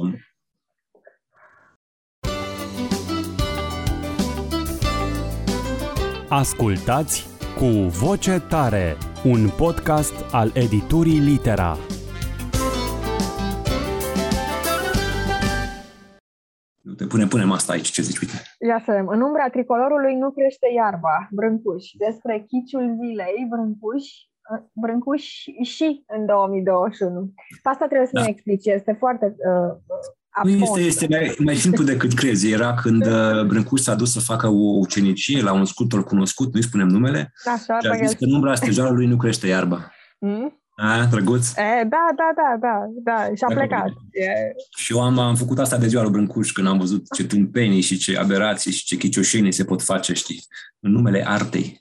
Ascultați 6.28 7.26
cu 7.58 7.66
voce 7.88 8.42
tare 8.48 8.96
un 9.24 9.48
podcast 9.56 10.14
al 10.32 10.50
editurii 10.54 11.18
Litera. 11.18 11.76
Te 16.96 17.06
pune, 17.06 17.26
punem 17.26 17.50
asta 17.52 17.72
aici, 17.72 17.90
ce 17.90 18.02
zici, 18.02 18.18
uite. 18.18 18.34
Ia 18.68 18.78
să 18.78 18.90
vedem. 18.90 19.06
În 19.06 19.20
umbra 19.20 19.48
tricolorului 19.48 20.14
nu 20.14 20.30
crește 20.30 20.68
iarba, 20.74 21.28
brâncuș. 21.30 21.84
Despre 21.98 22.44
chiciul 22.46 22.96
zilei, 23.00 23.46
brâncuș, 23.48 24.06
brâncuș 24.72 25.24
și 25.62 26.04
în 26.06 26.26
2021. 26.26 27.32
Asta 27.62 27.86
trebuie 27.86 28.06
să 28.06 28.12
da. 28.14 28.22
ne 28.22 28.28
explici. 28.28 28.66
Este 28.66 28.92
foarte 28.92 29.26
uh, 29.26 29.72
nu 30.42 30.50
este, 30.50 30.80
este 30.80 31.06
mai, 31.10 31.34
mai 31.38 31.54
simplu 31.54 31.84
decât 31.84 32.12
crezi. 32.12 32.50
Era 32.50 32.74
când 32.74 33.06
uh, 33.06 33.44
Brâncuș 33.46 33.80
s-a 33.80 33.94
dus 33.94 34.12
să 34.12 34.20
facă 34.20 34.48
o 34.48 34.78
ucenicie 34.78 35.42
la 35.42 35.52
un 35.52 35.64
sculptor 35.64 36.04
cunoscut, 36.04 36.52
nu-i 36.52 36.62
spunem 36.62 36.88
numele, 36.88 37.32
Așa, 37.44 37.78
și 37.80 37.86
a 37.86 38.06
zis 38.06 38.12
că 38.12 38.24
în 38.24 38.32
umbra 38.32 38.54
stejarului 38.54 39.06
nu 39.06 39.16
crește 39.16 39.46
iarba. 39.46 39.92
Mm? 40.18 40.62
A, 40.76 41.06
drăguț? 41.10 41.50
E, 41.56 41.84
da, 41.84 42.06
da, 42.16 42.32
da, 42.34 42.56
da, 42.60 42.86
da, 43.02 43.34
și 43.34 43.44
a 43.44 43.54
plecat. 43.54 43.86
E... 44.10 44.26
Și 44.76 44.92
eu 44.92 45.02
am, 45.02 45.18
am 45.18 45.34
făcut 45.34 45.58
asta 45.58 45.78
de 45.78 45.86
ziua 45.86 46.02
lui 46.02 46.10
Brâncuș, 46.10 46.52
când 46.52 46.66
am 46.66 46.78
văzut 46.78 47.14
ce 47.14 47.26
tâmpenii 47.26 47.80
și 47.80 47.98
ce 47.98 48.18
aberații 48.18 48.72
și 48.72 48.84
ce 48.84 48.96
chicioșenii 48.96 49.52
se 49.52 49.64
pot 49.64 49.82
face, 49.82 50.12
știi, 50.12 50.44
în 50.80 50.90
numele 50.92 51.24
artei. 51.26 51.80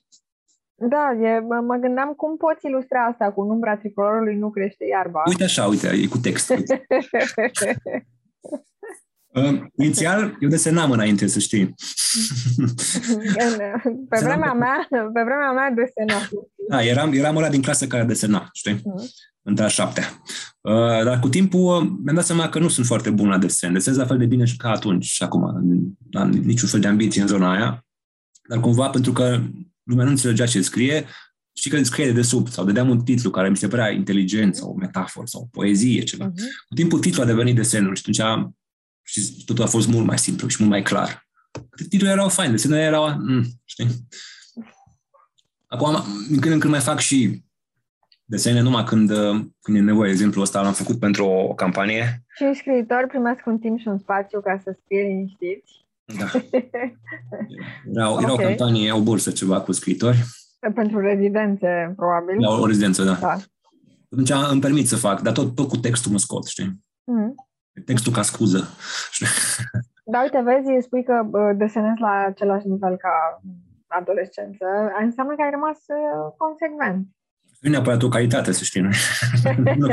Da, 0.76 1.12
e, 1.22 1.40
mă, 1.40 1.64
mă 1.68 1.76
gândeam 1.76 2.14
cum 2.14 2.38
poți 2.38 2.66
ilustra 2.66 3.00
asta 3.06 3.32
cu 3.32 3.42
umbra 3.42 3.78
tricolorului 3.78 4.36
nu 4.36 4.50
crește 4.50 4.86
iarba. 4.86 5.24
Uite 5.26 5.44
așa, 5.44 5.66
uite, 5.66 5.88
e 5.88 6.08
cu 6.08 6.18
text. 6.18 6.50
Uite. 6.50 6.88
Uh, 9.34 9.62
inițial, 9.78 10.38
eu 10.40 10.50
desenam 10.50 10.92
înainte, 10.92 11.28
să 11.28 11.40
știi. 11.40 11.66
pe, 14.10 14.20
vremea 14.22 14.54
mea, 14.54 14.88
pe 14.90 15.22
vremea 15.24 15.52
mea 15.52 15.74
desenam. 15.76 16.30
Da, 16.70 16.84
eram, 16.84 17.14
eram 17.14 17.36
ăla 17.36 17.50
din 17.50 17.62
clasă 17.62 17.88
care 17.88 18.04
desena, 18.04 18.50
știi? 18.54 18.76
Uh-huh. 18.76 19.30
Între 19.42 19.64
a 19.64 19.68
șaptea. 19.68 20.22
Uh, 20.62 21.04
dar 21.04 21.20
cu 21.20 21.30
timpul 21.30 21.76
uh, 21.76 21.90
mi-am 22.04 22.16
dat 22.16 22.26
seama 22.26 22.50
că 22.50 22.60
nu 22.60 22.68
sunt 22.68 22.86
foarte 22.86 23.10
bun 23.10 23.28
la 23.28 23.38
desen. 23.38 23.74
Desenez 23.74 24.00
la 24.00 24.06
fel 24.06 24.18
de 24.18 24.26
bine 24.26 24.46
și 24.46 24.58
ca 24.58 24.70
atunci 24.70 25.06
și 25.06 25.24
acum. 25.24 25.42
Nu 26.10 26.20
am 26.20 26.30
niciun 26.30 26.68
fel 26.68 26.80
de 26.80 26.88
ambiție 26.88 27.22
în 27.22 27.28
zona 27.28 27.52
aia. 27.52 27.86
Dar 28.50 28.60
cumva, 28.60 28.90
pentru 28.90 29.12
că 29.12 29.40
lumea 29.84 30.04
nu 30.04 30.10
înțelegea 30.10 30.46
ce 30.46 30.62
scrie, 30.62 31.06
și 31.54 31.70
că 31.70 31.84
scrie 31.84 32.06
de 32.06 32.12
desubt 32.12 32.52
sau 32.52 32.66
dădeam 32.66 32.90
un 32.90 33.02
titlu 33.04 33.30
care 33.30 33.50
mi 33.50 33.58
se 33.58 33.68
părea 33.68 33.90
inteligent 33.90 34.56
sau 34.56 34.70
o 34.70 34.76
metaforă 34.76 35.26
sau 35.26 35.42
o 35.42 35.48
poezie, 35.52 36.04
ceva. 36.04 36.32
Uh-huh. 36.32 36.66
Cu 36.68 36.74
timpul 36.76 37.00
titlul 37.00 37.24
a 37.24 37.28
devenit 37.28 37.56
desenul 37.56 37.96
și 37.96 38.04
atunci 38.06 38.52
și 39.04 39.44
totul 39.46 39.64
a 39.64 39.68
fost 39.68 39.88
mult 39.88 40.06
mai 40.06 40.20
simplu 40.20 40.48
și 40.48 40.56
mult 40.60 40.72
mai 40.72 40.82
clar. 40.82 41.30
Titlurile 41.76 42.12
erau 42.12 42.30
faine, 42.30 42.52
desenele 42.52 42.82
erau, 42.82 43.16
mm, 43.20 43.46
știi? 43.66 43.88
Acum, 45.68 46.04
din 46.30 46.40
când 46.40 46.54
în 46.54 46.60
când 46.60 46.72
mai 46.72 46.82
fac 46.82 47.00
și 47.00 47.44
desene 48.26 48.62
numai 48.62 48.84
când, 48.84 49.12
când 49.62 49.78
e 49.78 49.80
nevoie. 49.80 50.12
Exemplu 50.12 50.42
ăsta 50.42 50.62
l-am 50.62 50.74
făcut 50.74 51.00
pentru 51.00 51.26
o, 51.26 51.44
o 51.44 51.54
campanie. 51.54 52.24
Și 52.36 52.54
scriitori 52.54 53.08
primesc 53.08 53.46
un 53.46 53.58
timp 53.60 53.80
și 53.80 53.88
un 53.88 53.98
spațiu 53.98 54.42
ca 54.42 54.62
să 54.64 54.78
scrie 54.84 55.02
liniștiți. 55.02 55.86
Da. 56.06 56.26
Era, 57.94 58.10
era 58.10 58.12
okay. 58.12 58.34
o 58.34 58.36
campanie, 58.36 58.92
o 58.92 59.02
bursă 59.02 59.32
ceva 59.32 59.62
cu 59.62 59.72
scriitori. 59.72 60.18
Pentru 60.74 61.00
rezidențe, 61.00 61.94
probabil. 61.96 62.38
Da, 62.40 62.50
o 62.50 62.66
rezidență, 62.66 63.04
da. 63.04 63.14
da. 63.14 63.36
Atunci 64.12 64.32
îmi 64.52 64.62
permit 64.62 64.88
să 64.88 64.96
fac, 64.96 65.22
dar 65.22 65.34
tot, 65.34 65.56
tot 65.56 65.68
cu 65.68 65.78
textul 65.78 66.12
mă 66.12 66.18
scot, 66.18 66.46
știi? 66.46 66.84
Mm-hmm. 67.12 67.32
Textul 67.86 68.14
ca 68.14 68.22
scuză. 68.22 68.68
Da, 70.12 70.22
uite, 70.22 70.42
vezi, 70.50 70.86
spui 70.86 71.04
că 71.04 71.16
desenezi 71.56 72.00
la 72.00 72.26
același 72.28 72.68
nivel 72.68 72.96
ca 72.96 73.42
adolescență, 73.88 74.66
înseamnă 75.04 75.34
că 75.36 75.42
ai 75.44 75.56
rămas 75.58 75.80
uh, 75.98 76.34
consecvent. 76.38 77.08
Nu 77.62 77.70
neapărat 77.70 78.02
o 78.04 78.14
calitate, 78.16 78.52
să 78.52 78.64
știi, 78.64 78.82
nu? 78.82 78.90
nu 79.80 79.88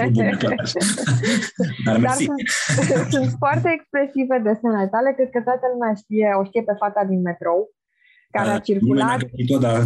Dar, 1.85 1.99
Dar 2.01 2.11
sunt, 2.11 2.41
sunt 3.15 3.31
foarte 3.39 3.69
expresive 3.77 4.37
desenele 4.49 4.89
tale, 4.95 5.13
cred 5.13 5.31
că 5.31 5.41
toată 5.41 5.67
lumea 5.73 5.95
știe, 5.95 6.29
o 6.41 6.45
știe 6.45 6.63
pe 6.63 6.75
fata 6.79 7.05
din 7.05 7.21
metrou, 7.21 7.61
care 8.31 8.51
a 8.51 8.59
circulat. 8.59 9.21
Nu 9.49 9.59
dar... 9.59 9.79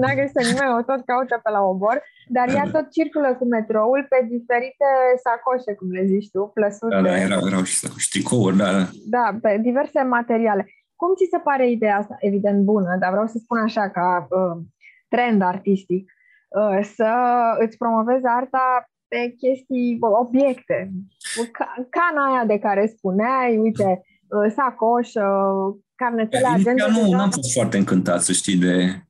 n-a 0.00 0.14
găsit 0.20 0.44
nimeni, 0.50 0.76
o 0.78 0.82
tot 0.90 1.04
caută 1.04 1.40
pe 1.42 1.50
la 1.50 1.62
obor, 1.72 2.02
dar 2.28 2.48
ea 2.48 2.66
tot 2.72 2.90
circulă 2.90 3.34
cu 3.38 3.44
metroul 3.44 4.06
pe 4.08 4.18
diferite 4.34 4.88
sacoșe, 5.24 5.74
cum 5.78 5.90
le 5.90 6.04
zici 6.12 6.30
tu, 6.30 6.50
plăsute. 6.54 6.94
Da, 6.94 7.02
da, 7.02 7.18
erau, 7.18 7.40
erau 7.46 7.62
și 7.62 7.74
sacoși, 7.74 8.08
tricouri, 8.08 8.56
da, 8.56 8.72
da. 8.72 8.84
Da, 9.16 9.26
pe 9.42 9.58
diverse 9.62 10.02
materiale. 10.02 10.62
Cum 11.00 11.14
ți 11.14 11.28
se 11.30 11.38
pare 11.38 11.70
ideea 11.70 11.96
asta? 11.96 12.16
Evident 12.18 12.64
bună, 12.64 12.96
dar 13.00 13.10
vreau 13.10 13.26
să 13.26 13.38
spun 13.38 13.58
așa, 13.58 13.90
ca 13.90 14.26
uh, 14.30 14.56
trend 15.08 15.42
artistic, 15.42 16.12
uh, 16.48 16.78
să 16.96 17.12
îți 17.58 17.76
promovezi 17.76 18.24
arta 18.24 18.90
pe 19.08 19.34
chestii, 19.38 19.98
obiecte. 20.00 20.90
Ca, 21.52 21.74
cana 21.90 22.24
aia 22.32 22.44
de 22.44 22.58
care 22.58 22.86
spuneai, 22.86 23.58
uite, 23.58 24.02
uh, 24.28 24.52
sacoș, 24.56 25.14
uh, 25.14 25.76
carnetele, 25.96 26.46
agenda. 26.46 26.86
Nu, 26.86 27.10
nu 27.10 27.20
am 27.20 27.30
fost 27.30 27.52
foarte 27.52 27.76
încântat, 27.76 28.22
să 28.22 28.32
știi, 28.32 28.56
de... 28.56 29.00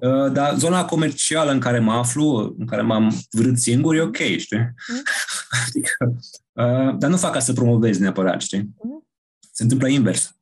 Uh, 0.00 0.32
dar 0.32 0.54
zona 0.56 0.84
comercială 0.84 1.50
în 1.50 1.58
care 1.58 1.78
mă 1.78 1.92
aflu, 1.92 2.54
în 2.58 2.66
care 2.66 2.82
m-am 2.82 3.18
vrut 3.30 3.58
singur, 3.58 3.94
e 3.94 4.00
ok, 4.00 4.16
știi? 4.16 4.58
Mm. 4.58 5.02
adică, 5.66 6.16
uh, 6.52 6.96
dar 6.98 7.10
nu 7.10 7.16
fac 7.16 7.32
ca 7.32 7.38
să 7.38 7.52
promovez 7.52 7.98
neapărat, 7.98 8.40
știi? 8.40 8.68
Mm. 8.82 9.06
Se 9.52 9.62
întâmplă 9.62 9.88
invers. 9.88 10.34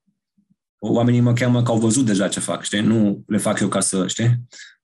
Oamenii 0.78 1.20
mă 1.20 1.32
cheamă 1.32 1.62
că 1.62 1.70
au 1.70 1.78
văzut 1.78 2.06
deja 2.06 2.28
ce 2.28 2.40
fac, 2.40 2.62
știi? 2.62 2.80
Nu 2.80 3.22
le 3.26 3.38
fac 3.38 3.60
eu 3.60 3.68
ca 3.68 3.80
să, 3.80 4.06
știi? 4.06 4.40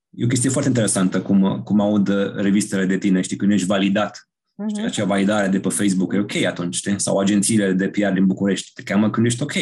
E 0.09 0.23
o 0.25 0.27
chestie 0.27 0.49
foarte 0.49 0.69
interesantă 0.69 1.21
cum, 1.21 1.61
cum 1.63 1.79
aud 1.79 2.09
revistele 2.35 2.85
de 2.85 2.97
tine, 2.97 3.21
știi, 3.21 3.37
când 3.37 3.51
ești 3.51 3.67
validat. 3.67 4.17
Uh-huh. 4.17 4.67
Știi, 4.67 4.83
acea 4.83 5.05
validare 5.05 5.47
de 5.47 5.59
pe 5.59 5.69
Facebook, 5.69 6.13
e 6.13 6.19
ok 6.19 6.35
atunci, 6.35 6.75
știi? 6.75 6.99
Sau 6.99 7.17
agențiile 7.17 7.71
de 7.71 7.87
PR 7.87 8.11
din 8.13 8.25
București 8.25 8.71
te 8.73 8.83
cheamă 8.83 9.09
când 9.09 9.25
ești 9.25 9.43
ok 9.43 9.53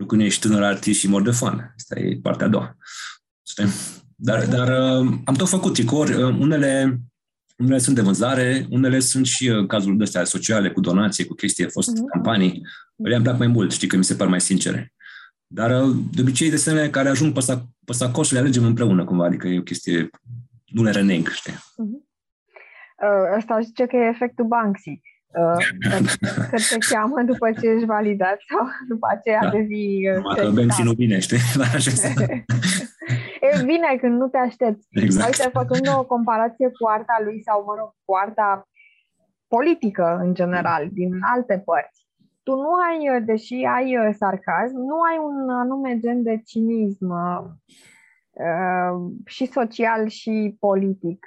nu 0.00 0.06
când 0.06 0.20
ești 0.20 0.40
tânăr 0.40 0.62
artist 0.62 0.98
și 0.98 1.08
mor 1.08 1.22
de 1.22 1.30
foame. 1.30 1.72
Asta 1.76 1.98
e 1.98 2.18
partea 2.22 2.46
a 2.46 2.48
doua. 2.50 2.76
Dar, 4.16 4.46
dar 4.46 4.68
uh, 4.68 5.12
am 5.24 5.34
tot 5.34 5.48
făcut 5.48 5.72
tricouri. 5.72 6.22
Uh, 6.22 6.36
unele, 6.38 7.00
unele 7.58 7.78
sunt 7.78 7.96
de 7.96 8.02
vânzare, 8.02 8.66
unele 8.70 8.98
sunt 8.98 9.26
și 9.26 9.48
uh, 9.48 9.66
cazul 9.66 9.96
de 9.96 10.02
astea 10.02 10.24
sociale, 10.24 10.70
cu 10.70 10.80
donație, 10.80 11.24
cu 11.24 11.34
chestii, 11.34 11.64
au 11.64 11.70
fost 11.70 11.90
uh-huh. 11.90 12.12
campanii. 12.12 12.62
Le 12.96 13.14
am 13.14 13.22
plac 13.22 13.38
mai 13.38 13.46
mult, 13.46 13.72
știi, 13.72 13.88
că 13.88 13.96
mi 13.96 14.04
se 14.04 14.14
par 14.14 14.28
mai 14.28 14.40
sincere. 14.40 14.92
Dar 15.46 15.70
de 16.14 16.20
obicei 16.20 16.50
desenele 16.50 16.90
care 16.90 17.08
ajung 17.08 17.32
pe, 17.32 17.40
sac, 17.40 17.62
pe 17.84 17.92
sacoș 17.92 18.30
le 18.30 18.38
alegem 18.38 18.64
împreună 18.64 19.04
cumva, 19.04 19.24
adică 19.24 19.48
e 19.48 19.58
o 19.58 19.62
chestie, 19.62 20.10
nu 20.66 20.82
le 20.82 20.90
reneg, 20.90 21.28
știi. 21.28 21.52
Uh-huh. 21.52 22.08
Asta 23.36 23.60
zice 23.60 23.86
că 23.86 23.96
e 23.96 24.08
efectul 24.08 24.46
Banksy. 24.46 25.00
Uh, 25.32 25.56
că 26.50 26.56
te 26.70 26.78
cheamă 26.88 27.22
după 27.22 27.52
ce 27.60 27.66
ești 27.66 27.84
validat 27.84 28.38
sau 28.48 28.68
după 28.92 29.06
aceea 29.10 29.40
da. 29.42 29.50
devii... 29.50 30.10
Uh, 30.10 30.50
bem 30.54 30.68
și 30.68 30.82
nu 30.82 30.92
bine, 30.92 31.18
știi? 31.18 31.38
e 33.46 33.62
bine 33.64 33.96
când 34.00 34.18
nu 34.18 34.28
te 34.28 34.36
aștepți. 34.36 34.86
Exact. 34.90 35.26
Uite, 35.26 35.50
făcând 35.52 35.88
o 35.98 36.04
comparație 36.04 36.68
cu 36.68 36.88
arta 36.88 37.20
lui 37.24 37.42
sau, 37.42 37.64
mă 37.64 37.74
rog, 37.78 37.94
cu 38.04 38.14
arta 38.14 38.68
politică 39.48 40.20
în 40.22 40.34
general, 40.34 40.88
din 40.92 41.18
alte 41.22 41.62
părți, 41.64 42.06
tu 42.42 42.54
nu 42.54 42.72
ai, 42.88 43.16
uh, 43.16 43.22
deși 43.26 43.54
ai 43.54 43.96
uh, 43.96 44.14
sarcasm, 44.16 44.76
nu 44.76 45.00
ai 45.00 45.18
un 45.18 45.50
anume 45.50 45.98
gen 45.98 46.22
de 46.22 46.40
cinism 46.46 47.10
uh, 47.10 47.44
și 49.26 49.46
social 49.46 50.08
și 50.08 50.56
politic 50.60 51.26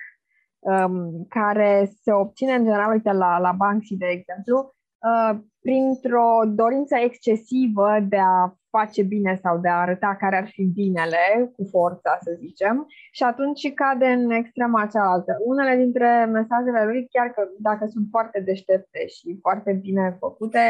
um, 0.63 1.25
care 1.29 1.91
se 2.01 2.11
obține 2.11 2.53
în 2.53 2.63
general, 2.63 2.91
uite, 2.91 3.11
la, 3.11 3.37
la 3.39 3.51
Banksy, 3.51 3.97
de 3.97 4.05
exemplu, 4.05 4.73
uh, 4.99 5.39
printr-o 5.61 6.41
dorință 6.45 6.95
excesivă 6.95 7.89
de 8.09 8.17
a 8.17 8.53
face 8.77 9.03
bine 9.03 9.39
sau 9.43 9.57
de 9.59 9.69
a 9.69 9.81
arăta 9.81 10.15
care 10.19 10.37
ar 10.37 10.47
fi 10.47 10.63
binele, 10.63 11.25
cu 11.55 11.63
forța, 11.69 12.17
să 12.21 12.31
zicem, 12.39 12.85
și 13.11 13.23
atunci 13.23 13.73
cade 13.73 14.05
în 14.05 14.31
extrema 14.31 14.85
cealaltă. 14.91 15.37
Unele 15.45 15.75
dintre 15.83 16.29
mesajele 16.31 16.83
lui, 16.85 17.07
chiar 17.11 17.27
că 17.27 17.41
dacă 17.59 17.85
sunt 17.87 18.07
foarte 18.09 18.39
deștepte 18.39 19.07
și 19.07 19.37
foarte 19.41 19.71
bine 19.73 20.17
făcute, 20.19 20.63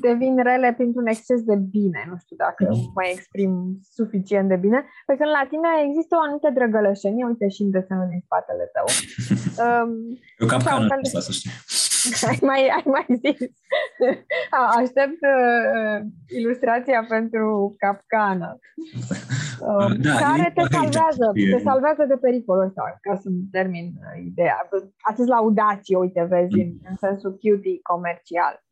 devin 0.00 0.34
rele 0.42 0.72
printr-un 0.76 1.06
exces 1.06 1.42
de 1.42 1.56
bine. 1.56 2.00
Nu 2.10 2.16
știu 2.22 2.36
dacă 2.36 2.64
mm. 2.70 2.90
mai 2.94 3.08
exprim 3.14 3.52
suficient 3.98 4.48
de 4.48 4.56
bine. 4.56 4.84
Pe 5.06 5.14
când 5.18 5.30
la 5.38 5.44
tine 5.48 5.68
există 5.88 6.12
o 6.16 6.22
anumită 6.24 6.50
drăgălășenie, 6.54 7.24
uite 7.24 7.48
și 7.48 7.62
în 7.62 7.70
desenul 7.70 8.08
din 8.10 8.22
spatele 8.24 8.66
tău. 8.76 8.86
Um, 9.64 9.90
Eu 10.38 10.46
capcană 10.46 10.86
de... 10.86 10.94
asta, 11.02 11.20
să 11.20 11.32
știi. 11.32 11.50
ai 12.28 12.38
mai, 12.42 12.62
ai 12.76 12.84
mai 12.84 13.06
zis. 13.24 13.48
Aștept 14.80 15.20
uh, 15.34 15.98
ilustrația 16.38 17.04
pentru 17.08 17.74
capcană. 17.78 18.58
Uh, 19.60 19.90
da, 19.98 20.14
care 20.26 20.52
te 20.54 20.62
salvează, 20.70 21.26
te 21.52 21.58
salvează 21.62 22.04
de 22.08 22.16
pericolul 22.16 22.64
ăsta, 22.64 22.98
ca 23.00 23.14
să 23.16 23.28
termin 23.50 23.86
uh, 23.86 24.24
ideea. 24.24 24.68
Atât 25.10 25.26
laudație, 25.26 25.96
uite, 25.96 26.26
vezi, 26.30 26.60
în, 26.60 26.70
în 26.88 26.96
sensul 26.96 27.30
cutie 27.30 27.78
comercial. 27.82 28.64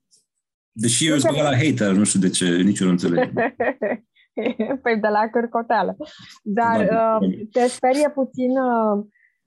Deși 0.76 1.08
eu 1.08 1.18
sunt 1.18 1.36
la 1.36 1.56
hater, 1.56 1.92
nu 1.92 2.04
știu 2.04 2.20
de 2.20 2.28
ce, 2.28 2.56
nici 2.56 2.78
eu 2.78 2.86
nu 2.86 2.92
înțeleg. 2.92 3.32
păi 4.82 5.00
de 5.00 5.08
la 5.08 5.28
cârcoteală. 5.32 5.96
Dar 6.42 6.86
da, 6.86 7.18
uh, 7.20 7.28
te 7.52 7.66
sperie 7.66 8.10
puțin 8.14 8.50
uh, 8.50 9.04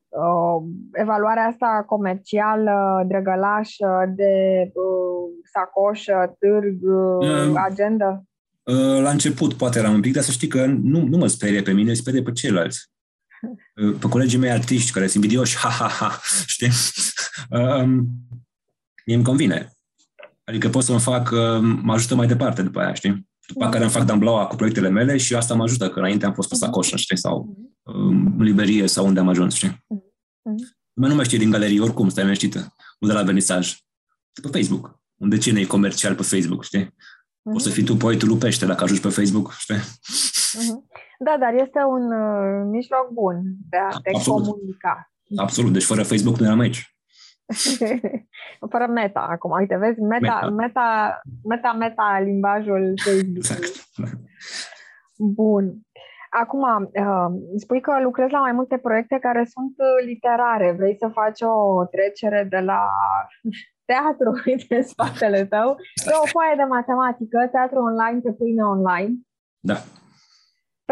uh, 0.07 0.63
evaluarea 0.93 1.43
asta 1.43 1.83
comercială, 1.85 3.05
drăgălașă, 3.07 4.13
de 4.15 4.33
uh, 4.73 5.23
sacoșă, 5.53 6.35
târg, 6.39 6.77
uh, 6.81 7.61
agenda? 7.69 8.23
Uh, 8.63 9.01
la 9.01 9.09
început 9.09 9.53
poate 9.53 9.79
eram 9.79 9.93
un 9.93 10.01
pic, 10.01 10.13
dar 10.13 10.23
să 10.23 10.31
știi 10.31 10.47
că 10.47 10.65
nu, 10.65 11.01
nu 11.01 11.17
mă 11.17 11.27
sperie 11.27 11.61
pe 11.61 11.71
mine, 11.71 11.93
sperie 11.93 12.21
pe 12.21 12.31
ceilalți. 12.31 12.85
Uh, 13.83 13.95
pe 13.99 14.07
colegii 14.09 14.39
mei 14.39 14.51
artiști 14.51 14.91
care 14.91 15.07
sunt 15.07 15.23
invidioși, 15.23 15.57
ha, 15.61 15.69
ha, 15.69 15.87
ha, 15.87 16.19
știi? 16.45 16.69
Uh, 17.49 17.85
mie 19.05 19.15
îmi 19.15 19.23
convine 19.23 19.76
Adică 20.47 20.69
pot 20.69 20.83
să 20.83 20.91
mă 20.91 20.99
fac, 20.99 21.31
uh, 21.31 21.59
mă 21.81 21.93
ajută 21.93 22.15
mai 22.15 22.27
departe 22.27 22.61
după 22.61 22.79
aia, 22.79 22.93
știi? 22.93 23.27
După 23.47 23.63
da. 23.63 23.69
care 23.69 23.83
îmi 23.83 23.91
fac 23.91 24.03
damblaua 24.03 24.45
cu 24.45 24.55
proiectele 24.55 24.89
mele 24.89 25.17
și 25.17 25.35
asta 25.35 25.53
mă 25.53 25.63
ajută, 25.63 25.89
că 25.89 25.99
înainte 25.99 26.25
am 26.25 26.33
fost 26.33 26.49
pe 26.49 26.55
mhm. 26.57 26.65
sacoșă, 26.65 26.95
știi? 26.95 27.17
Sau 27.17 27.57
um, 27.83 28.35
în 28.37 28.43
liberie 28.43 28.87
sau 28.87 29.05
unde 29.05 29.19
am 29.19 29.27
ajuns, 29.27 29.55
știi? 29.55 29.85
Mhm. 29.87 30.77
Lumea 30.93 31.09
nu 31.09 31.15
mai 31.15 31.25
știe 31.25 31.37
din 31.37 31.49
galerie, 31.49 31.81
oricum, 31.81 32.09
stai 32.09 32.23
liniștită. 32.23 32.75
Nu 32.99 33.07
de 33.07 33.13
la 33.13 33.23
vernisaj. 33.23 33.77
Pe 34.41 34.47
Facebook. 34.51 34.99
Unde 35.15 35.37
cine 35.37 35.59
e 35.59 35.65
comercial 35.65 36.15
pe 36.15 36.23
Facebook, 36.23 36.63
știi? 36.63 36.85
Uh-huh. 36.85 37.51
Poți 37.51 37.63
să 37.63 37.69
fii 37.69 37.83
tu 37.83 37.95
poetul 37.95 38.27
lupește 38.27 38.65
dacă 38.65 38.83
ajungi 38.83 39.01
pe 39.01 39.09
Facebook, 39.09 39.53
știi? 39.57 39.75
Uh-huh. 39.75 40.79
Da, 41.19 41.35
dar 41.39 41.53
este 41.65 41.79
un 41.79 42.11
uh, 42.11 42.67
mijloc 42.71 43.09
bun 43.13 43.41
de 43.69 43.77
a 43.77 43.99
te 43.99 44.11
Absolut. 44.13 44.45
comunica. 44.45 45.11
Absolut, 45.35 45.73
deci 45.73 45.83
fără 45.83 46.03
Facebook 46.03 46.37
nu 46.37 46.45
eram 46.45 46.59
aici. 46.59 46.96
Fără 48.71 48.87
meta 48.87 49.19
acum, 49.19 49.51
uite, 49.51 49.77
vezi, 49.77 49.99
meta, 49.99 50.49
meta, 50.49 50.51
meta, 50.53 51.21
meta, 51.43 51.73
meta 51.73 52.19
limbajul 52.23 52.93
Facebook. 53.03 53.35
Exact. 53.35 53.73
Bun. 55.35 55.73
Acum, 56.29 56.61
uh, 56.61 57.29
spui 57.55 57.81
că 57.81 57.99
lucrezi 58.01 58.31
la 58.31 58.39
mai 58.39 58.51
multe 58.51 58.77
proiecte 58.77 59.17
care 59.21 59.45
sunt 59.45 59.73
uh, 59.77 60.05
literare. 60.05 60.71
Vrei 60.77 60.95
să 60.97 61.07
faci 61.07 61.41
o 61.41 61.85
trecere 61.85 62.47
de 62.49 62.59
la 62.59 62.81
teatru 63.89 64.29
în 64.69 64.83
spatele 64.83 65.45
tău, 65.45 65.75
de 66.05 66.11
o 66.23 66.25
foaie 66.25 66.55
de 66.55 66.63
matematică, 66.63 67.47
teatru 67.51 67.79
online 67.79 68.19
pe 68.23 68.31
pâine 68.31 68.63
online. 68.63 69.13
Da. 69.59 69.75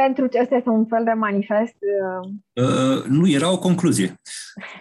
Pentru 0.04 0.28
ce 0.28 0.40
ăsta 0.42 0.56
este 0.56 0.70
un 0.70 0.86
fel 0.86 1.04
de 1.04 1.12
manifest? 1.12 1.76
Uh... 2.24 2.64
Uh, 2.64 3.04
nu, 3.08 3.30
era 3.30 3.52
o 3.52 3.60
concluzie. 3.60 4.22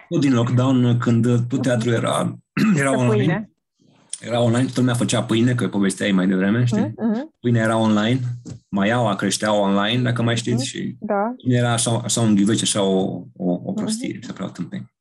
Tot 0.09 0.19
din 0.19 0.33
lockdown, 0.33 0.97
când 0.97 1.47
tot 1.47 1.61
teatru 1.61 1.89
era, 1.89 2.37
era 2.81 2.97
online, 2.97 3.15
pâine. 3.15 3.49
era 4.19 4.41
online, 4.41 4.63
toată 4.63 4.79
lumea 4.79 4.93
făcea 4.93 5.23
pâine, 5.23 5.55
că 5.55 5.67
povesteai 5.67 6.11
mai 6.11 6.27
devreme, 6.27 6.65
știi? 6.65 6.89
Uh-huh. 6.89 7.39
Pâine 7.39 7.59
era 7.59 7.77
online, 7.77 8.19
maiaua 8.69 9.15
creștea 9.15 9.53
online, 9.53 10.01
dacă 10.01 10.21
mai 10.21 10.37
știți, 10.37 10.63
uh-huh. 10.63 10.69
și 10.69 10.95
da. 10.99 11.35
era 11.47 11.71
așa, 11.71 12.01
așa 12.03 12.21
un 12.21 12.35
ghiveci, 12.35 12.61
așa 12.61 12.83
o, 12.83 13.23
o, 13.35 13.59
o 13.63 13.71
prostie, 13.71 14.17
uh-huh. 14.17 14.25
se 14.25 14.33
prea 14.33 14.47
tâmpeni. 14.47 14.93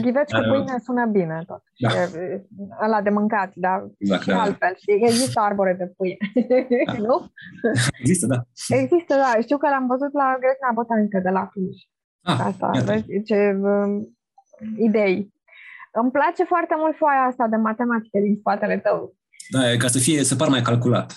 Ghiveci 0.00 0.32
cu 0.32 0.40
pâine 0.50 0.78
sună 0.84 1.06
bine 1.06 1.44
tot. 1.46 1.62
Da. 1.78 2.02
E, 2.02 2.46
ăla 2.84 3.02
de 3.02 3.10
mâncat, 3.10 3.52
dar 3.54 3.88
exact, 3.98 4.22
și 4.22 4.28
da. 4.28 4.40
altfel. 4.40 4.74
Și 4.76 4.90
există 4.90 5.40
arbore 5.40 5.74
de 5.78 5.86
pâine, 5.96 6.16
da. 6.86 6.92
nu? 7.08 7.32
Există, 7.98 8.26
da. 8.26 8.42
Există, 8.68 9.14
da. 9.14 9.40
Știu 9.40 9.58
că 9.58 9.68
l-am 9.68 9.86
văzut 9.86 10.12
la 10.12 10.36
grădina 10.40 10.70
botanică 10.74 11.18
de 11.18 11.30
la 11.30 11.46
Cluj. 11.46 11.76
Ah, 12.22 12.40
asta, 12.40 12.70
vezi, 12.84 13.22
ce 13.24 13.58
um, 13.62 14.16
idei. 14.76 15.32
Îmi 15.92 16.10
place 16.10 16.44
foarte 16.44 16.74
mult 16.78 16.96
foaia 16.96 17.20
asta 17.20 17.46
de 17.46 17.56
matematică 17.56 18.18
din 18.18 18.36
spatele 18.36 18.78
tău. 18.78 19.16
Da, 19.50 19.72
e 19.72 19.76
ca 19.76 19.88
să 19.88 19.98
fie, 19.98 20.22
să 20.22 20.36
par 20.36 20.48
mai 20.48 20.62
calculat. 20.62 21.12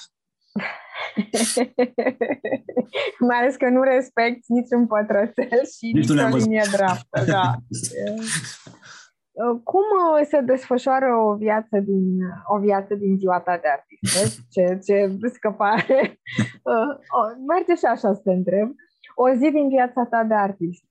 Mai 3.28 3.38
ales 3.38 3.56
că 3.56 3.70
nu 3.70 3.82
respecti 3.82 4.52
niciun 4.52 4.88
pătrățel 4.88 5.62
și 5.78 5.92
nici, 5.94 6.10
nici 6.10 6.34
o 6.34 6.36
linie 6.36 6.64
dreaptă. 6.72 7.24
Da. 7.28 7.56
Cum 9.64 9.82
uh, 9.82 10.26
se 10.30 10.42
desfășoară 10.42 11.16
o 11.16 11.36
viață 11.36 11.80
din, 11.80 12.18
o 12.56 12.60
viață 12.60 12.96
din 12.96 13.18
ziua 13.18 13.40
ta 13.40 13.60
de 13.62 13.68
artist? 13.68 14.40
Ce, 14.50 14.80
ce 14.86 15.18
scăpare! 15.34 16.00
Uh, 16.68 17.32
merge 17.48 17.76
și 17.76 17.86
așa 17.86 18.14
să 18.14 18.22
te 18.24 18.32
întreb. 18.32 18.70
O 19.16 19.30
zi 19.30 19.52
din 19.52 19.68
viața 19.68 20.06
ta 20.10 20.24
de 20.24 20.34
artist. 20.34 20.84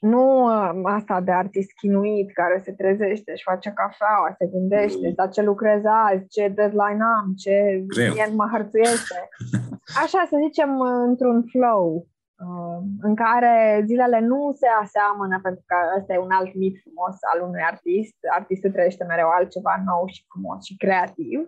Um, 0.00 0.10
nu 0.10 0.44
uh, 0.44 0.80
asta 0.82 1.20
de 1.20 1.32
artist 1.32 1.70
chinuit 1.72 2.32
care 2.32 2.60
se 2.64 2.72
trezește 2.72 3.34
și 3.34 3.48
face 3.50 3.72
cafeaua, 3.74 4.34
se 4.38 4.46
gândește, 4.46 5.06
mm. 5.08 5.14
dar 5.14 5.28
ce 5.28 5.42
lucrez 5.42 5.82
azi, 5.84 6.26
ce 6.28 6.48
deadline 6.48 7.02
am, 7.16 7.32
ce 7.36 7.84
client 7.88 8.34
mă 8.34 8.48
hărțuiește. 8.52 9.18
Așa, 10.02 10.20
să 10.30 10.36
zicem, 10.46 10.80
într-un 10.80 11.42
flow 11.52 12.06
uh, 12.44 12.80
în 13.00 13.14
care 13.14 13.82
zilele 13.86 14.20
nu 14.20 14.40
se 14.60 14.68
aseamănă, 14.82 15.38
pentru 15.42 15.62
că 15.66 15.76
ăsta 15.98 16.12
e 16.12 16.26
un 16.28 16.34
alt 16.38 16.54
mit 16.54 16.76
frumos 16.82 17.16
al 17.32 17.38
unui 17.48 17.62
artist. 17.72 18.16
Artistul 18.38 18.70
trăiește 18.70 19.04
mereu 19.04 19.28
altceva 19.28 19.74
nou 19.90 20.02
și 20.14 20.24
frumos 20.30 20.58
și 20.68 20.76
creativ. 20.76 21.38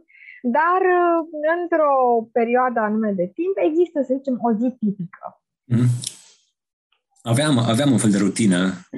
Dar 0.57 0.80
uh, 1.00 1.18
într-o 1.59 1.92
perioadă 2.38 2.78
anume 2.80 3.11
de 3.20 3.26
timp 3.38 3.55
există, 3.68 3.98
să 4.03 4.14
zicem, 4.18 4.36
o 4.48 4.50
zi 4.61 4.68
tipică. 4.80 5.26
Mm. 5.64 5.90
Aveam, 7.23 7.59
aveam 7.59 7.93
un 7.93 7.99
fel 7.99 8.11
de 8.11 8.18
rutină 8.18 8.89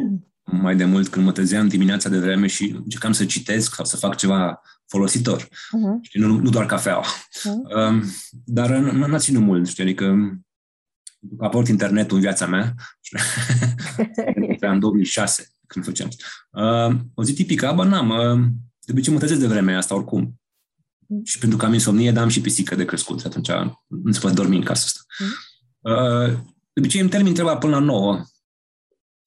mai 0.45 0.77
de 0.77 0.85
mult 0.85 1.09
când 1.09 1.25
mă 1.25 1.33
trezeam 1.33 1.69
dimineața 1.69 2.09
de 2.09 2.19
vreme 2.19 2.47
și 2.47 2.75
încercam 2.77 3.13
să 3.13 3.25
citesc 3.25 3.75
sau 3.75 3.85
să 3.85 3.97
fac 3.97 4.17
ceva 4.17 4.61
folositor. 4.87 5.43
Uh-huh. 5.43 6.01
Știi, 6.01 6.21
nu, 6.21 6.37
nu 6.37 6.51
doar 6.51 6.67
cafeaua. 6.67 7.05
Uh-huh. 7.05 7.89
Um, 7.89 8.05
dar 8.45 8.77
nu 8.77 9.07
n-a 9.07 9.19
ținut 9.19 9.43
mult, 9.43 9.69
știi, 9.69 9.83
adică 9.83 10.17
aport 11.39 11.69
internetul 11.69 12.17
în 12.17 12.23
viața 12.23 12.47
mea. 12.47 12.75
în 14.61 14.79
2006 14.79 15.49
când 15.67 15.85
făceam. 15.85 16.09
Uh, 16.51 17.01
o 17.15 17.25
zi 17.25 17.33
tipică, 17.33 17.69
aba 17.69 17.85
n-am. 17.85 18.09
Uh, 18.09 18.47
de 18.81 18.93
obicei 18.93 19.13
mă 19.13 19.19
trezesc 19.19 19.41
de 19.41 19.47
vreme 19.47 19.75
asta 19.75 19.95
oricum. 19.95 20.41
Uh-huh. 21.03 21.23
Și 21.25 21.39
pentru 21.39 21.59
că 21.59 21.65
am 21.65 21.73
insomnie, 21.73 22.13
dar 22.13 22.23
am 22.23 22.29
și 22.29 22.41
pisică 22.41 22.75
de 22.75 22.85
crescut. 22.85 23.25
Atunci 23.25 23.51
nu 23.87 24.13
se 24.13 24.21
poate 24.21 24.37
dormi 24.37 24.57
în 24.57 24.63
casa 24.63 24.85
asta. 24.85 25.01
Uh-huh. 25.01 25.53
Uh, 25.81 26.39
de 26.75 26.81
obicei 26.81 27.01
îmi 27.01 27.11
termin 27.11 27.35
treaba 27.35 27.57
până 27.57 27.79
la 27.79 27.85
9. 27.85 28.23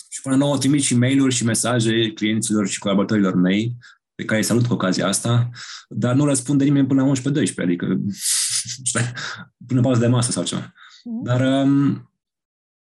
Și 0.09 0.21
până 0.21 0.35
la 0.35 0.45
9 0.45 0.57
trimit 0.57 0.81
și 0.81 0.97
mail-uri 0.97 1.33
și 1.33 1.45
mesaje 1.45 2.11
clienților 2.13 2.67
și 2.67 2.79
colaboratorilor 2.79 3.35
mei, 3.35 3.75
pe 4.15 4.25
care 4.25 4.39
îi 4.39 4.45
salut 4.45 4.65
cu 4.65 4.73
ocazia 4.73 5.07
asta, 5.07 5.49
dar 5.89 6.15
nu 6.15 6.25
răspunde 6.25 6.63
nimeni 6.63 6.87
până 6.87 7.03
la 7.03 7.11
11-12, 7.11 7.53
adică 7.55 7.85
până 9.67 9.81
pauză 9.81 9.99
de 9.99 10.07
masă 10.07 10.31
sau 10.31 10.43
ceva. 10.43 10.73
Mhm. 11.03 11.23
Dar 11.23 11.41
um, 11.41 12.11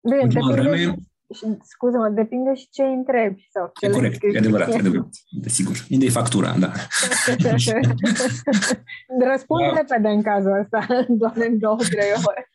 Bine, 0.01 0.21
ultima 0.23 0.51
vreme... 0.51 0.97
Scuze-mă, 1.62 2.09
depinde 2.09 2.55
și 2.55 2.69
ce 2.71 2.83
întrebi. 2.83 3.49
Sau 3.53 3.71
ce 3.81 3.87
e 3.87 3.91
corect, 3.91 4.23
e 4.35 4.39
adevărat, 4.39 4.73
e 4.73 4.75
adevărat. 4.75 5.09
Desigur. 5.31 5.87
Unde 5.91 6.05
e 6.05 6.11
factura, 6.11 6.57
da. 6.59 6.73
Răspund 9.31 9.61
da. 9.61 9.75
repede 9.75 10.09
în 10.09 10.23
cazul 10.23 10.59
ăsta, 10.61 10.87
doar 11.09 11.33
în 11.37 11.59
două, 11.59 11.77
trei 11.77 12.12
ore. 12.27 12.51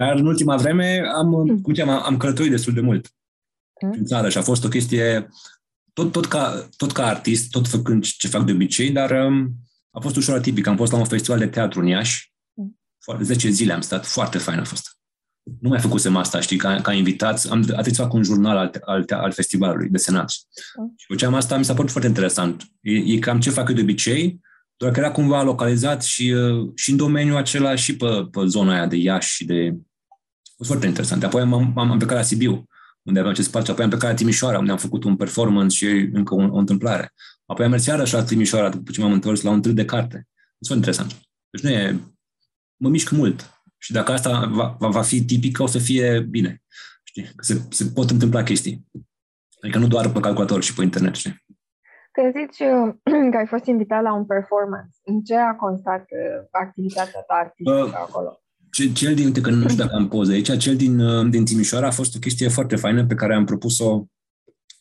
Dar 0.00 0.16
în 0.16 0.26
ultima 0.26 0.56
vreme 0.56 1.02
am, 1.14 1.32
hmm. 1.32 1.60
cum 1.60 1.74
am, 1.80 1.88
am 1.88 2.16
călătorit 2.16 2.50
destul 2.50 2.72
de 2.72 2.80
mult 2.80 3.12
mm. 3.82 3.90
în 3.90 4.04
țară 4.04 4.28
și 4.28 4.38
a 4.38 4.42
fost 4.42 4.64
o 4.64 4.68
chestie 4.68 5.28
tot, 5.92 6.12
tot, 6.12 6.26
ca, 6.26 6.68
tot 6.76 6.92
ca 6.92 7.06
artist, 7.06 7.50
tot 7.50 7.68
făcând 7.68 8.04
ce 8.04 8.28
fac 8.28 8.44
de 8.44 8.52
obicei, 8.52 8.90
dar 8.90 9.10
um, 9.10 9.50
a 9.90 10.00
fost 10.00 10.16
ușor 10.16 10.36
atipic. 10.36 10.66
Am 10.66 10.76
fost 10.76 10.92
la 10.92 10.98
un 10.98 11.04
festival 11.04 11.38
de 11.38 11.46
teatru 11.46 11.80
în 11.80 11.86
Iași, 11.86 12.32
mm. 12.52 12.78
10 13.22 13.48
zile 13.48 13.72
am 13.72 13.80
stat, 13.80 14.06
foarte 14.06 14.38
fain 14.38 14.58
a 14.58 14.64
fost. 14.64 14.98
Nu 15.60 15.68
mai 15.68 15.80
făcusem 15.80 16.16
asta, 16.16 16.40
știi, 16.40 16.56
ca, 16.56 16.80
ca 16.80 16.92
invitat. 16.92 17.46
Am 17.50 17.64
atât 17.76 17.94
să 17.94 18.02
fac 18.02 18.12
un 18.12 18.22
jurnal 18.22 18.56
al, 18.56 18.70
al, 18.84 19.04
al 19.08 19.32
festivalului 19.32 19.88
de 19.88 19.98
senat. 19.98 20.32
Mm. 20.78 20.94
Și 20.96 21.06
făceam 21.08 21.34
asta, 21.34 21.56
mi 21.56 21.64
s-a 21.64 21.74
părut 21.74 21.90
foarte 21.90 22.08
interesant. 22.08 22.62
E, 22.80 22.92
e 22.92 23.18
cam 23.18 23.40
ce 23.40 23.50
fac 23.50 23.68
eu 23.68 23.74
de 23.74 23.80
obicei, 23.80 24.40
doar 24.76 24.92
că 24.92 24.98
era 24.98 25.10
cumva 25.10 25.42
localizat 25.42 26.02
și, 26.02 26.30
uh, 26.30 26.70
și 26.74 26.90
în 26.90 26.96
domeniul 26.96 27.36
acela 27.36 27.74
și 27.74 27.96
pe, 27.96 28.28
pe 28.30 28.40
zona 28.44 28.72
aia 28.72 28.86
de 28.86 28.96
Iași 28.96 29.34
și 29.34 29.44
de 29.44 29.76
fost 30.60 30.70
foarte 30.70 30.86
interesant. 30.86 31.24
Apoi 31.24 31.40
am, 31.40 31.52
am, 31.52 31.78
am 31.90 31.98
plecat 31.98 32.16
la 32.16 32.22
Sibiu, 32.22 32.68
unde 33.02 33.18
aveam 33.18 33.34
acest 33.34 33.48
spațiu. 33.48 33.72
Apoi 33.72 33.84
am 33.84 33.90
plecat 33.90 34.08
la 34.08 34.16
Timișoara, 34.16 34.58
unde 34.58 34.70
am 34.70 34.76
făcut 34.76 35.04
un 35.04 35.16
performance 35.16 35.76
și 35.76 36.08
încă 36.12 36.34
o, 36.34 36.38
o 36.38 36.56
întâmplare. 36.56 37.12
Apoi 37.46 37.64
am 37.64 37.70
mers 37.70 37.86
iarăși 37.86 38.14
la 38.14 38.24
Timișoara, 38.24 38.68
după 38.68 38.90
ce 38.90 39.00
m-am 39.00 39.12
întors 39.12 39.42
la 39.42 39.50
un 39.50 39.62
trip 39.62 39.74
de 39.74 39.84
carte. 39.84 40.16
Este 40.58 40.74
foarte 40.74 40.88
interesant. 40.88 41.28
Deci 41.50 41.62
nu 41.62 41.70
e... 41.70 42.00
Mă 42.76 42.88
mișc 42.88 43.10
mult. 43.10 43.50
Și 43.78 43.92
dacă 43.92 44.12
asta 44.12 44.46
va, 44.46 44.76
va, 44.78 44.88
va 44.88 45.02
fi 45.02 45.24
tipică, 45.24 45.62
o 45.62 45.66
să 45.66 45.78
fie 45.78 46.20
bine. 46.20 46.62
Știi? 47.02 47.22
Că 47.22 47.44
se, 47.44 47.60
se 47.70 47.84
pot 47.94 48.10
întâmpla 48.10 48.42
chestii. 48.42 48.86
Adică 49.62 49.78
nu 49.78 49.86
doar 49.86 50.10
pe 50.12 50.20
calculator 50.20 50.62
și 50.62 50.74
pe 50.74 50.82
internet, 50.82 51.14
știi? 51.14 51.44
Când 52.12 52.34
zici 52.36 52.66
că 53.32 53.36
ai 53.36 53.46
fost 53.46 53.64
invitat 53.64 54.02
la 54.02 54.12
un 54.14 54.26
performance, 54.26 54.98
în 55.04 55.20
ce 55.22 55.36
a 55.36 55.54
constat 55.54 56.00
uh, 56.00 56.46
activitatea 56.50 57.20
ta 57.20 57.34
artistică 57.34 57.84
uh, 57.84 57.92
acolo? 57.94 58.40
Cel 58.70 59.14
din, 59.14 59.24
uite 59.24 59.40
că 59.40 59.50
nu 59.50 59.68
știu 59.68 59.84
dacă 59.84 59.94
am 59.94 60.08
poză 60.08 60.32
aici, 60.32 60.58
cel 60.58 60.76
din, 60.76 61.00
uh, 61.00 61.30
din 61.30 61.44
Timișoara 61.44 61.86
a 61.86 61.90
fost 61.90 62.16
o 62.16 62.18
chestie 62.18 62.48
foarte 62.48 62.76
faină 62.76 63.06
pe 63.06 63.14
care 63.14 63.34
am 63.34 63.44
propus-o 63.44 64.06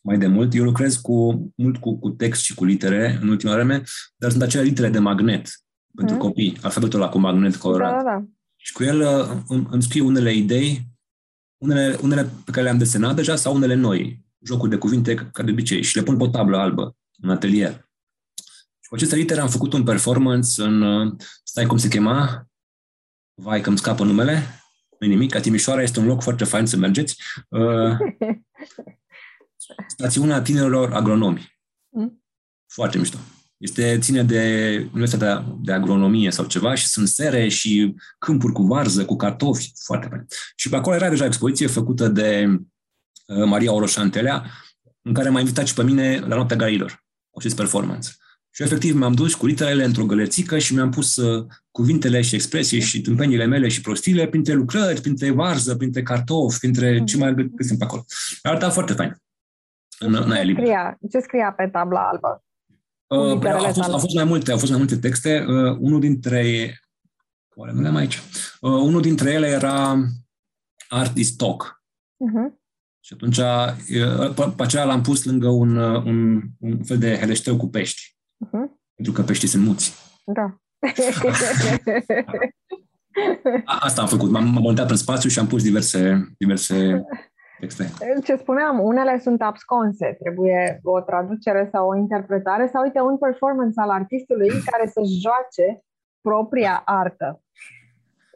mai 0.02 0.18
de 0.18 0.28
mult. 0.28 0.54
Eu 0.54 0.64
lucrez 0.64 0.96
cu, 0.96 1.52
mult 1.56 1.78
cu, 1.78 2.00
cu 2.00 2.10
text 2.10 2.42
și 2.42 2.54
cu 2.54 2.66
litere 2.66 3.20
în 3.22 3.28
ultima 3.28 3.54
vreme, 3.54 3.84
dar 4.16 4.30
sunt 4.30 4.42
acele 4.42 4.64
litere 4.64 4.90
de 4.90 5.00
magnet 5.00 5.50
pentru 5.96 6.16
mm. 6.16 6.22
copii, 6.22 6.58
alfabetul 6.62 7.02
ăla 7.02 7.10
cu 7.10 7.20
magnet 7.20 7.56
colorat. 7.56 7.92
Da, 7.92 8.04
da, 8.04 8.04
da. 8.04 8.26
Și 8.56 8.74
cu 8.74 8.84
el 8.84 9.00
uh, 9.00 9.42
îmi, 9.48 9.68
îmi 9.70 9.82
scriu 9.82 10.06
unele 10.06 10.34
idei, 10.34 10.88
unele, 11.58 11.98
unele 12.02 12.30
pe 12.46 12.52
care 12.52 12.64
le-am 12.64 12.78
desenat 12.78 13.16
deja 13.16 13.36
sau 13.36 13.56
unele 13.56 13.74
noi, 13.74 14.26
jocuri 14.46 14.70
de 14.70 14.78
cuvinte 14.78 15.16
ca 15.16 15.44
de 15.44 15.52
obicei, 15.52 15.84
și 15.84 15.96
le 15.96 16.04
pun 16.04 16.18
pe 16.18 16.24
o 16.24 16.28
tablă 16.28 16.58
albă 16.58 16.96
în 17.22 17.30
atelier. 17.30 17.90
Și 18.80 18.90
cu 18.90 18.96
aceste 18.96 19.16
litere 19.16 19.42
am 19.42 19.50
făcut 19.50 19.74
un 19.74 19.84
performance 19.84 20.64
în, 20.64 20.82
uh, 20.82 21.14
stai 21.44 21.66
cum 21.66 21.78
se 21.78 21.88
chema, 21.88 22.49
Vai 23.42 23.62
că 23.62 23.70
îmi 23.70 23.78
scapă 23.78 24.04
numele, 24.04 24.44
nu 25.00 25.08
nimic, 25.08 25.32
ca 25.32 25.40
Timișoara 25.40 25.82
este 25.82 26.00
un 26.00 26.06
loc 26.06 26.22
foarte 26.22 26.44
fain 26.44 26.66
să 26.66 26.78
mergeți. 26.78 27.18
Uh, 27.50 27.98
stațiunea 29.88 30.42
tinerilor 30.42 30.94
agronomi. 30.94 31.60
Mm. 31.90 32.24
Foarte 32.68 32.98
mișto. 32.98 33.18
Este, 33.58 33.98
ține 34.00 34.24
de 34.24 34.42
Universitatea 34.92 35.56
de 35.62 35.72
Agronomie 35.72 36.32
sau 36.32 36.46
ceva 36.46 36.76
și 36.76 36.88
sunt 36.88 37.08
sere 37.08 37.48
și 37.48 37.96
câmpuri 38.20 38.54
cu 38.54 38.64
varză, 38.64 39.06
cu 39.06 39.16
cartofi, 39.16 39.72
foarte 39.84 40.08
fain. 40.08 40.26
Și 40.56 40.70
pe 40.70 40.76
acolo 40.76 40.96
era 40.96 41.10
deja 41.10 41.26
expoziție 41.26 41.68
făcută 41.68 42.08
de 42.08 42.46
uh, 43.26 43.46
Maria 43.46 43.74
Oroșantelea, 43.74 44.52
în 45.02 45.14
care 45.14 45.30
m-a 45.30 45.40
invitat 45.40 45.68
și 45.68 45.74
pe 45.74 45.84
mine 45.84 46.20
la 46.20 46.36
Noaptea 46.36 46.58
Gailor, 46.58 47.06
cu 47.30 47.40
acest 47.40 47.56
performance. 47.56 48.10
Și 48.60 48.66
efectiv 48.66 48.96
m-am 48.96 49.14
dus 49.14 49.36
cu 49.36 49.46
literele 49.46 49.84
într-o 49.84 50.06
gălețică 50.06 50.58
și 50.58 50.74
mi-am 50.74 50.90
pus 50.90 51.16
uh, 51.16 51.46
cuvintele 51.72 52.22
și 52.22 52.36
expresii 52.36 52.80
și 52.80 53.02
tâmpenile 53.02 53.46
mele 53.46 53.68
și 53.68 53.82
prostile 53.82 54.28
printre 54.28 54.54
lucrări, 54.54 55.02
printre 55.02 55.32
varză, 55.32 55.76
printre 55.76 56.04
cartofi, 56.04 56.60
printre 56.60 57.04
ce 57.04 57.18
mai 57.18 57.50
găsim 57.56 57.78
pe 57.78 57.84
acolo. 57.84 58.06
Arăta 58.42 58.70
foarte 58.70 58.94
fain. 58.94 59.16
în, 60.00 60.16
în 60.16 60.32
aia 60.32 60.42
ce, 60.42 60.48
liberă. 60.48 60.66
scria, 60.66 60.98
ce 61.12 61.20
scria 61.20 61.52
pe 61.52 61.68
tabla 61.68 62.10
albă? 62.10 62.44
Uh, 63.08 63.18
păi, 63.18 63.34
literele 63.34 63.58
au, 63.58 63.64
fost, 63.64 63.80
tale. 63.80 63.94
au 63.94 64.00
fost 64.00 64.16
mai 64.16 64.24
multe, 64.24 64.52
au 64.52 64.58
fost 64.58 64.72
mai 64.72 64.80
multe 64.80 64.98
texte. 64.98 65.46
Uh, 65.48 65.78
unul 65.80 66.00
dintre 66.00 66.74
oare 67.56 67.72
nu 67.72 67.82
le-am 67.82 67.96
aici. 67.96 68.22
Uh, 68.62 68.72
unul 68.72 69.02
dintre 69.02 69.32
ele 69.32 69.48
era 69.48 70.06
Art 70.90 71.18
is 71.18 71.36
Talk. 71.36 71.84
Uh-huh. 72.14 72.58
Și 73.00 73.14
atunci, 73.14 73.38
uh, 73.38 74.34
pe, 74.36 74.54
pe 74.56 74.64
aceea 74.64 74.84
l-am 74.84 75.02
pus 75.02 75.24
lângă 75.24 75.48
un, 75.48 75.76
uh, 75.78 76.04
un, 76.04 76.42
un 76.60 76.84
fel 76.84 76.98
de 76.98 77.18
heleșteu 77.18 77.58
cu 77.58 77.68
pești. 77.68 78.18
Uh-huh. 78.46 78.68
Pentru 78.96 79.14
că 79.14 79.22
peștii 79.22 79.48
sunt 79.48 79.66
muți. 79.66 79.96
Da. 80.26 80.56
A, 83.66 83.78
asta 83.80 84.02
am 84.02 84.08
făcut. 84.08 84.30
M-am, 84.30 84.44
m-am 84.44 84.64
orientat 84.66 84.90
în 84.90 84.96
spațiu 84.96 85.30
și 85.30 85.40
am 85.40 85.48
pus 85.48 85.64
diverse, 85.64 86.28
diverse 86.38 87.04
texte. 87.60 87.92
Ce 88.24 88.36
spuneam, 88.36 88.80
unele 88.80 89.20
sunt 89.20 89.42
absconse, 89.42 90.16
trebuie 90.20 90.80
o 90.84 91.00
traducere 91.02 91.70
sau 91.72 91.88
o 91.90 91.96
interpretare 91.96 92.70
sau, 92.74 92.84
uite, 92.84 93.00
un 93.00 93.18
performance 93.18 93.80
al 93.80 93.90
artistului 93.90 94.48
care 94.50 94.88
să 94.88 95.02
joace 95.22 95.82
propria 96.22 96.82
artă. 96.86 97.42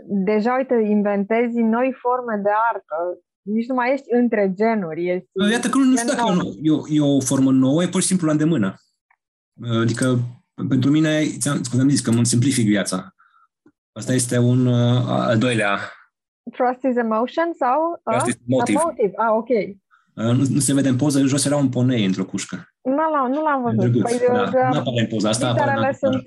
Deja, 0.08 0.56
uite, 0.58 0.74
inventezi 0.90 1.60
noi 1.62 1.96
forme 2.02 2.42
de 2.44 2.50
artă, 2.74 3.20
nici 3.42 3.68
nu 3.68 3.76
mai 3.76 3.94
ești 3.94 4.14
între 4.14 4.52
genuri. 4.56 5.08
Ești 5.10 5.28
Iată 5.52 5.70
că 5.70 5.78
nu, 5.78 5.84
nu 5.84 5.96
știu 5.96 6.08
gen 6.08 6.18
dacă 6.18 6.30
e, 6.32 6.36
nou. 6.36 6.48
o- 6.48 6.52
e, 6.62 6.72
o, 6.72 6.82
e 7.12 7.16
o 7.16 7.20
formă 7.20 7.52
nouă, 7.52 7.84
e 7.84 7.88
pur 7.88 8.02
și 8.02 8.08
simplu 8.08 8.26
la 8.26 8.32
îndemână. 8.32 8.76
Adică, 9.62 10.20
pentru 10.70 10.90
mine, 10.90 11.26
ți-am, 11.40 11.62
cum 11.72 11.80
am 11.80 11.90
zis, 11.90 12.02
că 12.02 12.10
îmi 12.10 12.26
simplific 12.26 12.66
viața. 12.66 13.16
Asta 13.92 14.14
este 14.14 14.38
un 14.38 14.66
uh, 14.66 15.04
al 15.08 15.38
doilea. 15.38 15.80
Trust 16.52 16.84
is 16.84 16.96
emotion 16.96 17.54
sau? 17.54 18.02
Trust 18.04 18.26
a? 18.26 18.30
is 18.30 18.38
motive. 18.46 18.80
A 18.80 18.84
motive. 18.86 19.14
Ah, 19.16 19.30
ok. 19.32 19.50
Uh, 19.50 20.38
Nu, 20.38 20.46
nu 20.50 20.60
se 20.60 20.74
vede 20.74 20.90
în 20.90 20.96
poză, 20.96 21.22
jos 21.26 21.46
era 21.46 21.56
un 21.56 21.70
ponei 21.70 22.06
într-o 22.06 22.26
cușcă. 22.26 22.68
Nu 22.82 23.10
l-am, 23.12 23.32
nu 23.32 23.42
l-am 23.42 23.62
văzut. 23.62 23.80
Drăguț, 23.80 24.02
Păi, 24.02 24.28
da. 24.28 24.34
da, 24.34 24.70
Nu 24.70 24.78
apare 24.78 25.00
în 25.00 25.08
poza 25.08 25.30
asta. 25.30 25.50
apare 25.50 25.72
în 25.72 25.78
literele 25.78 25.86
altă 25.86 26.08
sunt... 26.08 26.24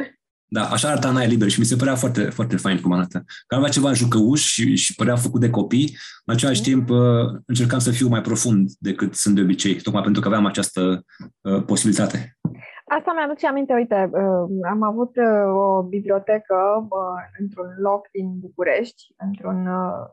uh, 0.00 0.06
Da, 0.50 0.62
așa 0.62 0.88
arăta 0.88 1.08
în 1.08 1.16
aia 1.16 1.26
liber 1.26 1.48
și 1.48 1.58
mi 1.58 1.64
se 1.64 1.76
părea 1.76 1.94
foarte, 1.94 2.22
foarte 2.22 2.56
fain 2.56 2.80
cum 2.80 2.92
arată. 2.92 3.24
Că 3.46 3.54
avea 3.54 3.68
ceva 3.68 3.92
jucăuș 3.92 4.40
și, 4.40 4.76
și 4.76 4.94
părea 4.94 5.16
făcut 5.16 5.40
de 5.40 5.50
copii. 5.50 5.96
În 6.24 6.34
același 6.34 6.62
timp, 6.62 6.90
uh, 6.90 6.98
încercam 7.46 7.78
să 7.78 7.90
fiu 7.90 8.08
mai 8.08 8.20
profund 8.20 8.70
decât 8.78 9.14
sunt 9.14 9.34
de 9.34 9.40
obicei, 9.40 9.74
tocmai 9.74 10.02
pentru 10.02 10.20
că 10.20 10.28
aveam 10.28 10.46
această 10.46 11.04
uh, 11.40 11.62
posibilitate. 11.66 12.38
Asta 12.84 13.12
mi-aduce 13.16 13.46
aminte, 13.46 13.72
uite, 13.72 14.10
uh, 14.12 14.68
am 14.70 14.82
avut 14.82 15.16
uh, 15.16 15.54
o 15.54 15.82
bibliotecă 15.82 16.56
uh, 16.88 17.20
într-un 17.40 17.68
loc 17.80 18.08
din 18.12 18.38
București, 18.38 19.02
într-un 19.16 19.66
uh, 19.66 20.06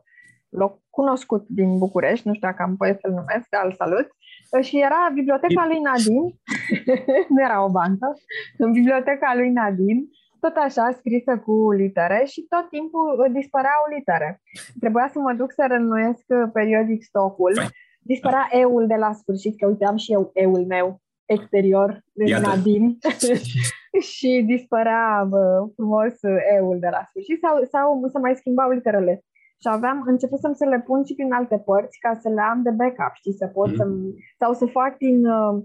loc 0.48 0.80
cunoscut 0.90 1.44
din 1.48 1.78
București, 1.78 2.26
nu 2.26 2.34
știu 2.34 2.48
dacă 2.48 2.62
am 2.62 2.74
voie 2.78 2.98
să-l 3.00 3.10
numesc, 3.10 3.46
dar 3.48 3.64
îl 3.64 3.72
salut, 3.72 4.06
Uh, 4.50 4.64
și 4.64 4.78
era 4.78 5.10
biblioteca 5.14 5.66
lui 5.66 5.78
Nadine, 5.78 6.28
nu 7.32 7.42
era 7.42 7.64
o 7.64 7.70
bancă, 7.70 8.14
în 8.58 8.72
biblioteca 8.72 9.32
lui 9.34 9.50
Nadine, 9.50 10.04
tot 10.40 10.56
așa, 10.56 10.90
scrisă 10.98 11.38
cu 11.38 11.72
litere 11.72 12.24
și 12.26 12.46
tot 12.48 12.68
timpul 12.68 13.20
uh, 13.20 13.32
dispăreau 13.32 13.82
litere. 13.96 14.40
Trebuia 14.80 15.08
să 15.12 15.18
mă 15.18 15.32
duc 15.32 15.52
să 15.52 15.64
reînnoiesc 15.68 16.24
uh, 16.26 16.50
periodic 16.52 17.02
stocul. 17.02 17.54
Fain. 17.54 17.68
Dispărea 18.00 18.48
eul 18.50 18.86
de 18.86 18.94
la 18.94 19.12
sfârșit, 19.12 19.58
că 19.58 19.66
uite, 19.66 19.84
am 19.84 19.96
și 19.96 20.12
eu 20.12 20.30
eul 20.34 20.66
meu 20.66 21.00
exterior 21.24 22.02
de 22.12 22.24
Iată. 22.28 22.46
Nadine 22.46 22.96
și 24.12 24.42
dispărea 24.46 25.26
bă, 25.28 25.68
frumos 25.74 26.12
uh, 26.22 26.36
eul 26.56 26.78
de 26.80 26.88
la 26.90 27.02
sfârșit 27.08 27.38
sau, 27.40 27.64
sau 27.70 28.08
se 28.12 28.18
mai 28.18 28.36
schimbau 28.36 28.70
literele. 28.70 29.24
Și 29.60 29.68
aveam, 29.68 30.02
începusem 30.06 30.52
să 30.54 30.64
le 30.64 30.80
pun 30.80 31.04
și 31.04 31.14
prin 31.14 31.32
alte 31.32 31.58
părți 31.58 31.98
ca 31.98 32.18
să 32.22 32.28
le 32.28 32.40
am 32.40 32.62
de 32.62 32.70
backup, 32.70 33.12
știi, 33.14 33.32
să 33.32 33.46
pot 33.46 33.68
Mhm. 33.68 33.76
să 33.76 33.84
sau 34.38 34.52
să 34.52 34.66
fac 34.66 34.96
din 34.96 35.26
uh, 35.26 35.54
uh, 35.54 35.62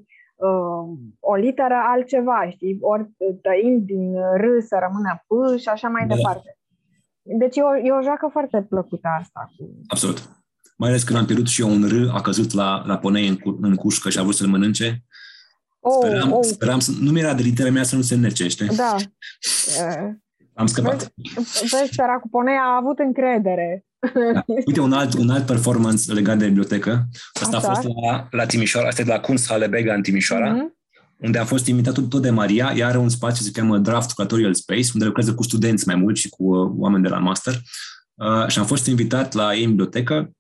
o 1.20 1.36
literă 1.36 1.76
altceva, 1.88 2.50
știi, 2.50 2.78
ori 2.82 3.10
tăind 3.42 3.86
din 3.86 4.14
R 4.14 4.46
să 4.60 4.78
rămână 4.82 5.24
P 5.28 5.60
și 5.60 5.68
așa 5.68 5.88
mai 5.88 6.08
Da. 6.08 6.16
departe. 6.16 6.58
Deci 7.22 7.56
e 7.56 7.62
o, 7.62 7.78
e 7.78 7.92
o 7.92 8.02
joacă 8.02 8.30
foarte 8.32 8.62
plăcută 8.70 9.08
asta. 9.20 9.52
Cu... 9.58 9.70
Absolut. 9.88 10.30
Mai 10.78 10.90
ales 10.90 11.04
când 11.04 11.20
am 11.20 11.26
pierdut 11.26 11.48
și 11.48 11.62
eu 11.62 11.70
un 11.70 11.88
R, 11.88 12.16
a 12.16 12.22
căzut 12.22 12.54
la, 12.54 12.84
la 12.86 12.98
ponei 12.98 13.28
în, 13.28 13.38
cu, 13.38 13.58
în 13.62 13.76
cușcă 13.76 14.10
și 14.10 14.20
a 14.20 14.22
vrut 14.22 14.36
să-l 14.36 14.48
mănânce. 14.48 15.04
Oh, 15.80 15.94
Speram, 16.02 16.32
oh, 16.32 16.44
speram 16.44 16.80
să, 16.80 16.92
nu 17.02 17.12
mi-era 17.12 17.34
de 17.34 17.42
litera 17.42 17.70
mea 17.70 17.84
să 17.84 17.96
nu 17.96 18.02
se 18.02 18.14
înnece, 18.14 18.48
știi? 18.48 18.68
da. 18.68 18.96
Uh, 18.96 20.10
Am 20.54 20.66
scăpat. 20.66 21.14
Vezi, 21.72 21.94
săracu 21.94 22.28
Ponea 22.30 22.62
a 22.62 22.76
avut 22.76 23.00
încredere. 23.00 23.86
Da. 24.34 24.44
Uite, 24.66 24.80
un 24.80 24.94
alt, 24.94 25.14
un 25.14 25.30
alt 25.30 25.46
performance 25.46 26.14
legat 26.14 26.38
de 26.38 26.46
bibliotecă. 26.48 27.08
Asta 27.42 27.58
Așa. 27.58 27.68
a 27.68 27.74
fost 27.74 27.88
la, 28.04 28.28
la 28.32 28.46
Timișoara, 28.46 28.88
asta 28.88 29.02
e 29.02 29.06
de 29.06 29.12
la 29.12 29.20
Kunsthalle 29.20 29.68
Bega 29.68 29.94
în 29.94 30.02
Timișoara, 30.02 30.52
Mhm. 30.52 30.76
unde 31.18 31.38
am 31.38 31.46
fost 31.46 31.68
invitat 31.68 31.94
tot, 31.94 32.10
tot 32.10 32.22
de 32.22 32.30
Maria. 32.30 32.74
Ea 32.76 32.88
are 32.88 32.98
un 32.98 33.10
spațiu, 33.10 33.46
se 33.46 33.52
cheamă 33.52 33.78
Draft 33.78 34.12
Curatorial 34.12 34.54
Space, 34.54 34.90
unde 34.94 35.06
lucrează 35.06 35.34
cu 35.34 35.44
studenți 35.44 35.88
mai 35.88 35.96
mulți 35.96 36.22
și 36.22 36.30
cu 36.30 36.44
uh, 36.44 36.72
oameni 36.78 37.04
de 37.04 37.10
la 37.10 37.18
master. 37.18 37.62
Uh, 38.14 38.48
și 38.48 38.60
am 38.60 38.66
fost 38.66 38.88
invitat 38.88 39.34
la 39.34 39.56
ei 39.56 39.64
în 39.64 39.70
bibliotecă 39.70 40.32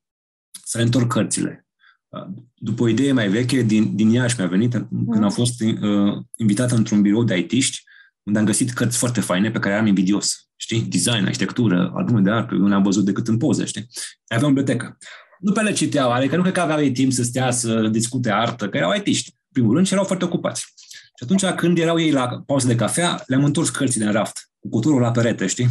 să 0.64 0.78
le 0.78 0.84
întorc 0.84 1.08
cărțile. 1.08 1.66
Uh, 2.08 2.28
după 2.56 2.84
o 2.84 2.88
idee 2.88 3.12
mai 3.12 3.28
veche, 3.30 3.62
din, 3.62 3.96
din 3.96 4.10
Iași 4.10 4.36
mi-a 4.38 4.48
venit, 4.48 4.72
când 5.12 5.24
am 5.24 5.30
fost 5.30 5.62
uh, 5.62 6.18
invitat 6.36 6.72
într-un 6.72 7.02
birou 7.02 7.24
de 7.24 7.38
IT-ști, 7.38 7.84
unde 8.24 8.40
am 8.40 8.46
găsit 8.46 8.72
cărți 8.72 8.98
foarte 8.98 9.22
faine 9.22 9.52
pe 9.52 9.60
care 9.60 9.74
eram 9.74 9.86
invidios. 9.86 10.50
Știi? 10.56 10.82
Design, 10.82 11.26
arhitectură, 11.26 11.92
albume 11.96 12.22
de 12.22 12.30
artă, 12.30 12.54
eu 12.54 12.68
nu 12.68 12.76
am 12.76 12.84
văzut 12.84 13.06
decât 13.06 13.28
în 13.28 13.38
poze, 13.38 13.66
știi? 13.66 13.88
Aveam 14.28 14.52
o 14.52 14.54
bibliotecă. 14.54 14.98
Nu 15.40 15.52
pe 15.52 15.62
le 15.62 15.72
citeau, 15.72 16.12
adică 16.12 16.36
nu 16.36 16.42
cred 16.42 16.54
că 16.54 16.60
aveau 16.60 16.82
ei 16.82 16.92
timp 16.92 17.12
să 17.12 17.24
stea 17.24 17.52
să 17.52 17.88
discute 17.88 18.32
artă, 18.32 18.70
că 18.70 18.78
erau 18.78 18.94
IT-ști, 18.94 19.30
în 19.30 19.50
primul 19.52 19.74
rând, 19.74 19.86
și 19.86 19.94
erau 19.94 20.06
foarte 20.06 20.26
ocupați. 20.26 20.62
Și 20.92 21.24
atunci, 21.24 21.46
când 21.46 21.78
erau 21.78 22.00
ei 22.00 22.12
la 22.12 22.44
pauză 22.46 22.68
de 22.68 22.76
cafea, 22.76 23.24
le-am 23.28 23.44
întors 23.44 23.70
cărțile 23.70 24.06
în 24.06 24.12
raft, 24.12 24.50
cu 24.60 24.70
cuturul 24.70 25.02
la 25.02 25.12
perete, 25.12 25.48
știi? 25.48 25.68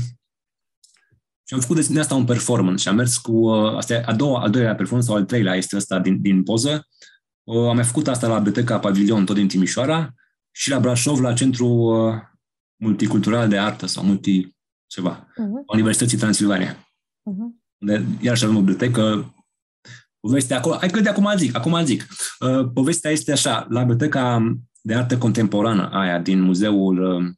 Și 1.51 1.55
am 1.55 1.61
făcut 1.61 1.77
de- 1.77 1.87
din 1.89 1.99
asta 1.99 2.15
un 2.15 2.25
performance 2.25 2.83
și 2.83 2.89
am 2.89 2.95
mers 2.97 3.17
cu, 3.17 3.33
uh, 3.33 3.77
asta 3.77 3.95
e 3.95 4.03
a 4.07 4.15
doua, 4.15 4.43
al 4.43 4.51
doilea 4.51 4.75
performance 4.75 5.09
sau 5.09 5.17
al 5.17 5.25
treilea 5.25 5.55
este 5.55 5.77
ăsta 5.77 5.99
din, 5.99 6.21
din 6.21 6.43
poză. 6.43 6.89
Uh, 7.43 7.69
am 7.69 7.75
mai 7.75 7.85
făcut 7.85 8.09
asta 8.09 8.27
la 8.27 8.37
Biblioteca 8.37 8.79
Pavilion, 8.79 9.25
tot 9.25 9.37
din 9.37 9.49
Timișoara, 9.49 10.15
și 10.51 10.71
la 10.71 10.81
Brașov, 10.81 11.21
la 11.21 11.33
Centrul 11.33 12.07
uh, 12.09 12.15
Multicultural 12.81 13.49
de 13.49 13.59
Artă 13.59 13.87
sau 13.87 14.05
Multi 14.05 14.57
ceva, 14.87 15.26
Mhm, 15.37 15.62
a 15.66 15.72
Universității 15.74 16.18
Transilvania, 16.18 16.89
mhm. 17.22 17.62
unde 17.78 18.05
iarăși 18.20 18.45
avem 18.45 18.57
o 18.57 18.59
bibliotecă. 18.59 19.35
Povestea 20.20 20.57
acolo, 20.57 20.76
hai 20.76 20.89
că 20.91 21.01
de 21.01 21.09
acum 21.09 21.33
zic, 21.37 21.57
acum 21.57 21.85
zic. 21.85 22.07
Uh, 22.41 22.70
povestea 22.74 23.11
este 23.11 23.33
așa, 23.33 23.66
la 23.68 23.81
Biblioteca 23.81 24.53
de 24.81 24.95
Artă 24.95 25.18
Contemporană 25.18 25.91
aia 25.93 26.18
din 26.18 26.41
muzeul, 26.41 27.14
uh, 27.16 27.33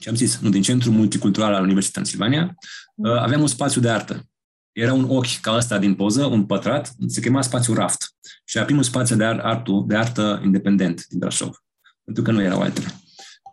ce 0.00 0.08
am 0.08 0.14
zis, 0.14 0.38
nu, 0.38 0.48
din 0.48 0.62
Centrul 0.62 0.92
Multicultural 0.92 1.54
al 1.54 1.62
Universității 1.62 2.18
Transilvania, 2.18 2.54
uh, 2.94 3.20
aveam 3.20 3.40
un 3.40 3.46
spațiu 3.46 3.80
de 3.80 3.90
artă. 3.90 4.28
Era 4.72 4.92
un 4.92 5.04
ochi 5.08 5.40
ca 5.40 5.56
ăsta 5.56 5.78
din 5.78 5.94
poză, 5.94 6.24
un 6.24 6.46
pătrat, 6.46 6.94
se 7.06 7.20
chema 7.20 7.42
spațiu 7.42 7.74
Raft. 7.74 8.14
Și 8.44 8.56
era 8.56 8.66
primul 8.66 8.82
spațiu 8.82 9.16
de, 9.16 9.24
ar- 9.24 9.40
artu, 9.40 9.84
de 9.88 9.96
artă 9.96 10.40
independent 10.44 11.06
din 11.06 11.18
Brașov, 11.18 11.62
pentru 12.04 12.22
că 12.22 12.30
nu 12.30 12.42
erau 12.42 12.60
altele. 12.60 12.86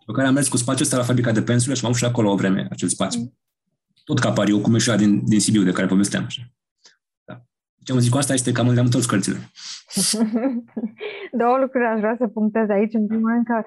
După 0.06 0.14
care 0.14 0.28
am 0.28 0.34
mers 0.34 0.48
cu 0.48 0.58
spațiul 0.58 0.84
ăsta 0.84 0.98
la 0.98 1.04
fabrica 1.04 1.32
de 1.32 1.42
pensule 1.42 1.76
și 1.76 1.84
m-am 1.84 1.92
avut 1.92 2.04
și 2.04 2.10
acolo 2.10 2.32
o 2.32 2.36
vreme, 2.36 2.68
acel 2.70 2.88
spațiu. 2.88 3.34
Tot 4.04 4.20
ca 4.20 4.32
pariu, 4.32 4.62
cum 4.62 4.76
e 4.76 4.78
și 4.78 4.90
ăla 4.90 5.00
din, 5.00 5.26
din 5.26 5.40
Sibiu, 5.40 5.64
de 5.64 5.72
care 5.72 5.88
povesteam. 5.88 6.24
Așa. 6.24 6.42
Da. 7.24 7.42
Ce 7.84 7.92
am 7.92 8.00
zis 8.00 8.10
cu 8.10 8.18
asta 8.18 8.34
este 8.34 8.52
că 8.52 8.62
am 8.62 8.72
le-am 8.72 8.86
întors 8.86 9.06
cărțile. 9.06 9.38
Două 11.42 11.58
lucruri 11.58 11.86
aș 11.86 12.00
vrea 12.00 12.16
să 12.18 12.28
punctez 12.28 12.70
aici. 12.70 12.94
În 12.94 13.08
primul 13.08 13.30
rând 13.30 13.46
că 13.46 13.64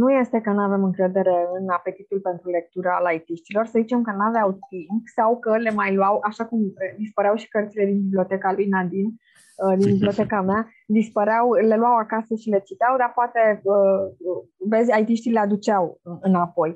nu 0.00 0.10
este 0.10 0.40
că 0.40 0.50
nu 0.50 0.60
avem 0.60 0.84
încredere 0.84 1.36
în 1.60 1.68
apetitul 1.68 2.20
pentru 2.20 2.50
lectură 2.50 2.90
al 2.98 3.14
IT-știlor, 3.14 3.66
să 3.66 3.78
zicem 3.78 4.02
că 4.02 4.10
nu 4.10 4.24
aveau 4.24 4.58
timp 4.68 5.02
sau 5.16 5.38
că 5.38 5.56
le 5.56 5.70
mai 5.70 5.94
luau, 5.94 6.20
așa 6.28 6.44
cum 6.46 6.60
eh, 6.60 6.94
dispăreau 6.98 7.36
și 7.36 7.48
cărțile 7.48 7.84
din 7.84 8.00
biblioteca 8.02 8.52
lui 8.52 8.66
Nadine, 8.66 9.10
eh, 9.14 9.37
din 9.76 9.92
biblioteca 9.96 10.40
mea, 10.40 10.68
dispăreau, 10.86 11.52
le 11.52 11.76
luau 11.76 11.96
acasă 11.96 12.34
și 12.34 12.48
le 12.48 12.60
citeau, 12.68 12.96
dar 12.96 13.12
poate, 13.14 13.40
eh, 13.74 14.04
vezi, 14.72 14.90
IT-știi 15.00 15.32
le 15.32 15.38
aduceau 15.38 16.00
înapoi. 16.20 16.72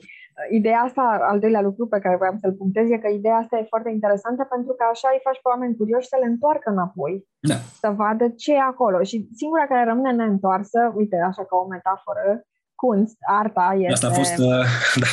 Ideea 0.51 0.81
asta, 0.81 1.03
al 1.31 1.39
doilea 1.39 1.61
lucru 1.61 1.87
pe 1.87 1.99
care 1.99 2.17
vreau 2.17 2.35
să-l 2.41 2.53
punctez, 2.53 2.91
e 2.91 2.99
că 2.99 3.09
ideea 3.09 3.37
asta 3.37 3.59
e 3.59 3.73
foarte 3.75 3.91
interesantă 3.91 4.47
pentru 4.55 4.73
că 4.73 4.85
așa 4.93 5.09
îi 5.13 5.25
faci 5.27 5.41
pe 5.43 5.49
oameni 5.49 5.77
curioși 5.77 6.09
să 6.09 6.17
le 6.21 6.27
întoarcă 6.27 6.71
înapoi, 6.71 7.27
Da. 7.51 7.55
să 7.55 7.89
vadă 8.01 8.29
ce 8.29 8.53
e 8.55 8.61
acolo. 8.61 9.03
Și 9.03 9.29
singura 9.41 9.67
care 9.67 9.85
rămâne 9.85 10.13
neîntoarsă, 10.13 10.93
uite, 10.97 11.17
așa 11.17 11.45
ca 11.45 11.57
o 11.57 11.67
metaforă, 11.67 12.43
kunst, 12.75 13.17
arta 13.41 13.69
este... 13.79 13.93
Asta 13.93 14.07
a 14.07 14.11
fost... 14.11 14.39
Uh, 14.39 14.65
da. 15.03 15.11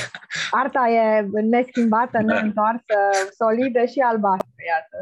Arta 0.51 0.83
e 0.89 1.27
neschimbată, 1.55 2.17
Da. 2.17 2.33
neîntoarsă, 2.33 2.97
solidă 3.39 3.85
și 3.85 3.99
albastră, 3.99 4.59
iată. 4.71 4.97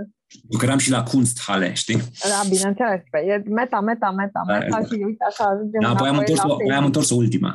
Eu 0.50 0.60
că 0.60 0.66
eram 0.66 0.78
și 0.78 0.92
la 0.92 1.04
Kunsthalle, 1.04 1.74
știi? 1.74 1.98
Da, 2.32 2.50
bineînțeles, 2.50 3.02
că 3.12 3.18
e 3.20 3.44
meta, 3.46 3.80
meta, 3.80 4.12
meta, 4.12 4.42
Da, 4.48 4.54
meta 4.54 4.66
exact. 4.66 4.88
și 4.92 5.02
uite 5.06 5.24
așa 5.30 5.44
ajungem 5.44 5.82
Da, 5.82 5.90
apoi 5.90 6.08
am 6.08 6.14
înapoi 6.16 6.34
întors, 6.34 6.48
la 6.48 6.54
apoi 6.54 6.76
am 6.76 6.86
întors 6.86 7.10
ultima. 7.10 7.54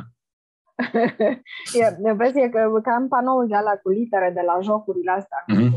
e, 2.07 2.13
vezi, 2.13 2.39
e 2.39 2.49
că- 2.49 2.81
ca 2.83 2.95
în 2.95 3.09
panoul 3.09 3.47
de 3.49 3.55
ala 3.55 3.71
cu 3.83 3.89
litere 3.91 4.31
de 4.35 4.41
la 4.47 4.59
jocurile 4.63 5.11
astea. 5.11 5.45
Mhm. 5.47 5.75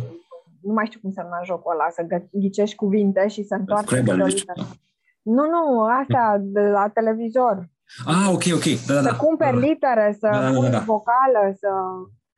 Nu 0.62 0.74
mai 0.74 0.86
știu 0.86 1.00
cum 1.02 1.12
se 1.12 1.22
numea 1.22 1.42
jocul 1.46 1.72
ăla, 1.74 1.88
să 1.90 2.02
gă- 2.12 2.30
ghicești 2.32 2.76
cuvinte 2.76 3.28
și 3.28 3.44
să 3.44 3.56
întoarci 3.56 3.88
Scrabble, 3.88 4.24
o 4.24 4.26
deci, 4.26 4.34
literă. 4.40 4.68
Nu, 5.22 5.44
nu, 5.54 5.84
asta 6.02 6.38
de 6.42 6.60
la 6.62 6.88
televizor. 6.94 7.70
Ah, 8.06 8.28
ok, 8.34 8.44
ok. 8.54 8.64
Da, 8.88 8.94
da, 8.94 9.02
Să 9.02 9.10
da. 9.10 9.16
cumperi 9.16 9.60
Da, 9.60 9.66
litere, 9.68 10.16
să 10.20 10.28
Da, 10.32 10.40
da, 10.42 10.50
da, 10.52 10.58
pui 10.60 10.70
da. 10.70 10.80
vocală, 10.80 11.44
să... 11.60 11.70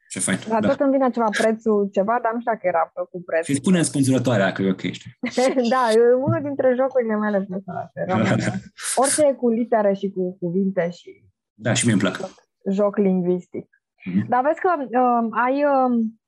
Ce 0.10 0.20
fain. 0.20 0.38
Dar 0.48 0.62
Da. 0.62 0.68
tot 0.68 0.80
îmi 0.80 0.92
vine 0.92 1.10
ceva 1.10 1.30
prețul, 1.42 1.90
ceva, 1.92 2.20
dar 2.24 2.32
nu 2.34 2.40
știu 2.40 2.52
dacă 2.52 2.68
era 2.68 2.92
cu 3.12 3.22
preț. 3.26 3.46
Și 3.46 3.56
spune 3.56 3.78
în 3.78 3.84
spânzurătoarea 3.84 4.52
că 4.52 4.62
e 4.62 4.70
ok, 4.72 4.80
știi? 4.80 5.12
da, 5.76 5.84
e 5.92 6.14
unul 6.26 6.40
dintre 6.44 6.74
jocurile 6.80 7.16
mele 7.16 7.42
preferate. 7.50 8.06
rămâne. 8.08 8.62
Orice 9.02 9.26
e 9.26 9.34
cu 9.34 9.50
litere 9.50 9.94
și 9.94 10.10
cu 10.10 10.38
cuvinte 10.40 10.90
și 10.90 11.24
Da, 11.54 11.74
și 11.74 11.84
mie 11.86 11.94
îmi 11.94 12.02
plac. 12.02 12.16
joc 12.72 12.98
lingvistic. 12.98 13.68
Mhm. 14.06 14.28
Dar 14.30 14.42
vezi 14.44 14.60
că 14.60 14.70
um, 15.00 15.30
ai 15.46 15.64
um, 15.66 16.20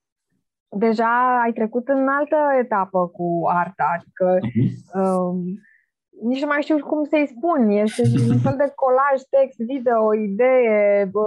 deja 0.80 1.42
ai 1.44 1.52
trecut 1.52 1.88
în 1.88 2.08
altă 2.08 2.36
etapă 2.64 3.08
cu 3.08 3.44
arta, 3.48 3.88
adică 4.00 4.38
Mhm. 4.42 5.00
um, 5.04 5.44
nici 6.22 6.42
nu 6.42 6.48
mai 6.48 6.62
știu 6.62 6.78
cum 6.92 7.04
să-i 7.10 7.34
spun, 7.36 7.70
este 7.70 8.02
un 8.30 8.40
fel 8.46 8.56
de 8.64 8.72
colaj, 8.84 9.18
text, 9.36 9.58
video, 9.72 10.14
idee. 10.14 11.10
Bă, 11.12 11.26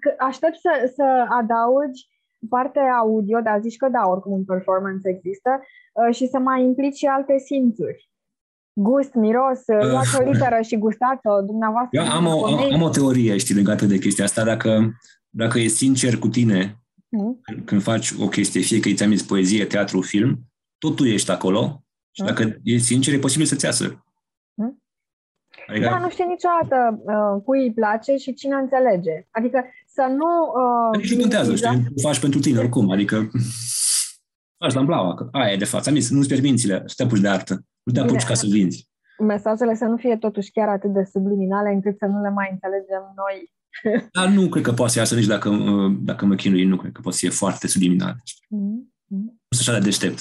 că 0.00 0.14
aștept 0.18 0.56
să, 0.58 0.92
să 0.94 1.24
adaugi 1.40 2.00
partea 2.48 2.96
audio, 2.98 3.40
dar 3.40 3.60
zici 3.60 3.76
că 3.76 3.88
da, 3.88 4.02
oricum 4.08 4.32
un 4.32 4.44
performance 4.44 5.08
există, 5.08 5.50
uh, 5.60 6.14
și 6.14 6.26
să 6.26 6.38
mai 6.38 6.62
implici 6.62 6.96
și 6.96 7.06
alte 7.06 7.38
simțuri. 7.38 8.10
Gust, 8.72 9.14
miros, 9.14 9.60
uh, 9.66 9.90
luați 9.90 10.20
o 10.20 10.30
literă 10.30 10.58
și 10.60 10.78
gustați-o 10.78 11.40
dumneavoastră. 11.40 12.00
Eu 12.00 12.10
am 12.10 12.26
o, 12.26 12.44
am, 12.46 12.72
am 12.72 12.82
o 12.82 12.88
teorie, 12.88 13.36
știi, 13.36 13.54
legată 13.54 13.84
de 13.84 13.98
chestia 13.98 14.24
asta. 14.24 14.44
Dacă, 14.44 14.92
dacă 15.30 15.58
e 15.58 15.66
sincer 15.66 16.18
cu 16.18 16.28
tine 16.28 16.80
Mhm. 17.08 17.40
când, 17.42 17.64
când 17.64 17.82
faci 17.82 18.10
o 18.20 18.28
chestie, 18.28 18.60
fie 18.60 18.80
că 18.80 18.88
ți-am 18.94 19.10
zis 19.10 19.22
poezie, 19.22 19.64
teatru, 19.64 20.00
film, 20.00 20.38
tot 20.78 20.96
tu 20.96 21.04
ești 21.04 21.30
acolo 21.30 21.84
și 22.10 22.22
Mhm. 22.22 22.34
dacă 22.34 22.56
e 22.62 22.76
sincer, 22.76 23.14
e 23.14 23.18
posibil 23.18 23.46
să-ți 23.46 23.64
iasă. 23.64 24.04
Mhm. 25.66 25.74
Adică, 25.74 25.88
Da, 25.90 25.98
nu 25.98 26.10
știi 26.10 26.24
niciodată 26.28 27.00
uh, 27.04 27.42
cui 27.44 27.60
îi 27.62 27.72
place 27.72 28.16
și 28.16 28.34
cine 28.34 28.54
înțelege. 28.54 29.26
Adică 29.30 29.64
să 29.86 30.02
nu... 30.18 30.26
Uh, 30.62 30.98
nici 30.98 31.14
nu 31.14 31.20
contează, 31.20 31.50
minimiza- 31.52 31.70
știi? 31.72 31.92
O 31.96 32.08
faci 32.08 32.20
pentru 32.20 32.40
tine, 32.40 32.58
oricum. 32.58 32.90
Adică 32.90 33.30
faci 34.58 34.72
la 34.72 34.82
blaua, 34.82 35.14
că 35.14 35.28
aia 35.32 35.52
e 35.52 35.56
de 35.56 35.64
față. 35.64 35.88
Am 35.88 35.94
zis, 35.94 36.10
nu-ți 36.10 36.26
pierzi 36.28 36.44
mințile, 36.44 36.82
să 36.86 36.94
te 36.96 37.02
apuci 37.02 37.20
de 37.20 37.28
artă. 37.28 37.54
Nu 37.82 37.92
te 37.92 37.98
apuci 38.00 38.12
Bine. 38.12 38.24
ca 38.28 38.34
să 38.34 38.46
vinzi. 38.50 38.88
mesajele 39.18 39.74
să 39.74 39.84
nu 39.84 39.96
fie 39.96 40.16
totuși 40.16 40.50
chiar 40.50 40.68
atât 40.68 40.92
de 40.92 41.04
subliminale 41.12 41.70
încât 41.70 41.96
să 41.98 42.06
nu 42.06 42.20
le 42.22 42.30
mai 42.30 42.48
înțelegem 42.52 43.02
noi. 43.16 43.52
Dar 44.16 44.28
nu 44.28 44.48
cred 44.48 44.62
că 44.64 44.72
poate 44.72 44.92
să 44.92 44.98
iasă 44.98 45.14
nici 45.14 45.26
dacă, 45.26 45.48
uh, 45.48 45.92
dacă 46.00 46.26
mă 46.26 46.34
chinui, 46.34 46.64
nu 46.64 46.76
cred 46.76 46.92
că 46.92 47.00
poate 47.00 47.16
să 47.18 47.26
fie 47.26 47.34
foarte 47.36 47.66
subliminal. 47.68 48.14
Mhm. 48.48 48.94
Nu 49.06 49.56
sunt 49.56 49.68
așa 49.68 49.78
de 49.78 49.84
deștept. 49.84 50.18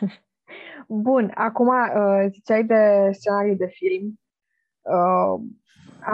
Bun, 0.88 1.32
acum 1.34 1.68
uh, 1.68 2.26
ziceai 2.32 2.64
de 2.64 3.10
scenariu 3.12 3.54
de 3.54 3.66
film. 3.72 4.20
Uh, 4.94 5.40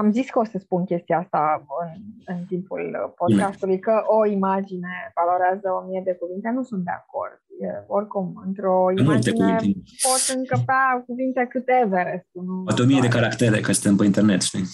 am 0.00 0.12
zis 0.12 0.30
că 0.30 0.38
o 0.38 0.44
să 0.44 0.58
spun 0.58 0.84
chestia 0.84 1.18
asta 1.18 1.66
în, 1.84 2.00
în 2.36 2.44
timpul 2.44 2.82
uh, 3.04 3.12
podcastului, 3.16 3.78
că 3.78 4.02
o 4.06 4.26
imagine 4.26 4.94
valorează 5.14 5.66
o 5.70 5.86
mie 5.88 6.02
de 6.04 6.14
cuvinte. 6.20 6.48
Nu 6.50 6.62
sunt 6.62 6.84
de 6.84 6.90
acord. 6.90 7.40
E, 7.60 7.84
oricum, 7.86 8.42
într-o 8.46 8.82
Multe 8.82 9.02
imagine 9.02 9.56
cuvinte. 9.56 9.80
pot 10.06 10.36
încăpea 10.36 11.02
cuvinte 11.06 11.46
cât 11.50 11.64
Everest. 11.82 12.28
Nu 12.32 12.62
Poate 12.62 12.82
o 12.82 12.84
mie 12.84 13.00
de 13.00 13.08
doar. 13.08 13.18
caractere, 13.22 13.60
că 13.60 13.72
suntem 13.72 13.96
pe 13.96 14.04
internet, 14.04 14.40
știi? 14.42 14.66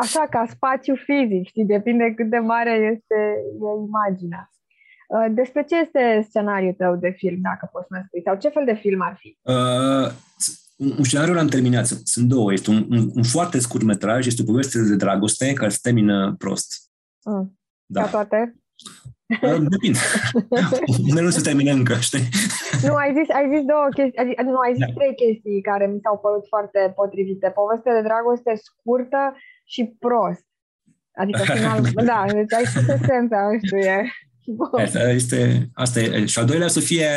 Așa, 0.00 0.26
ca 0.30 0.46
spațiu 0.48 0.94
fizic, 0.94 1.46
știi, 1.46 1.64
depinde 1.64 2.12
cât 2.16 2.30
de 2.30 2.38
mare 2.38 2.74
este 2.92 3.18
e 3.60 3.70
imaginea. 3.90 4.48
Uh, 5.08 5.26
Despre 5.40 5.62
ce 5.64 5.76
este 5.78 6.26
scenariul 6.28 6.72
tău 6.72 6.96
de 6.96 7.10
film, 7.10 7.38
dacă 7.40 7.68
poți 7.72 7.86
să-mi 7.88 8.04
spui? 8.06 8.22
Sau 8.26 8.34
ce 8.36 8.48
fel 8.48 8.64
de 8.64 8.74
film 8.74 9.00
ar 9.02 9.14
fi? 9.18 9.38
Uh, 9.42 10.08
un, 10.76 10.94
un 10.98 11.04
scenariu 11.04 11.34
l-am 11.34 11.46
terminat, 11.46 11.86
sunt 11.86 12.06
sunt 12.06 12.28
două. 12.28 12.52
Este 12.52 12.70
un, 12.70 12.86
un, 12.90 13.10
un 13.14 13.22
foarte 13.22 13.58
scurt 13.58 13.82
metraj, 13.82 14.26
este 14.26 14.42
o 14.42 14.44
poveste 14.44 14.82
de 14.82 14.96
dragoste 14.96 15.52
care 15.52 15.70
se 15.70 15.78
termină 15.82 16.34
prost. 16.38 16.90
Mm. 17.24 17.58
Da. 17.86 18.02
Ca 18.02 18.08
toate? 18.08 18.54
Uh, 19.42 19.66
Depinde. 19.68 19.98
Unele 21.10 21.24
nu 21.24 21.30
se 21.30 21.46
termină 21.48 21.72
încă, 21.72 21.94
știi? 21.94 22.28
Nu, 22.86 22.94
ai 22.94 23.10
zis, 23.18 23.28
ai 23.38 23.46
zis 23.52 23.62
două 23.72 23.86
chestii, 23.96 24.18
ai 24.20 24.26
zis, 24.28 24.36
nu, 24.52 24.58
ai 24.58 24.74
zis 24.76 24.84
Da. 24.86 24.92
trei 24.98 25.14
chestii 25.20 25.66
care 25.70 25.86
mi 25.86 26.00
s-au 26.04 26.16
părut 26.24 26.44
foarte 26.52 26.80
potrivite. 26.98 27.48
Poveste 27.60 27.90
de 27.96 28.06
dragoste 28.08 28.52
scurtă 28.66 29.22
și 29.72 29.82
prost. 30.04 30.46
Adică 31.22 31.42
final, 31.56 31.80
da, 32.10 32.20
deci 32.38 32.52
ai 32.58 32.66
spus 32.70 32.86
esența, 32.88 33.38
nu 33.48 33.58
știu, 33.64 33.78
e... 33.78 33.96
Bun. 34.46 34.80
Asta 34.80 35.10
este, 35.10 35.68
asta 35.74 36.00
e. 36.00 36.26
Și 36.26 36.38
al 36.38 36.44
doilea 36.44 36.68
să 36.68 36.80
fie, 36.80 37.08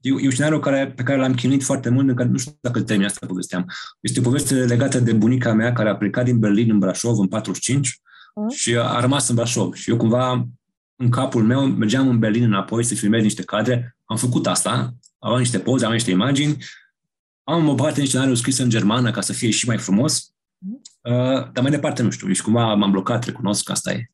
e, 0.00 0.08
e 0.08 0.24
un 0.24 0.30
scenariu 0.30 0.58
care, 0.58 0.92
pe 0.96 1.02
care 1.02 1.18
l-am 1.18 1.34
chinuit 1.34 1.62
foarte 1.62 1.88
mult, 1.88 2.08
încă 2.08 2.24
nu 2.24 2.38
știu 2.38 2.58
dacă 2.60 2.82
termin 2.82 3.06
asta 3.06 3.26
povesteam. 3.26 3.72
Este 4.00 4.20
o 4.20 4.22
poveste 4.22 4.54
legată 4.54 5.00
de 5.00 5.12
bunica 5.12 5.52
mea 5.52 5.72
care 5.72 5.88
a 5.88 5.96
plecat 5.96 6.24
din 6.24 6.38
Berlin 6.38 6.70
în 6.70 6.78
Brașov 6.78 7.18
în 7.18 7.28
45 7.28 8.00
Mm. 8.38 8.48
și 8.48 8.76
a 8.76 9.00
rămas 9.00 9.28
în 9.28 9.34
Brașov. 9.34 9.74
Și 9.74 9.90
eu 9.90 9.96
cumva, 9.96 10.48
în 10.96 11.10
capul 11.10 11.42
meu, 11.42 11.66
mergeam 11.66 12.08
în 12.08 12.18
Berlin 12.18 12.42
înapoi 12.42 12.84
să 12.84 12.94
filmez 12.94 13.22
niște 13.22 13.42
cadre. 13.42 13.96
Am 14.04 14.16
făcut 14.16 14.46
asta, 14.46 14.94
am 15.18 15.38
niște 15.38 15.58
poze, 15.58 15.84
am 15.84 15.92
niște 15.92 16.10
imagini. 16.10 16.64
Am 17.44 17.68
o 17.68 17.74
parte 17.74 17.98
din 17.98 18.08
scenariu 18.08 18.34
scris 18.34 18.58
în 18.58 18.68
germană 18.68 19.10
ca 19.10 19.20
să 19.20 19.32
fie 19.32 19.50
și 19.50 19.66
mai 19.66 19.78
frumos. 19.78 20.32
Mm. 20.58 20.80
Uh, 21.02 21.50
dar 21.52 21.62
mai 21.62 21.70
departe 21.70 22.02
nu 22.02 22.10
știu. 22.10 22.32
Și 22.32 22.42
cumva 22.42 22.74
m-am 22.74 22.90
blocat, 22.90 23.24
recunosc 23.24 23.64
că 23.64 23.72
asta 23.72 23.92
e. 23.92 24.10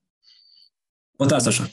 Poate 1.16 1.34
asta 1.34 1.48
așa. 1.48 1.70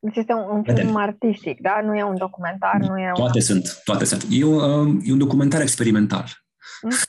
Deci 0.00 0.16
este 0.16 0.32
un, 0.32 0.44
un 0.50 0.62
Vedem. 0.62 0.84
film 0.84 0.96
artistic, 0.96 1.60
da? 1.60 1.80
Nu 1.84 1.96
e 1.96 2.02
un 2.02 2.16
documentar, 2.16 2.76
nu 2.88 2.98
e 2.98 3.06
un... 3.06 3.14
Toate 3.14 3.40
sunt, 3.40 3.80
toate 3.84 4.04
sunt. 4.04 4.26
E 4.30 4.44
un, 4.44 4.54
uh, 4.54 5.00
e 5.04 5.12
un 5.12 5.18
documentar 5.18 5.60
experimental. 5.60 6.24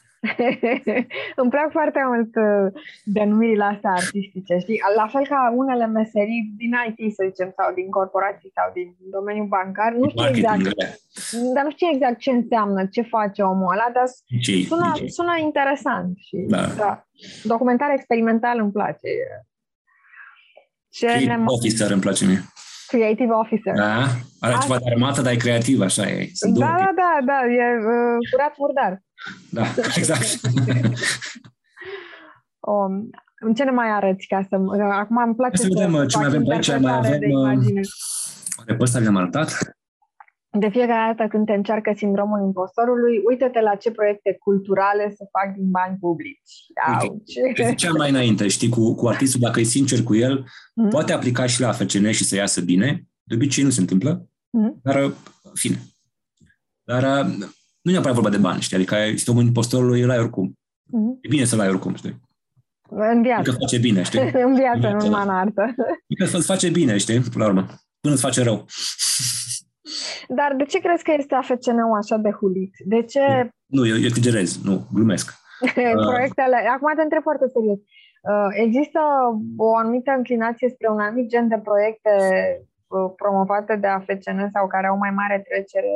Îmi 1.41 1.49
plac 1.49 1.71
foarte 1.71 1.99
mult 2.11 2.35
uh, 2.35 2.81
denumirile 3.03 3.63
astea 3.63 3.91
artistice, 3.91 4.57
știi? 4.59 4.79
La 4.95 5.07
fel 5.07 5.25
ca 5.27 5.53
unele 5.55 5.85
meserii 5.87 6.53
din 6.57 6.71
IT, 6.87 7.13
să 7.15 7.23
zicem, 7.29 7.53
sau 7.57 7.73
din 7.73 7.89
corporații 7.89 8.51
sau 8.57 8.67
din 8.73 8.95
domeniul 9.11 9.47
bancar, 9.47 9.91
nu 9.93 10.09
știu 10.09 10.27
exact, 10.27 10.61
Marketing, 10.63 10.75
da. 10.75 11.53
dar 11.55 11.63
nu 11.63 11.71
știu 11.71 11.87
exact 11.93 12.17
ce 12.19 12.31
înseamnă, 12.31 12.85
ce 12.85 13.01
face 13.01 13.41
omul 13.41 13.71
ăla, 13.71 13.87
dar 13.93 14.07
DJ, 14.27 14.67
sună, 14.67 14.91
DJ. 14.95 15.09
sună 15.17 15.33
interesant. 15.39 16.17
Și, 16.17 16.37
Da. 16.47 16.65
da. 16.83 17.07
Documentar 17.43 17.89
experimental 17.91 18.59
îmi 18.59 18.71
place. 18.71 19.09
Ce 20.89 21.05
ne 21.05 21.11
Creative 21.13 21.43
officer 21.45 21.91
îmi 21.91 22.01
place 22.01 22.25
mie. 22.25 22.41
Creative 22.91 23.31
Officer. 23.43 23.73
Da? 23.75 23.97
Are 24.39 24.53
Asta- 24.53 24.65
ceva 24.65 24.77
de 24.77 24.89
armată, 24.93 25.21
dar 25.21 25.33
e 25.33 25.35
creativ, 25.35 25.81
așa 25.81 26.03
e. 26.09 26.29
Sunt 26.33 26.53
două 26.53 26.65
Da, 26.65 26.75
da, 26.77 26.91
da, 26.95 27.09
da, 27.25 27.37
e 27.61 27.65
uh, 27.77 28.17
curat 28.31 28.53
murdar. 28.57 29.01
Da, 29.49 29.63
exact. 29.99 30.27
O, 32.59 32.73
în 33.47 33.53
ce 33.53 33.63
ne 33.63 33.71
mai 33.71 33.89
arăți 33.89 34.27
ca 34.27 34.41
să... 34.49 34.55
Acum 34.91 35.17
îmi 35.17 35.35
place 35.35 35.57
Hai 35.57 35.69
să 35.69 35.77
vedem, 35.77 35.93
uh, 35.93 36.07
ce 36.07 36.17
fac 36.17 36.21
mai 36.21 36.27
avem 36.27 36.43
pe 36.43 36.53
aici, 36.53 36.67
mai 36.67 36.77
interpretare 36.77 37.07
avem, 37.07 37.19
de 37.19 37.25
uh, 37.25 37.41
imagine. 37.41 37.81
Oare 38.57 38.75
pe 38.75 38.83
ăsta 38.83 38.99
vi-am 38.99 39.15
arătat? 39.15 39.49
De 40.59 40.69
fiecare 40.69 41.13
dată 41.15 41.29
când 41.29 41.45
te 41.45 41.53
încearcă 41.53 41.93
sindromul 41.95 42.41
impostorului, 42.45 43.21
uite-te 43.29 43.61
la 43.61 43.75
ce 43.75 43.91
proiecte 43.91 44.35
culturale 44.39 45.09
se 45.17 45.25
fac 45.31 45.55
din 45.55 45.69
bani 45.69 45.97
publici. 45.99 46.51
Auci. 46.87 47.33
Îți 47.57 47.67
Ziceam 47.69 47.95
mai 47.97 48.09
înainte, 48.09 48.47
știi, 48.47 48.69
cu, 48.69 48.95
cu 48.95 49.07
artistul, 49.07 49.39
dacă 49.39 49.59
e 49.59 49.63
sincer 49.63 50.03
cu 50.03 50.15
el, 50.15 50.45
Mhm. 50.75 50.89
poate 50.89 51.13
aplica 51.13 51.45
și 51.45 51.61
la 51.61 51.71
FCN 51.71 52.09
și 52.11 52.23
să 52.23 52.35
iasă 52.35 52.61
bine. 52.61 53.05
De 53.23 53.35
obicei 53.35 53.63
nu 53.63 53.69
se 53.69 53.79
întâmplă, 53.81 54.27
Mhm. 54.49 54.79
dar, 54.83 55.03
uh, 55.03 55.11
fine. 55.53 55.79
Dar 56.83 57.03
uh, 57.03 57.25
nu 57.81 57.89
e 57.89 57.91
neapărat 57.91 58.15
vorba 58.15 58.29
de 58.29 58.37
bani, 58.37 58.61
știi? 58.61 58.75
Adică 58.77 58.95
sindromul 59.05 59.43
impostorului 59.43 60.01
îl 60.01 60.09
ai 60.09 60.19
oricum. 60.19 60.57
Mhm. 60.91 61.17
E 61.21 61.27
bine 61.27 61.43
să-l 61.45 61.59
ai 61.59 61.67
oricum, 61.69 61.95
știi? 61.95 62.19
În 62.89 63.15
Că 63.15 63.21
viață. 63.21 63.51
face 63.51 63.77
bine, 63.77 64.03
știi? 64.03 64.19
În 64.47 64.55
viață, 64.55 64.77
nu 64.77 64.79
viață, 64.79 65.05
numai 65.05 65.25
da. 65.25 65.31
în 65.31 65.37
artă. 65.37 65.75
Că 66.17 66.23
îți 66.37 66.45
face 66.45 66.69
bine, 66.69 66.97
știi? 66.97 67.19
Până 67.19 67.43
la 67.43 67.49
urmă. 67.49 67.65
Până 68.01 68.13
îți 68.13 68.23
face 68.23 68.43
rău. 68.43 68.65
Dar 70.27 70.53
de 70.57 70.63
ce 70.63 70.79
crezi 70.79 71.03
că 71.03 71.11
este 71.17 71.35
AFCN-ul 71.35 71.97
așa 72.01 72.17
de 72.17 72.31
hulit? 72.31 72.73
De 72.85 73.01
ce 73.03 73.23
Nu, 73.65 73.87
eu, 73.87 73.97
eu 74.03 74.09
exagerez. 74.11 74.49
Nu, 74.63 74.75
glumesc. 74.93 75.27
proiectele... 76.09 76.57
Acum 76.75 76.93
te 76.95 77.01
întreb 77.01 77.21
foarte 77.21 77.47
serios. 77.55 77.79
Uh, 78.31 78.51
Există 78.65 78.99
o 79.57 79.75
anumită 79.75 80.11
înclinație 80.17 80.69
spre 80.69 80.87
un 80.87 80.99
anumit 80.99 81.27
gen 81.29 81.47
de 81.47 81.59
proiecte 81.63 82.13
uh, 82.87 83.11
promovate 83.15 83.75
de 83.75 83.87
AFCN 83.87 84.39
sau 84.55 84.67
care 84.67 84.87
au 84.87 84.97
mai 84.97 85.11
mare 85.11 85.37
trecere? 85.49 85.93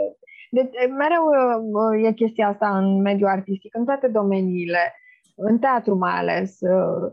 Deci, 0.57 0.73
mereu 1.03 1.23
uh, 1.27 2.05
e 2.07 2.11
chestia 2.21 2.47
asta 2.47 2.77
în 2.77 3.01
mediul 3.01 3.29
artistic, 3.29 3.75
în 3.75 3.85
toate 3.85 4.07
domeniile, 4.07 4.93
în 5.35 5.59
teatru 5.59 5.95
mai 5.95 6.15
ales, 6.21 6.57
uh, 6.59 7.11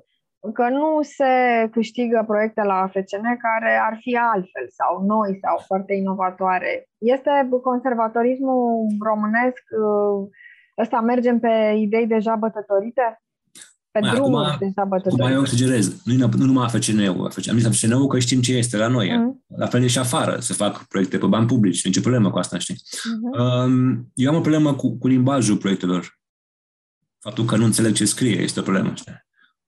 că 0.51 0.69
nu 0.69 0.99
se 1.03 1.33
câștigă 1.71 2.25
proiecte 2.27 2.63
la 2.63 2.75
AFCN 2.75 3.27
care 3.47 3.81
ar 3.89 3.97
fi 4.01 4.17
altfel 4.17 4.67
sau 4.69 5.05
noi 5.07 5.39
sau 5.43 5.63
foarte 5.67 5.93
inovatoare. 5.95 6.89
Este 6.99 7.31
conservatorismul 7.63 8.87
românesc, 9.01 9.63
uh, 9.87 10.29
ăsta 10.83 11.01
mergem 11.01 11.39
pe 11.39 11.75
idei 11.77 12.07
deja 12.07 12.35
bătătorite? 12.35 13.23
Pe 13.91 13.99
Mai, 14.01 14.11
drumuri 14.15 14.47
acum- 14.47 14.59
deja 14.59 14.81
Cum 14.81 14.89
bătătorite. 14.89 15.33
eu 15.33 15.41
exagerez. 15.41 16.05
Nu, 16.05 16.29
nu 16.39 16.45
numai 16.45 16.69
FCN-ul. 16.69 17.31
Am 17.51 17.59
zis 17.59 17.81
FCN-ul 17.81 18.07
că 18.07 18.19
știm 18.19 18.41
ce 18.41 18.57
este 18.57 18.77
la 18.77 18.87
noi. 18.89 19.17
Mhm. 19.19 19.45
La 19.57 19.67
fel 19.67 19.83
e 19.83 19.87
și 19.87 19.99
afară 19.99 20.39
să 20.41 20.53
fac 20.53 20.85
proiecte 20.85 21.19
pe 21.19 21.27
bani 21.27 21.47
publici. 21.47 21.75
Nu 21.75 21.81
e 21.85 21.89
nicio 21.89 22.01
problemă 22.01 22.31
cu 22.31 22.39
asta, 22.39 22.59
știi? 22.59 22.77
Mhm. 23.13 23.41
Um, 23.43 24.11
eu 24.15 24.31
am 24.31 24.37
o 24.37 24.41
problemă 24.41 24.75
cu, 24.75 24.99
cu 24.99 25.07
limbajul 25.09 25.57
proiectelor. 25.57 26.19
Faptul 27.19 27.45
că 27.45 27.57
nu 27.57 27.65
înțeleg 27.65 27.93
ce 27.93 28.05
scrie 28.05 28.41
este 28.41 28.61
o 28.61 28.63
problemă. 28.63 28.93
Știi? 28.95 29.13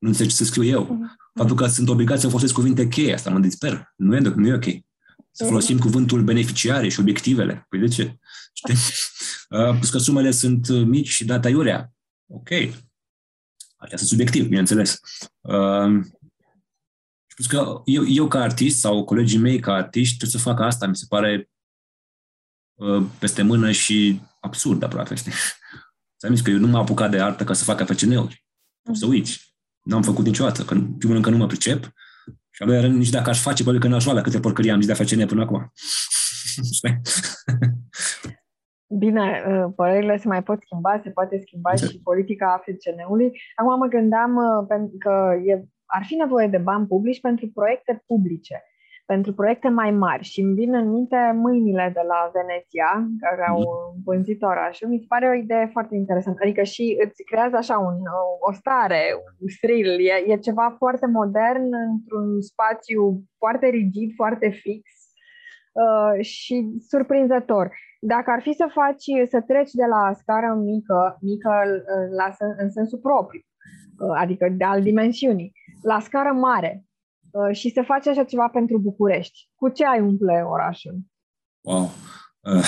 Nu 0.05 0.11
înțeleg 0.11 0.31
ce 0.31 0.37
să 0.37 0.45
scriu 0.45 0.65
eu. 0.65 0.83
Mhm. 0.83 1.17
Faptul 1.35 1.57
că 1.57 1.67
sunt 1.67 1.89
obligat 1.89 2.21
să 2.21 2.29
folosesc 2.29 2.55
cuvinte 2.55 2.89
cheie, 2.89 3.15
asta 3.15 3.31
mă 3.31 3.39
disper. 3.39 3.93
Nu 3.97 4.17
e, 4.17 4.19
nu 4.19 4.47
e 4.47 4.55
ok. 4.55 4.65
Să 5.31 5.43
mhm. 5.43 5.47
folosim 5.47 5.79
cuvântul 5.79 6.23
beneficiare 6.23 6.89
și 6.89 7.01
obiectivele. 7.01 7.67
Păi 7.69 7.79
de 7.79 7.89
ce? 7.89 8.19
Știi? 8.53 8.75
Uh, 9.49 9.77
plus 9.77 9.91
că 9.91 9.99
sumele 9.99 10.31
sunt 10.31 10.69
mici 10.69 11.09
și 11.09 11.25
data 11.25 11.49
iurea. 11.49 11.93
Ok. 12.27 12.51
Asta 13.77 13.97
sunt 13.97 14.09
subiectiv, 14.09 14.47
bineînțeles. 14.47 15.01
Uh, 15.41 16.05
și 17.27 17.35
plus 17.35 17.47
că 17.47 17.83
eu, 17.85 18.07
eu 18.07 18.29
ca 18.29 18.41
artist 18.41 18.79
sau 18.79 19.05
colegii 19.05 19.39
mei 19.39 19.61
ca 19.61 19.73
artiști 19.73 20.17
trebuie 20.17 20.41
să 20.41 20.49
facă 20.49 20.63
asta. 20.63 20.87
Mi 20.87 20.97
se 20.97 21.05
pare 21.09 21.51
uh, 22.75 23.07
peste 23.19 23.43
mână 23.43 23.71
și 23.71 24.21
absurd 24.41 24.83
aproape. 24.83 25.15
Știi? 25.15 25.33
Ți-am 26.19 26.35
zis 26.35 26.45
că 26.45 26.51
eu 26.51 26.59
nu 26.59 26.67
m-am 26.67 26.83
apucat 26.83 27.11
de 27.11 27.21
artă 27.21 27.45
ca 27.45 27.53
să 27.53 27.65
fac 27.65 27.87
FCN-uri. 27.87 28.47
Să 28.93 29.07
uiți. 29.07 29.54
N-am 29.85 30.03
făcut 30.03 30.25
niciodată. 30.25 30.63
Că, 30.63 30.75
primul 30.75 31.15
rând 31.15 31.25
că 31.25 31.31
nu 31.31 31.37
mă 31.37 31.47
pricep. 31.47 31.85
Și 32.51 32.63
al 32.63 32.67
doilea 32.69 32.87
rând, 32.87 32.99
nici 32.99 33.11
dacă 33.11 33.31
aș 33.31 33.41
face, 33.41 33.63
probabil 33.63 33.81
că 33.81 33.89
n-aș 33.89 34.05
lua 34.05 34.15
la 34.15 34.21
câte 34.21 34.41
porcării 34.41 34.71
am 34.71 34.81
zis 34.81 34.97
de 34.97 35.05
FCN 35.05 35.27
până 35.27 35.43
acum. 35.43 35.73
Bine, 39.03 39.45
uh, 39.49 39.73
părerile 39.77 40.17
se 40.17 40.29
mai 40.29 40.43
pot 40.43 40.59
schimba, 40.63 41.01
se 41.03 41.11
poate 41.11 41.41
schimba 41.41 41.71
exact. 41.73 41.91
și 41.91 42.01
politica 42.03 42.63
FCN-ului. 42.63 43.31
Acum 43.55 43.79
mă 43.79 43.87
gândeam 43.87 44.37
uh, 44.37 44.91
că 44.99 45.35
e, 45.45 45.65
ar 45.85 46.05
fi 46.07 46.15
nevoie 46.15 46.49
de 46.49 46.59
bani 46.59 46.87
publici 46.87 47.21
pentru 47.21 47.51
proiecte 47.55 48.03
publice 48.07 48.65
pentru 49.07 49.33
proiecte 49.35 49.69
mai 49.69 49.91
mari 49.91 50.25
și 50.25 50.41
îmi 50.41 50.55
vin 50.55 50.75
în 50.75 50.89
minte 50.91 51.33
mâinile 51.35 51.91
de 51.95 52.01
la 52.07 52.31
Veneția, 52.33 52.91
care 53.21 53.49
au 53.49 53.59
mhm. 53.59 53.97
împânzit 53.97 54.43
orașul, 54.43 54.89
mi 54.89 54.99
se 54.99 55.05
pare 55.09 55.29
o 55.29 55.35
idee 55.45 55.69
foarte 55.73 55.95
interesantă. 55.97 56.39
Adică 56.43 56.63
și 56.63 56.97
îți 57.05 57.23
creează 57.23 57.57
așa 57.57 57.79
un, 57.79 57.97
o 58.49 58.53
stare, 58.53 59.03
un 59.41 59.49
thrill, 59.61 59.91
e, 60.01 60.33
e 60.33 60.37
ceva 60.37 60.75
foarte 60.79 61.07
modern 61.07 61.67
într-un 61.93 62.41
spațiu 62.41 63.25
foarte 63.39 63.67
rigid, 63.67 64.11
foarte 64.15 64.49
fix 64.49 64.83
uh, 65.73 66.25
și 66.25 66.73
surprinzător. 66.89 67.71
Dacă 68.01 68.31
ar 68.31 68.41
fi 68.43 68.53
să 68.53 68.67
faci, 68.73 69.07
să 69.29 69.41
treci 69.41 69.71
de 69.73 69.85
la 69.85 70.13
scară 70.13 70.55
mică, 70.55 71.19
mică 71.21 71.53
uh, 71.67 72.09
la, 72.17 72.27
în 72.57 72.71
sensul 72.71 72.99
propriu, 72.99 73.41
uh, 73.99 74.17
adică 74.23 74.49
de 74.57 74.65
al 74.65 74.83
dimensiunii, 74.83 75.53
la 75.83 76.01
scară 76.01 76.33
mare, 76.33 76.73
Uh, 76.75 76.94
și 77.53 77.71
să 77.71 77.83
faci 77.87 78.07
așa 78.07 78.25
ceva 78.25 78.49
pentru 78.49 78.79
București. 78.79 79.49
Cu 79.55 79.69
ce 79.69 79.85
ai 79.87 80.01
umple 80.01 80.45
orașul? 80.47 80.99
Wow! 81.61 81.91
Uh. 82.41 82.65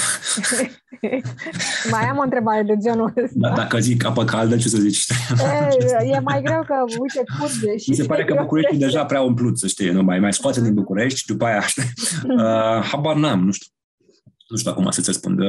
mai 1.93 2.03
am 2.09 2.19
o 2.19 2.23
întrebare 2.23 2.63
de 2.63 2.77
genul 2.83 3.13
ăsta. 3.25 3.35
Da, 3.35 3.53
dacă 3.55 3.79
zic 3.79 4.05
apă 4.05 4.25
caldă, 4.25 4.57
ce 4.57 4.69
să 4.69 4.79
zici? 4.79 5.07
E, 6.03 6.15
e 6.15 6.19
mai 6.19 6.43
greu 6.43 6.65
că, 6.67 6.75
uite, 7.01 7.23
curge. 7.39 7.77
Și 7.77 7.91
Mi 7.91 7.97
se 7.97 8.05
pare 8.05 8.25
că 8.25 8.37
București 8.41 8.75
e 8.75 8.79
deja 8.79 9.05
prea 9.05 9.21
umplut, 9.21 9.59
să 9.59 9.67
știi, 9.67 9.91
nu 9.91 10.03
mai, 10.03 10.19
mai 10.19 10.33
scoate 10.33 10.61
din 10.61 10.75
București 10.75 11.19
și 11.19 11.27
după 11.27 11.45
aia, 11.45 11.65
uh, 12.39 12.85
habar 12.85 13.17
n-am, 13.17 13.45
nu 13.45 13.53
știu. 13.53 13.71
Nu 14.49 14.57
știu 14.57 14.71
acum 14.71 14.91
să-ți 14.91 15.07
răspund. 15.07 15.41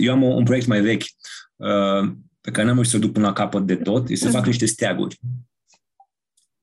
Eu 0.00 0.12
am 0.12 0.22
un 0.22 0.44
proiect 0.44 0.66
mai 0.66 0.80
vechi 0.80 1.04
uh, 1.56 2.10
pe 2.40 2.50
care 2.50 2.66
n-am 2.66 2.74
reușit 2.74 2.92
să 2.92 2.98
duc 2.98 3.12
până 3.12 3.26
la 3.26 3.32
capăt 3.32 3.66
de 3.66 3.76
tot, 3.76 4.08
este 4.08 4.26
să 4.26 4.36
fac 4.36 4.46
niște 4.46 4.66
steaguri. 4.66 5.20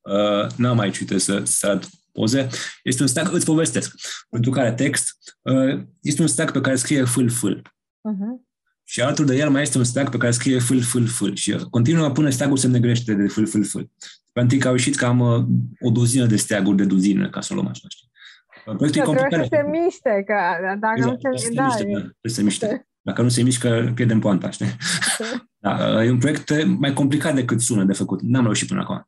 Uh, 0.03 0.47
n-am 0.55 0.79
aici, 0.79 0.99
uite, 0.99 1.17
să, 1.17 1.41
să 1.43 1.67
arăt 1.67 1.89
poze. 2.11 2.47
Este 2.83 3.01
un 3.01 3.07
stack, 3.07 3.33
îți 3.33 3.45
povestesc, 3.45 3.95
pentru 4.29 4.51
care 4.51 4.73
text. 4.73 5.17
Uh, 5.41 5.81
este 6.01 6.21
un 6.21 6.27
stack 6.27 6.51
pe 6.51 6.61
care 6.61 6.75
scrie 6.75 7.03
fâl, 7.03 7.29
fâl. 7.29 7.61
Uh-huh. 7.61 8.51
Și 8.83 9.01
alături 9.01 9.27
de 9.27 9.35
el 9.35 9.49
mai 9.49 9.61
este 9.61 9.77
un 9.77 9.83
stack 9.83 10.11
pe 10.11 10.17
care 10.17 10.31
scrie 10.31 10.59
fâl, 10.59 10.81
fâl, 10.81 11.07
fâl. 11.07 11.35
Și 11.35 11.55
continuă 11.69 12.09
până 12.09 12.29
stack-ul 12.29 12.57
se 12.57 12.67
negrește 12.67 13.13
de 13.13 13.27
fâl, 13.27 13.47
fâl, 13.47 13.63
fâl. 13.63 13.91
Pentru 14.31 14.57
că 14.57 14.67
au 14.67 14.73
ieșit 14.73 14.95
cam 14.95 15.19
uh, 15.19 15.45
o 15.79 15.89
duzină 15.89 16.25
de 16.25 16.35
steaguri 16.35 16.77
de 16.77 16.85
duzină, 16.85 17.29
ca 17.29 17.41
să 17.41 17.49
o 17.51 17.55
luăm 17.55 17.67
așa, 17.67 17.87
știi. 17.87 18.11
Uh, 18.65 18.75
proiectul 18.75 19.01
e 19.01 19.05
complicat. 19.05 19.29
Trebuie 19.29 19.49
să 19.49 19.55
se 19.55 19.83
miște, 19.83 20.23
că 20.25 20.35
dacă 20.79 20.93
exact, 20.97 21.23
nu 21.23 21.37
se, 21.37 21.53
da, 21.53 21.65
miște, 21.65 21.83
da, 21.83 21.99
trebuie 21.99 22.13
să 22.21 22.35
se 22.35 22.41
miște. 22.41 22.87
Dacă 23.05 23.21
nu 23.21 23.29
se 23.29 23.41
mișcă, 23.41 23.91
pierdem 23.95 24.19
poanta, 24.19 24.49
știi? 24.49 24.65
Da, 25.63 26.03
e 26.03 26.09
un 26.09 26.17
proiect 26.17 26.65
mai 26.65 26.93
complicat 26.93 27.35
decât 27.35 27.61
sună 27.61 27.83
de 27.83 27.93
făcut. 27.93 28.21
N-am 28.21 28.43
reușit 28.43 28.67
până 28.67 28.81
acum. 28.81 29.07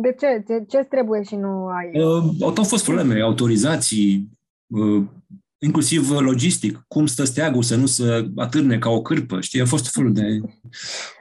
De 0.00 0.14
ce? 0.18 0.44
Ce, 0.46 0.64
ce 0.68 0.78
trebuie 0.78 1.22
și 1.22 1.34
nu 1.34 1.66
ai? 1.66 2.02
Uh, 2.02 2.54
au 2.56 2.64
fost 2.64 2.84
probleme, 2.84 3.20
autorizații, 3.20 4.28
uh, 4.66 5.04
inclusiv 5.58 6.10
logistic, 6.10 6.84
cum 6.88 7.06
stă 7.06 7.24
steagul 7.24 7.62
să 7.62 7.76
nu 7.76 7.86
se 7.86 8.30
atârne 8.36 8.78
ca 8.78 8.90
o 8.90 9.02
cârpă, 9.02 9.40
știi? 9.40 9.60
A 9.60 9.66
fost 9.66 9.92
felul 9.92 10.12
de... 10.12 10.40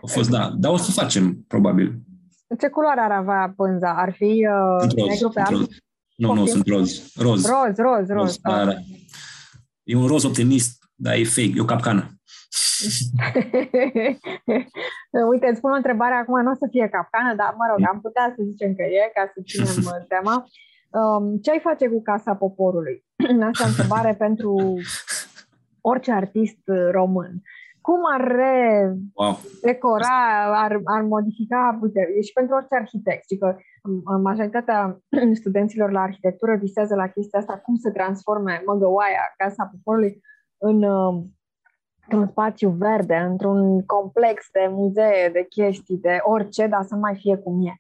A 0.02 0.08
fost, 0.08 0.30
da, 0.30 0.54
dar 0.58 0.72
o 0.72 0.78
să 0.78 0.92
facem, 0.92 1.44
probabil. 1.48 2.00
Ce 2.60 2.68
culoare 2.68 3.00
ar 3.00 3.12
avea 3.12 3.54
pânza? 3.56 3.94
Ar 3.94 4.14
fi 4.14 4.48
uh, 4.50 4.90
roz, 4.96 5.08
negru 5.08 5.30
pe 5.30 5.42
alb? 5.42 5.68
Nu, 6.16 6.34
nu, 6.34 6.46
sunt 6.46 6.68
roz. 6.68 7.12
Roz, 7.16 7.46
roz, 7.46 7.76
roz. 7.78 8.08
roz, 8.08 8.08
roz 8.08 8.38
da, 8.38 8.66
da. 8.66 8.74
E 9.84 9.96
un 9.96 10.08
roz 10.08 10.24
optimist, 10.24 10.84
dar 10.96 11.16
e 11.16 11.24
fake, 11.24 11.54
e 11.56 11.62
o 11.62 11.66
capcană. 11.66 12.12
Uite, 15.32 15.48
îți 15.48 15.62
pun 15.62 15.72
o 15.72 15.82
întrebare 15.82 16.14
acum, 16.14 16.42
nu 16.42 16.52
o 16.52 16.54
să 16.62 16.68
fie 16.70 16.88
capcană, 16.88 17.36
dar 17.36 17.54
mă 17.58 17.66
rog, 17.70 17.80
am 17.92 18.00
putea 18.02 18.34
să 18.36 18.42
zicem 18.44 18.76
că 18.76 18.84
e, 18.84 19.12
ca 19.14 19.32
să 19.34 19.40
ținem 19.48 19.78
uh, 19.94 20.06
tema. 20.14 20.36
Um, 21.00 21.38
ce 21.44 21.52
ai 21.52 21.60
face 21.60 21.88
cu 21.90 22.02
Casa 22.02 22.36
Poporului? 22.36 23.06
Asta 23.50 23.64
e 23.64 23.66
o 23.66 23.74
întrebare 23.74 24.14
pentru 24.26 24.54
orice 25.82 26.12
artist 26.12 26.62
uh, 26.66 26.88
român. 26.92 27.34
Cum 27.82 28.00
ar 28.14 28.22
re 28.42 28.94
wow. 29.14 29.40
decora, 29.62 30.18
ar, 30.64 30.80
ar 30.84 31.02
modifica, 31.02 31.80
uite, 31.82 32.00
e 32.18 32.22
și 32.22 32.34
pentru 32.34 32.56
orice 32.56 32.76
arhitect, 32.76 33.24
și 33.30 33.38
că 33.38 33.56
um, 33.84 34.22
majoritatea 34.22 35.00
studenților 35.42 35.92
la 35.92 36.02
arhitectură 36.02 36.56
visează 36.56 36.96
la 36.96 37.08
chestia 37.08 37.40
asta, 37.40 37.58
cum 37.58 37.76
să 37.76 37.92
transforme 37.92 38.64
Măgăoaia, 38.66 39.34
Casa 39.38 39.70
Poporului, 39.72 40.22
în 40.58 40.84
um, 40.84 41.37
într-un 42.10 42.28
spațiu 42.28 42.70
verde, 42.70 43.16
într-un 43.16 43.86
complex 43.86 44.46
de 44.52 44.68
muzee, 44.70 45.30
de 45.34 45.46
chestii, 45.50 45.98
de 45.98 46.18
orice, 46.22 46.68
dar 46.68 46.86
să 46.88 46.96
mai 46.96 47.16
fie 47.20 47.38
cum 47.38 47.68
e. 47.68 47.76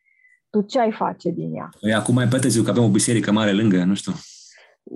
Tu 0.49 0.61
ce 0.61 0.79
ai 0.79 0.91
face 0.91 1.29
din 1.29 1.55
ea? 1.55 1.69
Păi 1.81 1.93
acum 1.93 2.13
mai 2.13 2.27
poate 2.27 2.47
zic 2.47 2.63
că 2.63 2.69
avem 2.69 2.83
o 2.83 2.89
biserică 2.89 3.31
mare 3.31 3.51
lângă, 3.51 3.83
nu 3.83 3.93
știu. 3.93 4.13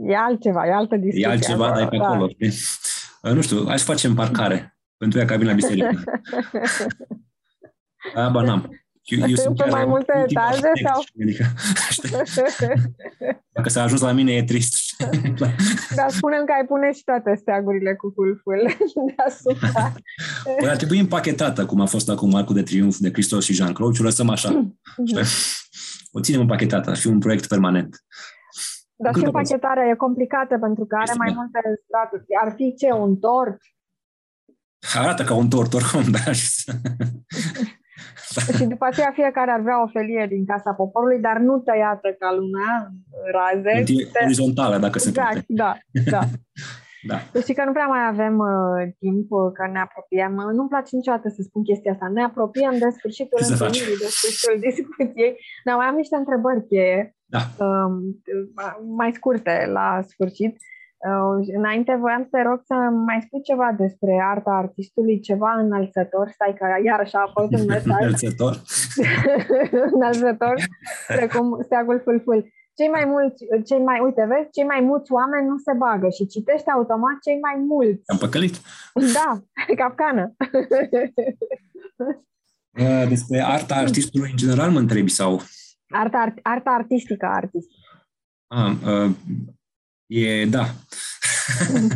E 0.08 0.16
altceva, 0.16 0.68
e 0.68 0.74
altă 0.74 0.96
discuție. 0.96 1.28
E 1.28 1.30
altceva, 1.30 1.70
dar 1.70 1.82
e 1.82 1.88
pe 1.88 1.98
da. 1.98 2.04
acolo. 2.04 2.28
Da. 2.38 3.34
Nu 3.34 3.42
știu, 3.42 3.66
hai 3.68 3.80
să 3.80 3.86
facem 3.86 4.14
parcare 4.14 4.78
pentru 4.98 5.20
ea 5.20 5.26
vine 5.26 5.50
la 5.50 5.54
biserică. 5.54 6.04
Aba 8.16 8.42
n-am. 8.42 8.70
Eu, 9.04 9.28
eu 9.28 9.36
sunt 9.36 9.56
pe 9.56 9.70
mai 9.70 9.86
multe 9.86 10.26
etaje 10.30 10.72
sau? 10.86 11.04
Adică, 11.22 11.46
dacă 13.56 13.70
s-a 13.70 13.84
ajuns 13.84 14.02
la 14.02 14.12
mine 14.12 14.32
e 14.32 14.44
trist. 14.44 14.76
Dar 16.00 16.10
spunem 16.10 16.46
că 16.46 16.54
ai 16.60 16.66
pune 16.68 16.92
și 16.94 17.04
toate 17.04 17.36
steagurile 17.36 17.96
cu 17.96 18.12
fulful 18.16 18.76
deasupra. 19.16 19.94
Păi 20.60 20.70
ar 20.70 20.76
trebui 20.76 21.00
împachetată, 21.00 21.66
cum 21.66 21.82
a 21.82 21.86
fost 21.86 22.10
acum 22.10 22.36
Arcul 22.36 22.56
de 22.56 22.64
Triunf 22.64 22.98
de 22.98 23.12
Cristos 23.12 23.44
și 23.44 23.54
Jean-Claude 23.54 23.96
și 23.96 24.02
o 24.02 24.06
lăsăm 24.06 24.30
așa. 24.30 24.74
o 26.12 26.20
ținem 26.20 26.42
împachetată, 26.42 26.90
ar 26.90 26.98
fi 26.98 27.08
un 27.08 27.20
proiect 27.20 27.48
permanent. 27.48 28.04
Dar 28.96 29.14
și 29.16 29.24
împachetarea 29.24 29.88
e 29.90 29.96
complicată 29.96 30.58
pentru 30.58 30.86
că 30.86 30.96
are 30.96 31.04
este 31.04 31.18
mai 31.18 31.34
da. 31.34 31.36
multe 31.36 31.60
straturi. 31.86 32.24
Ar 32.44 32.54
fi 32.56 32.76
ce, 32.78 32.92
un 32.92 33.18
tort? 33.18 33.58
Arată 34.94 35.24
ca 35.24 35.34
un 35.34 35.50
tort, 35.50 35.74
oricum, 35.74 36.12
da. 36.12 36.32
și 38.58 38.66
după 38.74 38.86
aceea 38.86 39.12
fiecare 39.14 39.52
ar 39.52 39.62
vrea 39.62 39.84
o 39.84 39.88
felie 39.88 40.26
din 40.30 40.46
Casa 40.46 40.74
Poporului, 40.74 41.20
dar 41.20 41.38
nu 41.38 41.58
tăiată 41.58 42.10
ca 42.20 42.30
lumea, 42.40 42.74
raze. 43.36 43.84
Te... 43.84 44.24
Orizontală, 44.24 44.78
dacă 44.78 45.00
se 45.00 45.10
exact, 45.10 45.32
poate. 45.32 45.46
da, 45.48 45.72
da. 46.12 46.22
Da. 47.08 47.18
Deci 47.32 47.54
că 47.54 47.64
nu 47.66 47.72
prea 47.72 47.86
mai 47.96 48.04
avem 48.08 48.36
uh, 48.38 48.82
timp, 49.00 49.32
uh, 49.32 49.52
că 49.54 49.64
ne 49.72 49.80
apropiem. 49.80 50.34
Uh, 50.44 50.52
nu-mi 50.56 50.70
place 50.70 50.96
niciodată 50.96 51.30
să 51.30 51.42
spun 51.42 51.64
chestia 51.64 51.92
asta. 51.92 52.08
Ne 52.08 52.24
apropiem 52.24 52.76
de 52.78 52.90
sfârșitul 52.98 53.40
întâlnirii, 53.50 54.02
de 54.04 54.10
sfârșitul 54.18 54.56
discuției. 54.68 55.34
Dar 55.66 55.76
mai 55.76 55.88
am 55.88 55.96
niște 55.96 56.16
întrebări 56.16 56.68
cheie, 56.68 57.16
da. 57.26 57.42
uh, 57.66 57.92
mai 59.02 59.12
scurte 59.14 59.70
la 59.78 60.02
sfârșit. 60.12 60.54
Uh, 60.56 60.81
înainte 61.56 61.96
voiam 62.00 62.24
să 62.24 62.28
te 62.32 62.42
rog 62.42 62.60
să 62.66 62.74
mai 63.08 63.20
spui 63.26 63.42
ceva 63.42 63.76
despre 63.78 64.14
arta 64.32 64.52
artistului, 64.52 65.20
ceva 65.20 65.52
înălțător, 65.52 66.30
stai 66.34 66.54
că 66.58 66.66
iarăși 66.86 67.16
a 67.16 67.24
apărut 67.28 67.52
un 67.60 67.66
mesaj. 67.66 68.02
înălțător? 68.06 68.62
înălțător, 69.96 70.56
precum 71.08 71.62
steagul 71.64 72.02
fulful. 72.04 72.40
Cei 72.78 72.88
mai 72.88 73.06
mulți, 73.06 73.44
cei 73.66 73.80
mai, 73.80 74.00
uite, 74.00 74.26
vezi, 74.30 74.50
cei 74.52 74.64
mai 74.64 74.82
mulți 74.82 75.12
oameni 75.12 75.48
nu 75.48 75.58
se 75.58 75.74
bagă 75.78 76.10
și 76.10 76.28
citește 76.28 76.70
automat 76.72 77.16
cei 77.26 77.40
mai 77.40 77.56
mulți. 77.68 78.02
Am 78.06 78.18
păcălit. 78.18 78.56
Da, 79.18 79.30
capcană. 79.76 80.24
Uh, 82.80 83.08
despre 83.08 83.42
arta 83.42 83.76
artistului 83.76 84.30
în 84.30 84.38
general 84.38 84.72
mă 84.72 84.80
întrebi 84.80 85.10
sau? 85.10 85.42
Arta, 85.90 86.34
arta 86.42 86.70
artistică 86.70 87.26
artist. 87.26 87.70
Ah, 88.48 88.72
uh, 88.86 89.12
E, 90.14 90.46
da. 90.46 90.66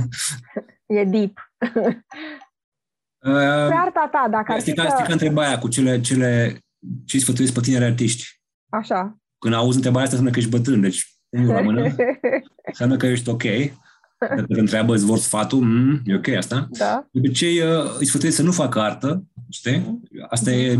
e 0.99 1.03
deep. 1.03 1.51
Pe 3.19 3.75
arta 3.75 4.09
ta, 4.11 4.27
dacă 4.29 4.51
ar 4.51 4.59
fi 4.59 4.61
Stica, 4.61 4.89
stica 4.89 5.11
întreba 5.11 5.45
aia 5.45 5.59
cu 5.59 5.67
cele, 5.67 6.01
cele 6.01 6.59
ce 7.05 7.19
sfătuiesc 7.19 7.53
pe 7.53 7.59
tineri 7.59 7.83
artiști. 7.83 8.41
Așa. 8.69 9.17
Când 9.39 9.53
auzi 9.53 9.75
întrebarea 9.75 10.03
asta, 10.03 10.17
înseamnă 10.17 10.31
că 10.31 10.39
ești 10.39 10.51
bătrân, 10.51 10.81
deci 10.81 11.15
nu 11.29 11.51
la 11.51 11.61
mână, 11.61 11.95
înseamnă 12.71 12.97
că 12.97 13.05
ești 13.05 13.29
ok. 13.29 13.43
Dacă 14.17 14.45
te 14.53 14.59
întreabă, 14.59 14.93
îți 14.93 15.05
vor 15.05 15.17
sfatul, 15.17 15.59
mm, 15.59 16.01
e 16.05 16.15
ok 16.15 16.27
asta. 16.27 16.67
Da. 16.71 17.07
De 17.11 17.19
obicei 17.19 17.59
uh, 17.59 17.95
îi 17.97 18.05
sfătuiesc 18.05 18.37
să 18.37 18.43
nu 18.43 18.51
facă 18.51 18.81
artă, 18.81 19.23
știi? 19.49 20.01
Asta 20.29 20.51
e... 20.51 20.79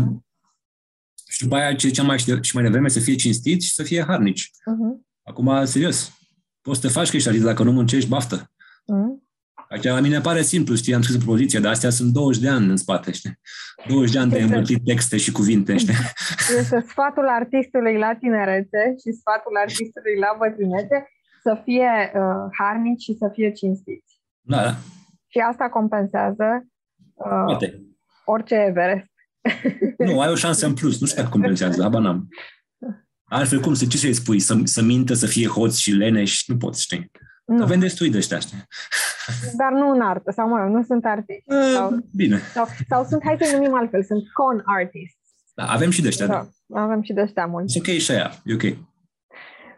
Și 1.28 1.42
după 1.42 1.56
aia, 1.56 1.74
ce 1.74 1.90
cea 1.90 2.02
mai 2.02 2.18
și 2.18 2.54
mai 2.54 2.62
devreme, 2.62 2.88
să 2.88 3.00
fie 3.00 3.14
cinstit 3.14 3.62
și 3.62 3.72
să 3.72 3.82
fie 3.82 4.04
harnici. 4.04 4.50
Uh-huh. 4.50 5.04
Acum, 5.22 5.64
serios, 5.64 6.12
poți 6.60 6.80
să 6.80 6.86
te 6.86 6.92
faci 6.92 7.10
că 7.10 7.16
ești 7.16 7.28
artist, 7.28 7.46
dacă 7.46 7.62
nu 7.62 7.72
muncești, 7.72 8.08
baftă. 8.08 8.50
Uh-huh. 8.92 9.24
Aici 9.68 9.84
la 9.84 10.00
mine 10.00 10.20
pare 10.20 10.42
simplu, 10.42 10.74
știi, 10.74 10.94
am 10.94 11.02
scris 11.02 11.16
o 11.16 11.24
propoziție, 11.24 11.60
dar 11.60 11.72
astea 11.72 11.90
sunt 11.90 12.12
20 12.12 12.42
de 12.42 12.48
ani 12.48 12.70
în 12.70 12.76
spate, 12.76 13.12
știi? 13.12 13.40
20 13.88 14.12
de 14.12 14.18
ani 14.18 14.30
de 14.30 14.36
Exact. 14.36 14.54
învârtit 14.54 14.84
texte 14.84 15.16
și 15.16 15.32
cuvinte, 15.32 15.76
știi? 15.76 15.94
Este 16.58 16.84
sfatul 16.88 17.28
artistului 17.28 17.98
la 17.98 18.14
tinerețe 18.20 18.82
și 19.02 19.12
sfatul 19.20 19.56
artistului 19.56 20.16
la 20.20 20.36
bătrânețe 20.38 21.08
să 21.42 21.60
fie 21.64 22.12
uh, 22.14 22.46
harnici 22.58 23.02
și 23.02 23.14
să 23.18 23.30
fie 23.32 23.52
cinstiți. 23.52 24.20
Da, 24.40 24.62
da, 24.62 24.70
Și 25.26 25.38
asta 25.50 25.68
compensează 25.68 26.66
uh, 27.14 27.44
poate. 27.46 27.82
orice 28.24 28.54
Everest. 28.54 29.10
Nu, 30.06 30.20
ai 30.20 30.30
o 30.30 30.34
șansă 30.34 30.66
în 30.66 30.74
plus, 30.74 31.00
nu 31.00 31.06
știu 31.06 31.22
dacă 31.22 31.32
compensează, 31.32 31.82
habar 31.82 32.00
n-am. 32.00 32.28
Altfel, 33.24 33.60
cum 33.60 33.74
să, 33.74 33.86
ce 33.86 33.96
să-i 33.96 34.12
spui? 34.12 34.38
Să, 34.38 34.60
să 34.64 34.82
mintă, 34.82 35.14
să 35.14 35.26
fie 35.26 35.46
hoț 35.46 35.76
și 35.76 35.90
leneși? 35.90 36.50
Nu 36.50 36.56
poți, 36.56 36.82
știi? 36.82 37.10
Nu, 37.46 37.62
Avem 37.62 37.78
destui 37.80 38.10
de 38.10 38.16
ăștia, 38.16 38.38
știi? 38.38 38.58
dar 39.60 39.72
nu 39.72 39.90
în 39.90 40.00
artă, 40.00 40.30
sau 40.30 40.48
mă 40.48 40.58
rog, 40.58 40.68
nu 40.74 40.82
sunt 40.82 41.04
artiști. 41.04 41.44
Sau, 41.74 41.90
Uh, 41.92 41.98
Bine. 42.16 42.38
sau, 42.38 42.66
sau 42.88 43.04
sunt, 43.04 43.22
hai 43.24 43.36
să 43.40 43.56
numim 43.56 43.74
altfel, 43.74 44.02
sunt 44.04 44.22
con 44.32 44.62
artists. 44.64 45.18
Da, 45.54 45.64
avem 45.64 45.90
și 45.90 46.02
de 46.02 46.08
ăștia. 46.08 46.26
Da. 46.26 46.46
Da, 46.66 46.80
avem 46.80 47.02
și 47.02 47.12
de 47.12 47.20
ăștia 47.20 47.46
mulți. 47.46 47.76
E 47.76 47.80
ok 47.80 47.96
și 47.98 48.10
aia, 48.10 48.30
e 48.44 48.54
ok. 48.54 48.76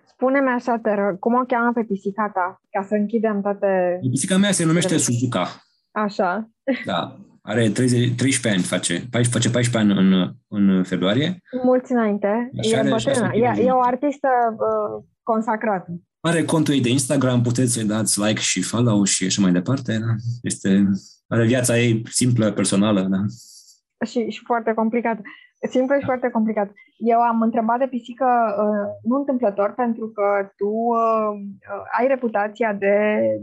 Spune-mi 0.07 0.49
așa, 0.49 0.79
te 0.83 0.95
rog, 0.95 1.19
cum 1.19 1.35
o 1.35 1.45
cheamă 1.45 1.73
pe 1.75 1.83
pisica 1.85 2.31
ta? 2.35 2.61
Ca 2.71 2.83
să 2.89 2.95
închidem 2.95 3.41
toate... 3.41 3.99
Pisica 4.11 4.37
mea 4.37 4.51
se 4.53 4.65
numește 4.65 4.97
Suzuka. 4.99 5.47
Așa. 5.91 6.51
Da. 6.85 7.17
Are 7.43 7.69
30, 7.69 8.15
13 8.17 8.49
ani, 8.49 8.63
face, 8.63 8.93
14, 9.11 9.29
face 9.29 9.51
14 9.51 9.77
ani 9.79 10.01
în, 10.01 10.33
în 10.49 10.85
februarie. 10.85 11.41
Mulți 11.65 11.93
înainte. 11.93 12.51
Așa 12.59 12.77
e 12.77 12.79
are 12.79 12.89
bătrână. 12.91 13.15
șase 13.15 13.37
E, 13.37 13.51
kg. 13.53 13.59
e 13.67 13.71
o 13.71 13.81
artistă 13.83 14.29
uh, 14.53 15.05
consacrată. 15.23 15.91
Are 16.21 16.45
contul 16.45 16.75
ei 16.75 16.81
de 16.81 16.89
Instagram, 16.89 17.43
puteți 17.43 17.73
să-i 17.73 17.85
dați 17.85 18.21
like 18.21 18.41
și 18.41 18.63
follow 18.63 19.05
și 19.05 19.25
așa 19.25 19.41
mai 19.41 19.53
departe. 19.53 19.99
Da? 19.99 20.15
Este, 20.43 20.89
are 21.29 21.47
viața 21.47 21.79
ei 21.79 22.03
simplă, 22.11 22.53
personală. 22.53 23.01
Da? 23.01 23.19
și, 24.07 24.31
și 24.31 24.41
foarte 24.45 24.73
complicat. 24.75 25.19
Simplu 25.71 25.95
și 25.99 26.05
foarte 26.05 26.29
complicat. 26.31 26.69
Eu 26.97 27.21
am 27.21 27.43
întrebat 27.43 27.79
de 27.79 27.87
pisică 27.87 28.27
uh, 28.65 28.87
nu 29.03 29.17
întâmplător 29.17 29.73
pentru 29.77 30.09
că 30.09 30.27
tu 30.57 30.69
uh, 30.69 31.31
uh, 31.73 31.99
ai 31.99 32.07
reputația 32.07 32.73
de, 32.73 32.97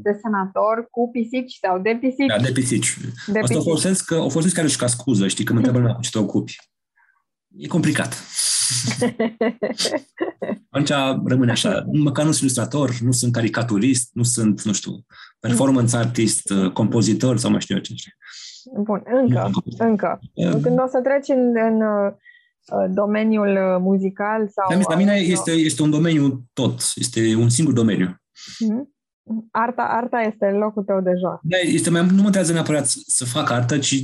de 0.04 0.12
senator 0.22 0.88
cu 0.92 1.10
pisici 1.12 1.58
sau 1.62 1.80
de 1.80 1.98
pisici. 2.02 2.28
Da, 2.28 2.38
de 2.38 2.52
pisici. 2.52 2.98
de 3.28 3.40
Asta 3.40 3.40
o 3.40 3.58
pisici. 3.58 3.64
folosesc, 3.64 4.12
o 4.12 4.30
folosesc 4.30 4.56
care 4.56 4.68
și 4.68 4.78
ca 4.78 4.88
scuză, 4.88 5.28
știi, 5.28 5.46
că 5.46 5.52
mă 5.52 5.58
întreabă 5.58 5.80
lumea 5.80 5.96
cu 5.96 6.02
ce 6.02 6.10
te 6.10 6.20
ocupi. 6.20 6.56
E 7.58 7.68
complicat. 7.68 8.12
Atunci 10.70 10.90
rămâne 11.26 11.52
așa. 11.52 11.84
Măcar 11.92 12.26
nu 12.26 12.32
sunt 12.32 12.42
ilustrator, 12.42 12.98
nu 13.02 13.12
sunt 13.12 13.32
caricaturist, 13.34 14.10
nu 14.14 14.24
sunt, 14.24 14.62
nu 14.62 14.74
știu, 14.74 15.06
performance 15.40 15.98
artist, 15.98 16.50
uh, 16.50 16.72
compozitor 16.72 17.38
sau 17.38 17.52
mai 17.52 17.62
știu 17.62 17.76
eu 17.76 17.82
ce. 17.82 17.94
știi. 17.96 18.12
Bun, 18.84 19.04
încă, 19.22 19.50
încă. 19.78 20.20
Când 20.62 20.80
o 20.80 20.88
să 20.88 21.00
treci 21.04 21.28
în, 21.38 21.54
în 21.72 21.82
uh, 21.82 22.14
domeniul 22.94 23.48
uh, 23.48 23.78
muzical 23.80 24.48
sau... 24.50 24.66
La 24.70 24.76
mine- 24.76 24.86
La 24.90 24.96
mine 24.96 25.14
uh, 25.26 25.30
este, 25.32 25.52
este 25.52 25.82
un 25.82 25.90
domeniu 25.90 26.44
tot, 26.54 26.82
este 26.96 27.36
un 27.36 27.50
singur 27.50 27.74
domeniu. 27.74 28.22
Mhm. 28.60 28.94
Arta, 29.52 29.82
arta 29.84 30.20
este 30.22 30.46
locul 30.46 30.84
tău 30.84 31.02
de 31.02 31.12
joc. 31.20 31.40
Da, 31.44 31.58
este 31.58 31.90
mai, 31.90 32.06
nu 32.06 32.20
mă 32.22 32.26
întrează 32.26 32.54
neapărat 32.54 32.88
să- 32.88 33.04
să 33.06 33.26
fac 33.26 33.50
artă, 33.50 33.78
ci 33.78 33.96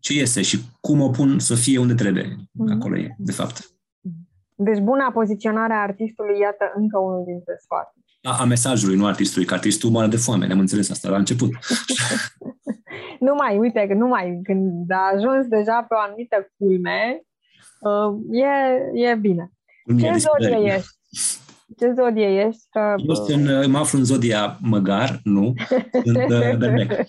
ce 0.00 0.12
iese 0.14 0.42
și 0.42 0.58
cum 0.80 1.00
o 1.00 1.08
pun 1.10 1.38
să 1.38 1.54
fie 1.54 1.78
unde 1.78 1.94
trebuie. 1.94 2.36
Mhm. 2.52 2.72
Acolo 2.72 2.96
e, 2.98 3.14
de 3.18 3.32
fapt. 3.32 3.70
Deci 4.64 4.78
buna 4.78 5.10
poziționare 5.10 5.72
a 5.72 5.80
artistului, 5.80 6.38
iată 6.38 6.72
încă 6.74 6.98
unul 6.98 7.24
dintre 7.26 7.54
sfaturi. 7.60 8.04
A, 8.22 8.36
a 8.40 8.44
mesajului, 8.44 8.96
nu 8.96 9.06
artistului, 9.06 9.46
că 9.46 9.54
artistul 9.54 9.90
moare 9.90 10.08
de 10.08 10.16
foame, 10.16 10.46
ne-am 10.46 10.58
înțeles 10.58 10.90
asta 10.90 11.08
la 11.08 11.16
început. 11.16 11.50
Nu 13.26 13.34
mai, 13.34 13.58
uite, 13.58 13.86
că 13.88 13.94
nu 13.94 14.06
mai, 14.06 14.40
când 14.42 14.90
a 14.90 15.10
ajuns 15.14 15.46
deja 15.46 15.86
pe 15.88 15.94
o 15.94 15.98
anumită 15.98 16.52
culme, 16.56 17.22
uh, 17.80 18.40
e, 18.94 19.10
e 19.10 19.14
bine. 19.14 19.50
Cum 19.84 19.98
e 19.98 20.00
Ce 20.00 20.06
zodie 20.06 20.48
deschiderea. 20.48 20.74
ești? 20.74 20.88
Ce 21.78 21.92
zodie 21.96 22.46
ești? 22.46 22.62
Că, 22.70 22.94
Eu 23.06 23.14
sunt, 23.14 23.48
uh, 23.48 23.66
mă 23.66 23.78
aflu 23.78 23.98
în 23.98 24.04
zodia 24.04 24.58
măgar, 24.60 25.20
nu, 25.22 25.54
sunt 26.04 26.30
uh, 26.30 26.56
berbec. 26.56 26.90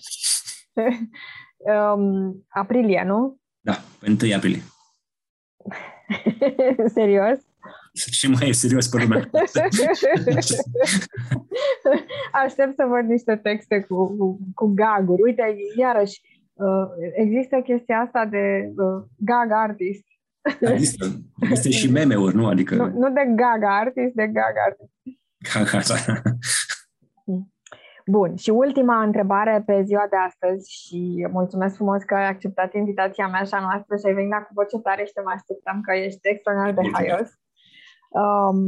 um, 1.94 2.44
aprilie, 2.48 3.02
nu? 3.06 3.36
Da, 3.60 3.80
pe 3.98 4.16
1 4.24 4.34
aprilie. 4.34 4.62
Serios? 6.94 7.38
Ce 7.92 8.28
mai 8.28 8.48
e 8.48 8.52
serios 8.52 8.88
pe 8.88 9.02
lumea? 9.02 9.30
Aștept 12.44 12.74
să 12.74 12.84
văd 12.88 13.04
niște 13.08 13.36
texte 13.36 13.80
cu, 13.80 14.16
cu, 14.16 14.38
cu 14.54 14.66
gaguri. 14.74 15.22
Uite, 15.22 15.56
iarăși, 15.78 16.20
uh, 16.52 16.86
există 17.14 17.56
chestia 17.64 17.98
asta 17.98 18.26
de 18.26 18.72
uh, 18.76 19.04
gag 19.16 19.50
artist. 19.50 20.04
Există, 20.60 21.06
există 21.40 21.68
și 21.68 21.90
meme-uri, 21.90 22.34
nu? 22.34 22.46
Adică, 22.46 22.74
Nu, 22.74 22.86
nu 22.86 23.10
de 23.12 23.24
gag 23.34 23.62
artist, 23.62 24.14
de 24.14 24.26
gag 24.26 24.54
artist. 24.66 24.92
ca 25.70 25.78
așa. 25.78 26.22
Bun, 28.06 28.36
și 28.36 28.50
ultima 28.50 29.02
întrebare 29.02 29.62
pe 29.66 29.82
ziua 29.84 30.06
de 30.10 30.16
astăzi 30.28 30.72
și 30.72 31.28
mulțumesc 31.32 31.74
frumos 31.74 32.02
că 32.02 32.14
ai 32.14 32.28
acceptat 32.28 32.74
invitația 32.74 33.26
mea 33.28 33.42
și 33.42 33.54
a 33.54 33.60
noastră 33.60 33.96
și 33.96 34.06
ai 34.06 34.14
venit 34.14 34.30
la 34.30 34.36
cu 34.46 34.50
voce 34.54 34.78
tare 34.78 35.04
și 35.04 35.12
te 35.12 35.20
mai 35.24 35.34
așteptam 35.36 35.80
că 35.80 35.92
ești 35.96 36.18
extraordinar 36.22 36.72
de 36.74 36.80
Mulțumesc. 36.80 37.08
haios. 37.10 37.28
Um, 38.08 38.58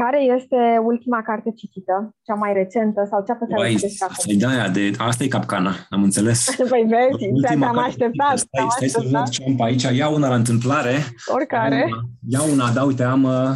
care 0.00 0.20
este 0.36 0.60
ultima 0.90 1.22
carte 1.22 1.50
citită, 1.60 2.16
cea 2.26 2.34
mai 2.34 2.52
recentă 2.52 3.00
sau 3.10 3.24
cea 3.26 3.34
pe 3.34 3.44
care 3.48 3.60
o 3.60 3.62
Ai, 3.62 3.74
citești 3.74 4.02
acum? 4.02 4.14
asta 4.18 4.32
e 4.32 4.36
de-aia, 4.42 4.68
de, 4.68 4.90
asta 4.98 5.24
e 5.24 5.28
capcana, 5.38 5.72
am 5.90 6.02
înțeles. 6.02 6.40
Păi 6.72 6.84
vezi, 6.94 7.24
Ultima 7.32 7.48
te-am 7.48 7.74
carte- 7.74 7.88
așteptat, 7.90 8.36
Stai, 8.38 8.48
te-am 8.50 8.68
stai 8.68 8.88
să 8.88 9.00
văd 9.02 9.14
așteptat, 9.14 9.28
ce 9.34 9.44
am 9.48 9.56
pe 9.56 9.62
aici. 9.62 9.82
Ia 10.00 10.08
una 10.08 10.28
la 10.28 10.34
întâmplare. 10.34 10.94
oricare. 11.34 11.76
Ia 11.76 11.84
una, 11.86 12.00
Ia 12.28 12.52
una, 12.52 12.66
da, 12.76 12.82
uite, 12.84 13.02
am, 13.02 13.22
uh, 13.22 13.50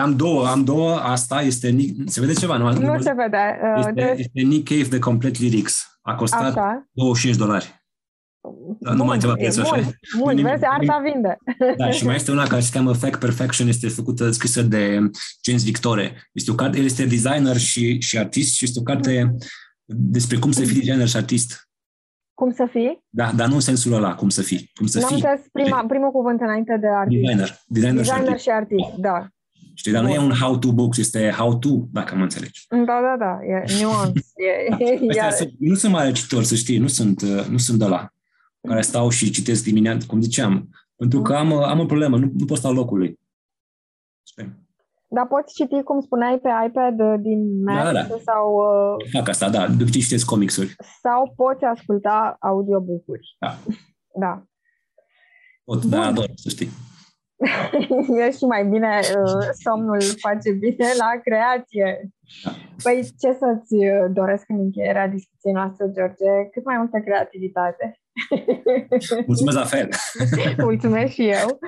am 0.00 0.16
două, 0.16 0.46
am 0.46 0.64
două. 0.64 0.94
Asta 0.94 1.40
este, 1.42 1.70
Nick- 1.70 2.04
se 2.06 2.20
vede 2.20 2.32
ceva, 2.32 2.56
nu? 2.56 2.72
Nu 2.72 3.00
se 3.00 3.12
vede. 3.16 3.58
uh, 3.62 3.78
Este, 3.78 3.92
de- 3.92 4.14
este 4.18 4.40
Nick 4.40 4.68
Cave 4.68 4.88
de 4.88 4.98
Complete 4.98 5.38
Lyrics. 5.42 5.98
A 6.02 6.14
costat 6.14 6.56
Așa. 6.56 6.86
25 6.92 7.36
dolari. 7.36 7.84
Da, 8.80 8.90
nu 8.90 8.96
Bun, 8.96 9.06
mai 9.06 9.14
întreba 9.14 9.34
e 9.38 9.42
prețul, 9.42 9.62
bun, 9.62 9.72
așa? 9.78 9.90
Bun, 10.18 10.34
Nimic- 10.34 10.50
vezi, 10.50 10.64
arta 10.64 11.02
vinde. 11.12 11.36
Da, 11.76 11.90
și 11.90 12.04
mai 12.04 12.14
este 12.14 12.30
una 12.30 12.46
care 12.46 12.60
se 12.60 12.70
cheamă 12.72 12.92
Fact 12.92 13.18
Perfection, 13.20 13.68
este 13.68 13.88
făcută, 13.88 14.30
scrisă 14.30 14.62
de 14.62 14.98
James 15.44 15.64
Victore. 15.64 16.28
Este 16.32 16.50
o 16.50 16.54
carte, 16.54 16.78
el 16.78 16.84
este 16.84 17.04
designer 17.04 17.56
și, 17.56 18.00
și 18.00 18.18
artist 18.18 18.54
și 18.54 18.64
este 18.64 18.78
o 18.78 18.82
carte 18.82 19.34
despre 19.84 20.38
cum 20.38 20.52
să 20.52 20.64
fii 20.64 20.74
designer 20.80 21.08
și 21.08 21.16
artist. 21.16 21.68
Cum 22.34 22.52
să 22.52 22.66
fii? 22.70 23.04
Da, 23.08 23.32
dar 23.36 23.48
nu 23.48 23.54
în 23.54 23.60
sensul 23.60 23.92
ăla, 23.92 24.14
cum 24.14 24.28
să 24.28 24.42
fii. 24.42 24.70
Cum 24.74 24.86
să 24.86 24.98
N-am 24.98 25.06
fii 25.08 25.16
înțeles 25.16 25.40
prima, 25.52 25.84
primul 25.88 26.10
cuvânt 26.10 26.40
înainte 26.40 26.76
de 26.80 26.86
artist. 26.86 27.20
designer. 27.20 27.58
Designer, 27.66 28.04
și 28.04 28.10
Designer 28.10 28.28
artist. 28.28 28.44
și 28.44 28.50
artist, 28.50 28.88
da. 28.96 29.28
Știi, 29.78 29.92
dar 29.92 30.02
nu 30.02 30.10
e 30.10 30.16
Bun. 30.16 30.24
un 30.24 30.32
how-to 30.40 30.72
book, 30.72 30.96
este 30.96 31.30
how-to, 31.30 31.68
dacă 31.92 32.14
mă 32.14 32.22
înțelegi. 32.22 32.66
Da, 32.68 32.76
da, 32.84 33.16
da, 33.18 33.38
e 33.44 33.64
nuance. 33.82 34.20
E, 34.36 34.84
e, 34.84 34.92
Astea 34.92 35.22
iar, 35.22 35.32
sunt- 35.32 35.54
nu 35.58 35.74
sunt 35.74 35.92
mare 35.92 36.12
cititor, 36.12 36.42
să 36.42 36.54
știi, 36.54 36.78
nu 36.78 36.86
sunt, 36.86 37.22
uh, 37.22 37.44
nu 37.50 37.56
sunt 37.58 37.78
de 37.78 37.84
la 37.86 38.08
care 38.68 38.80
stau 38.82 39.08
și 39.08 39.30
citesc 39.30 39.64
dimineața, 39.64 40.06
cum 40.06 40.20
ziceam, 40.20 40.68
pentru 40.96 41.22
că 41.22 41.34
am, 41.34 41.50
uh, 41.50 41.62
am 41.64 41.80
o 41.80 41.84
problemă, 41.86 42.18
nu, 42.18 42.30
nu 42.38 42.44
pot 42.44 42.56
sta 42.56 42.68
locului. 42.70 43.18
Știi? 44.28 44.64
dar 45.08 45.26
poți 45.26 45.54
citi, 45.54 45.82
cum 45.82 46.00
spuneai, 46.00 46.38
pe 46.38 46.48
iPad 46.66 47.00
uh, 47.00 47.14
din 47.20 47.62
Mac 47.62 47.84
Da, 47.84 47.92
da. 47.92 48.02
sau, 48.24 48.54
uh, 48.54 49.08
Fac 49.12 49.28
asta, 49.28 49.50
da, 49.50 49.68
de 49.68 49.82
obicei 49.82 50.00
citesc 50.00 50.26
comicsuri. 50.26 50.74
sau 51.02 51.32
poți 51.36 51.64
asculta 51.64 52.36
audiobook-uri. 52.40 53.36
Da. 53.38 53.56
Da. 54.20 54.42
Pot, 55.64 55.84
da, 55.84 56.06
ador, 56.06 56.30
să 56.34 56.48
știi. 56.48 56.68
e 58.26 58.30
și 58.30 58.44
mai 58.44 58.64
bine, 58.64 59.00
uh, 59.00 59.48
somnul 59.64 60.00
face 60.18 60.50
bine 60.52 60.88
la 60.98 61.20
creație. 61.24 62.10
Da. 62.44 62.50
Păi 62.82 63.02
ce 63.02 63.32
să-ți 63.32 63.74
uh, 63.74 64.06
doresc 64.12 64.44
în 64.48 64.58
încheierea 64.58 65.08
discuției 65.08 65.52
noastre, 65.52 65.86
George? 65.94 66.30
Cât 66.52 66.64
mai 66.64 66.76
multă 66.76 66.98
creativitate. 67.04 68.00
Mulțumesc 69.26 69.56
la 69.56 69.64
fel, 69.64 69.88
Mulțumesc 70.68 71.12
și 71.12 71.28
eu 71.28 71.58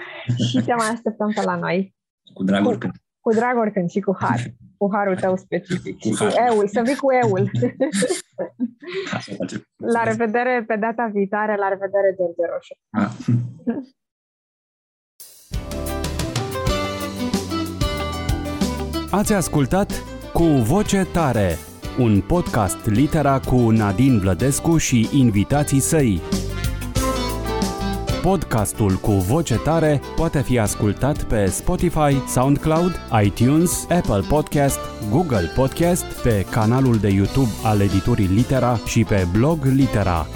și 0.49 0.62
te 0.64 0.75
mai 0.75 0.89
așteptăm 0.93 1.33
pe 1.35 1.43
la 1.45 1.57
noi. 1.57 1.95
cu 2.35 2.45
drag 2.45 2.66
oricând. 2.66 2.93
Cu 3.21 3.33
drag 3.33 3.57
oricând 3.57 3.91
și 3.91 4.01
cu 4.01 4.16
har. 4.21 4.41
Cu 4.77 4.89
harul 4.93 5.16
tău 5.16 5.37
specific. 5.37 5.99
Cu 5.99 6.09
și 6.09 6.11
cu 6.11 6.25
har. 6.25 6.51
eul. 6.53 6.69
Să 6.69 6.83
vii 6.85 6.97
cu 6.97 7.12
eul. 7.12 7.51
La 9.77 10.03
revedere 10.03 10.64
pe 10.66 10.77
data 10.77 11.11
viitoare, 11.12 11.57
la 11.57 11.69
revedere, 11.69 12.14
George 12.16 12.45
Roșu. 12.53 12.75
Ah. 12.91 13.11
Ați 19.11 19.33
ascultat 19.33 20.05
Cu 20.33 20.43
Voce 20.43 21.07
Tare, 21.13 21.59
un 21.99 22.21
podcast 22.21 22.77
litera 22.85 23.41
cu 23.41 23.57
Nadine 23.57 24.19
Vlădescu 24.19 24.77
și 24.77 25.09
invitații 25.13 25.81
săi. 25.81 26.21
Podcastul 28.23 28.95
cu 28.95 29.11
voce 29.11 29.55
tare 29.55 30.01
poate 30.17 30.43
fi 30.43 30.59
ascultat 30.59 31.23
pe 31.23 31.47
Spotify, 31.47 32.27
SoundCloud, 32.29 33.01
iTunes, 33.23 33.87
Apple 33.91 34.25
Podcast, 34.29 34.79
Google 35.11 35.53
Podcast, 35.55 36.05
pe 36.05 36.47
canalul 36.51 36.97
de 36.97 37.09
YouTube 37.09 37.51
al 37.65 37.81
editurii 37.81 38.27
Litera 38.27 38.79
și 38.87 39.05
pe 39.05 39.27
blog 39.33 39.65
Litera. 39.65 40.27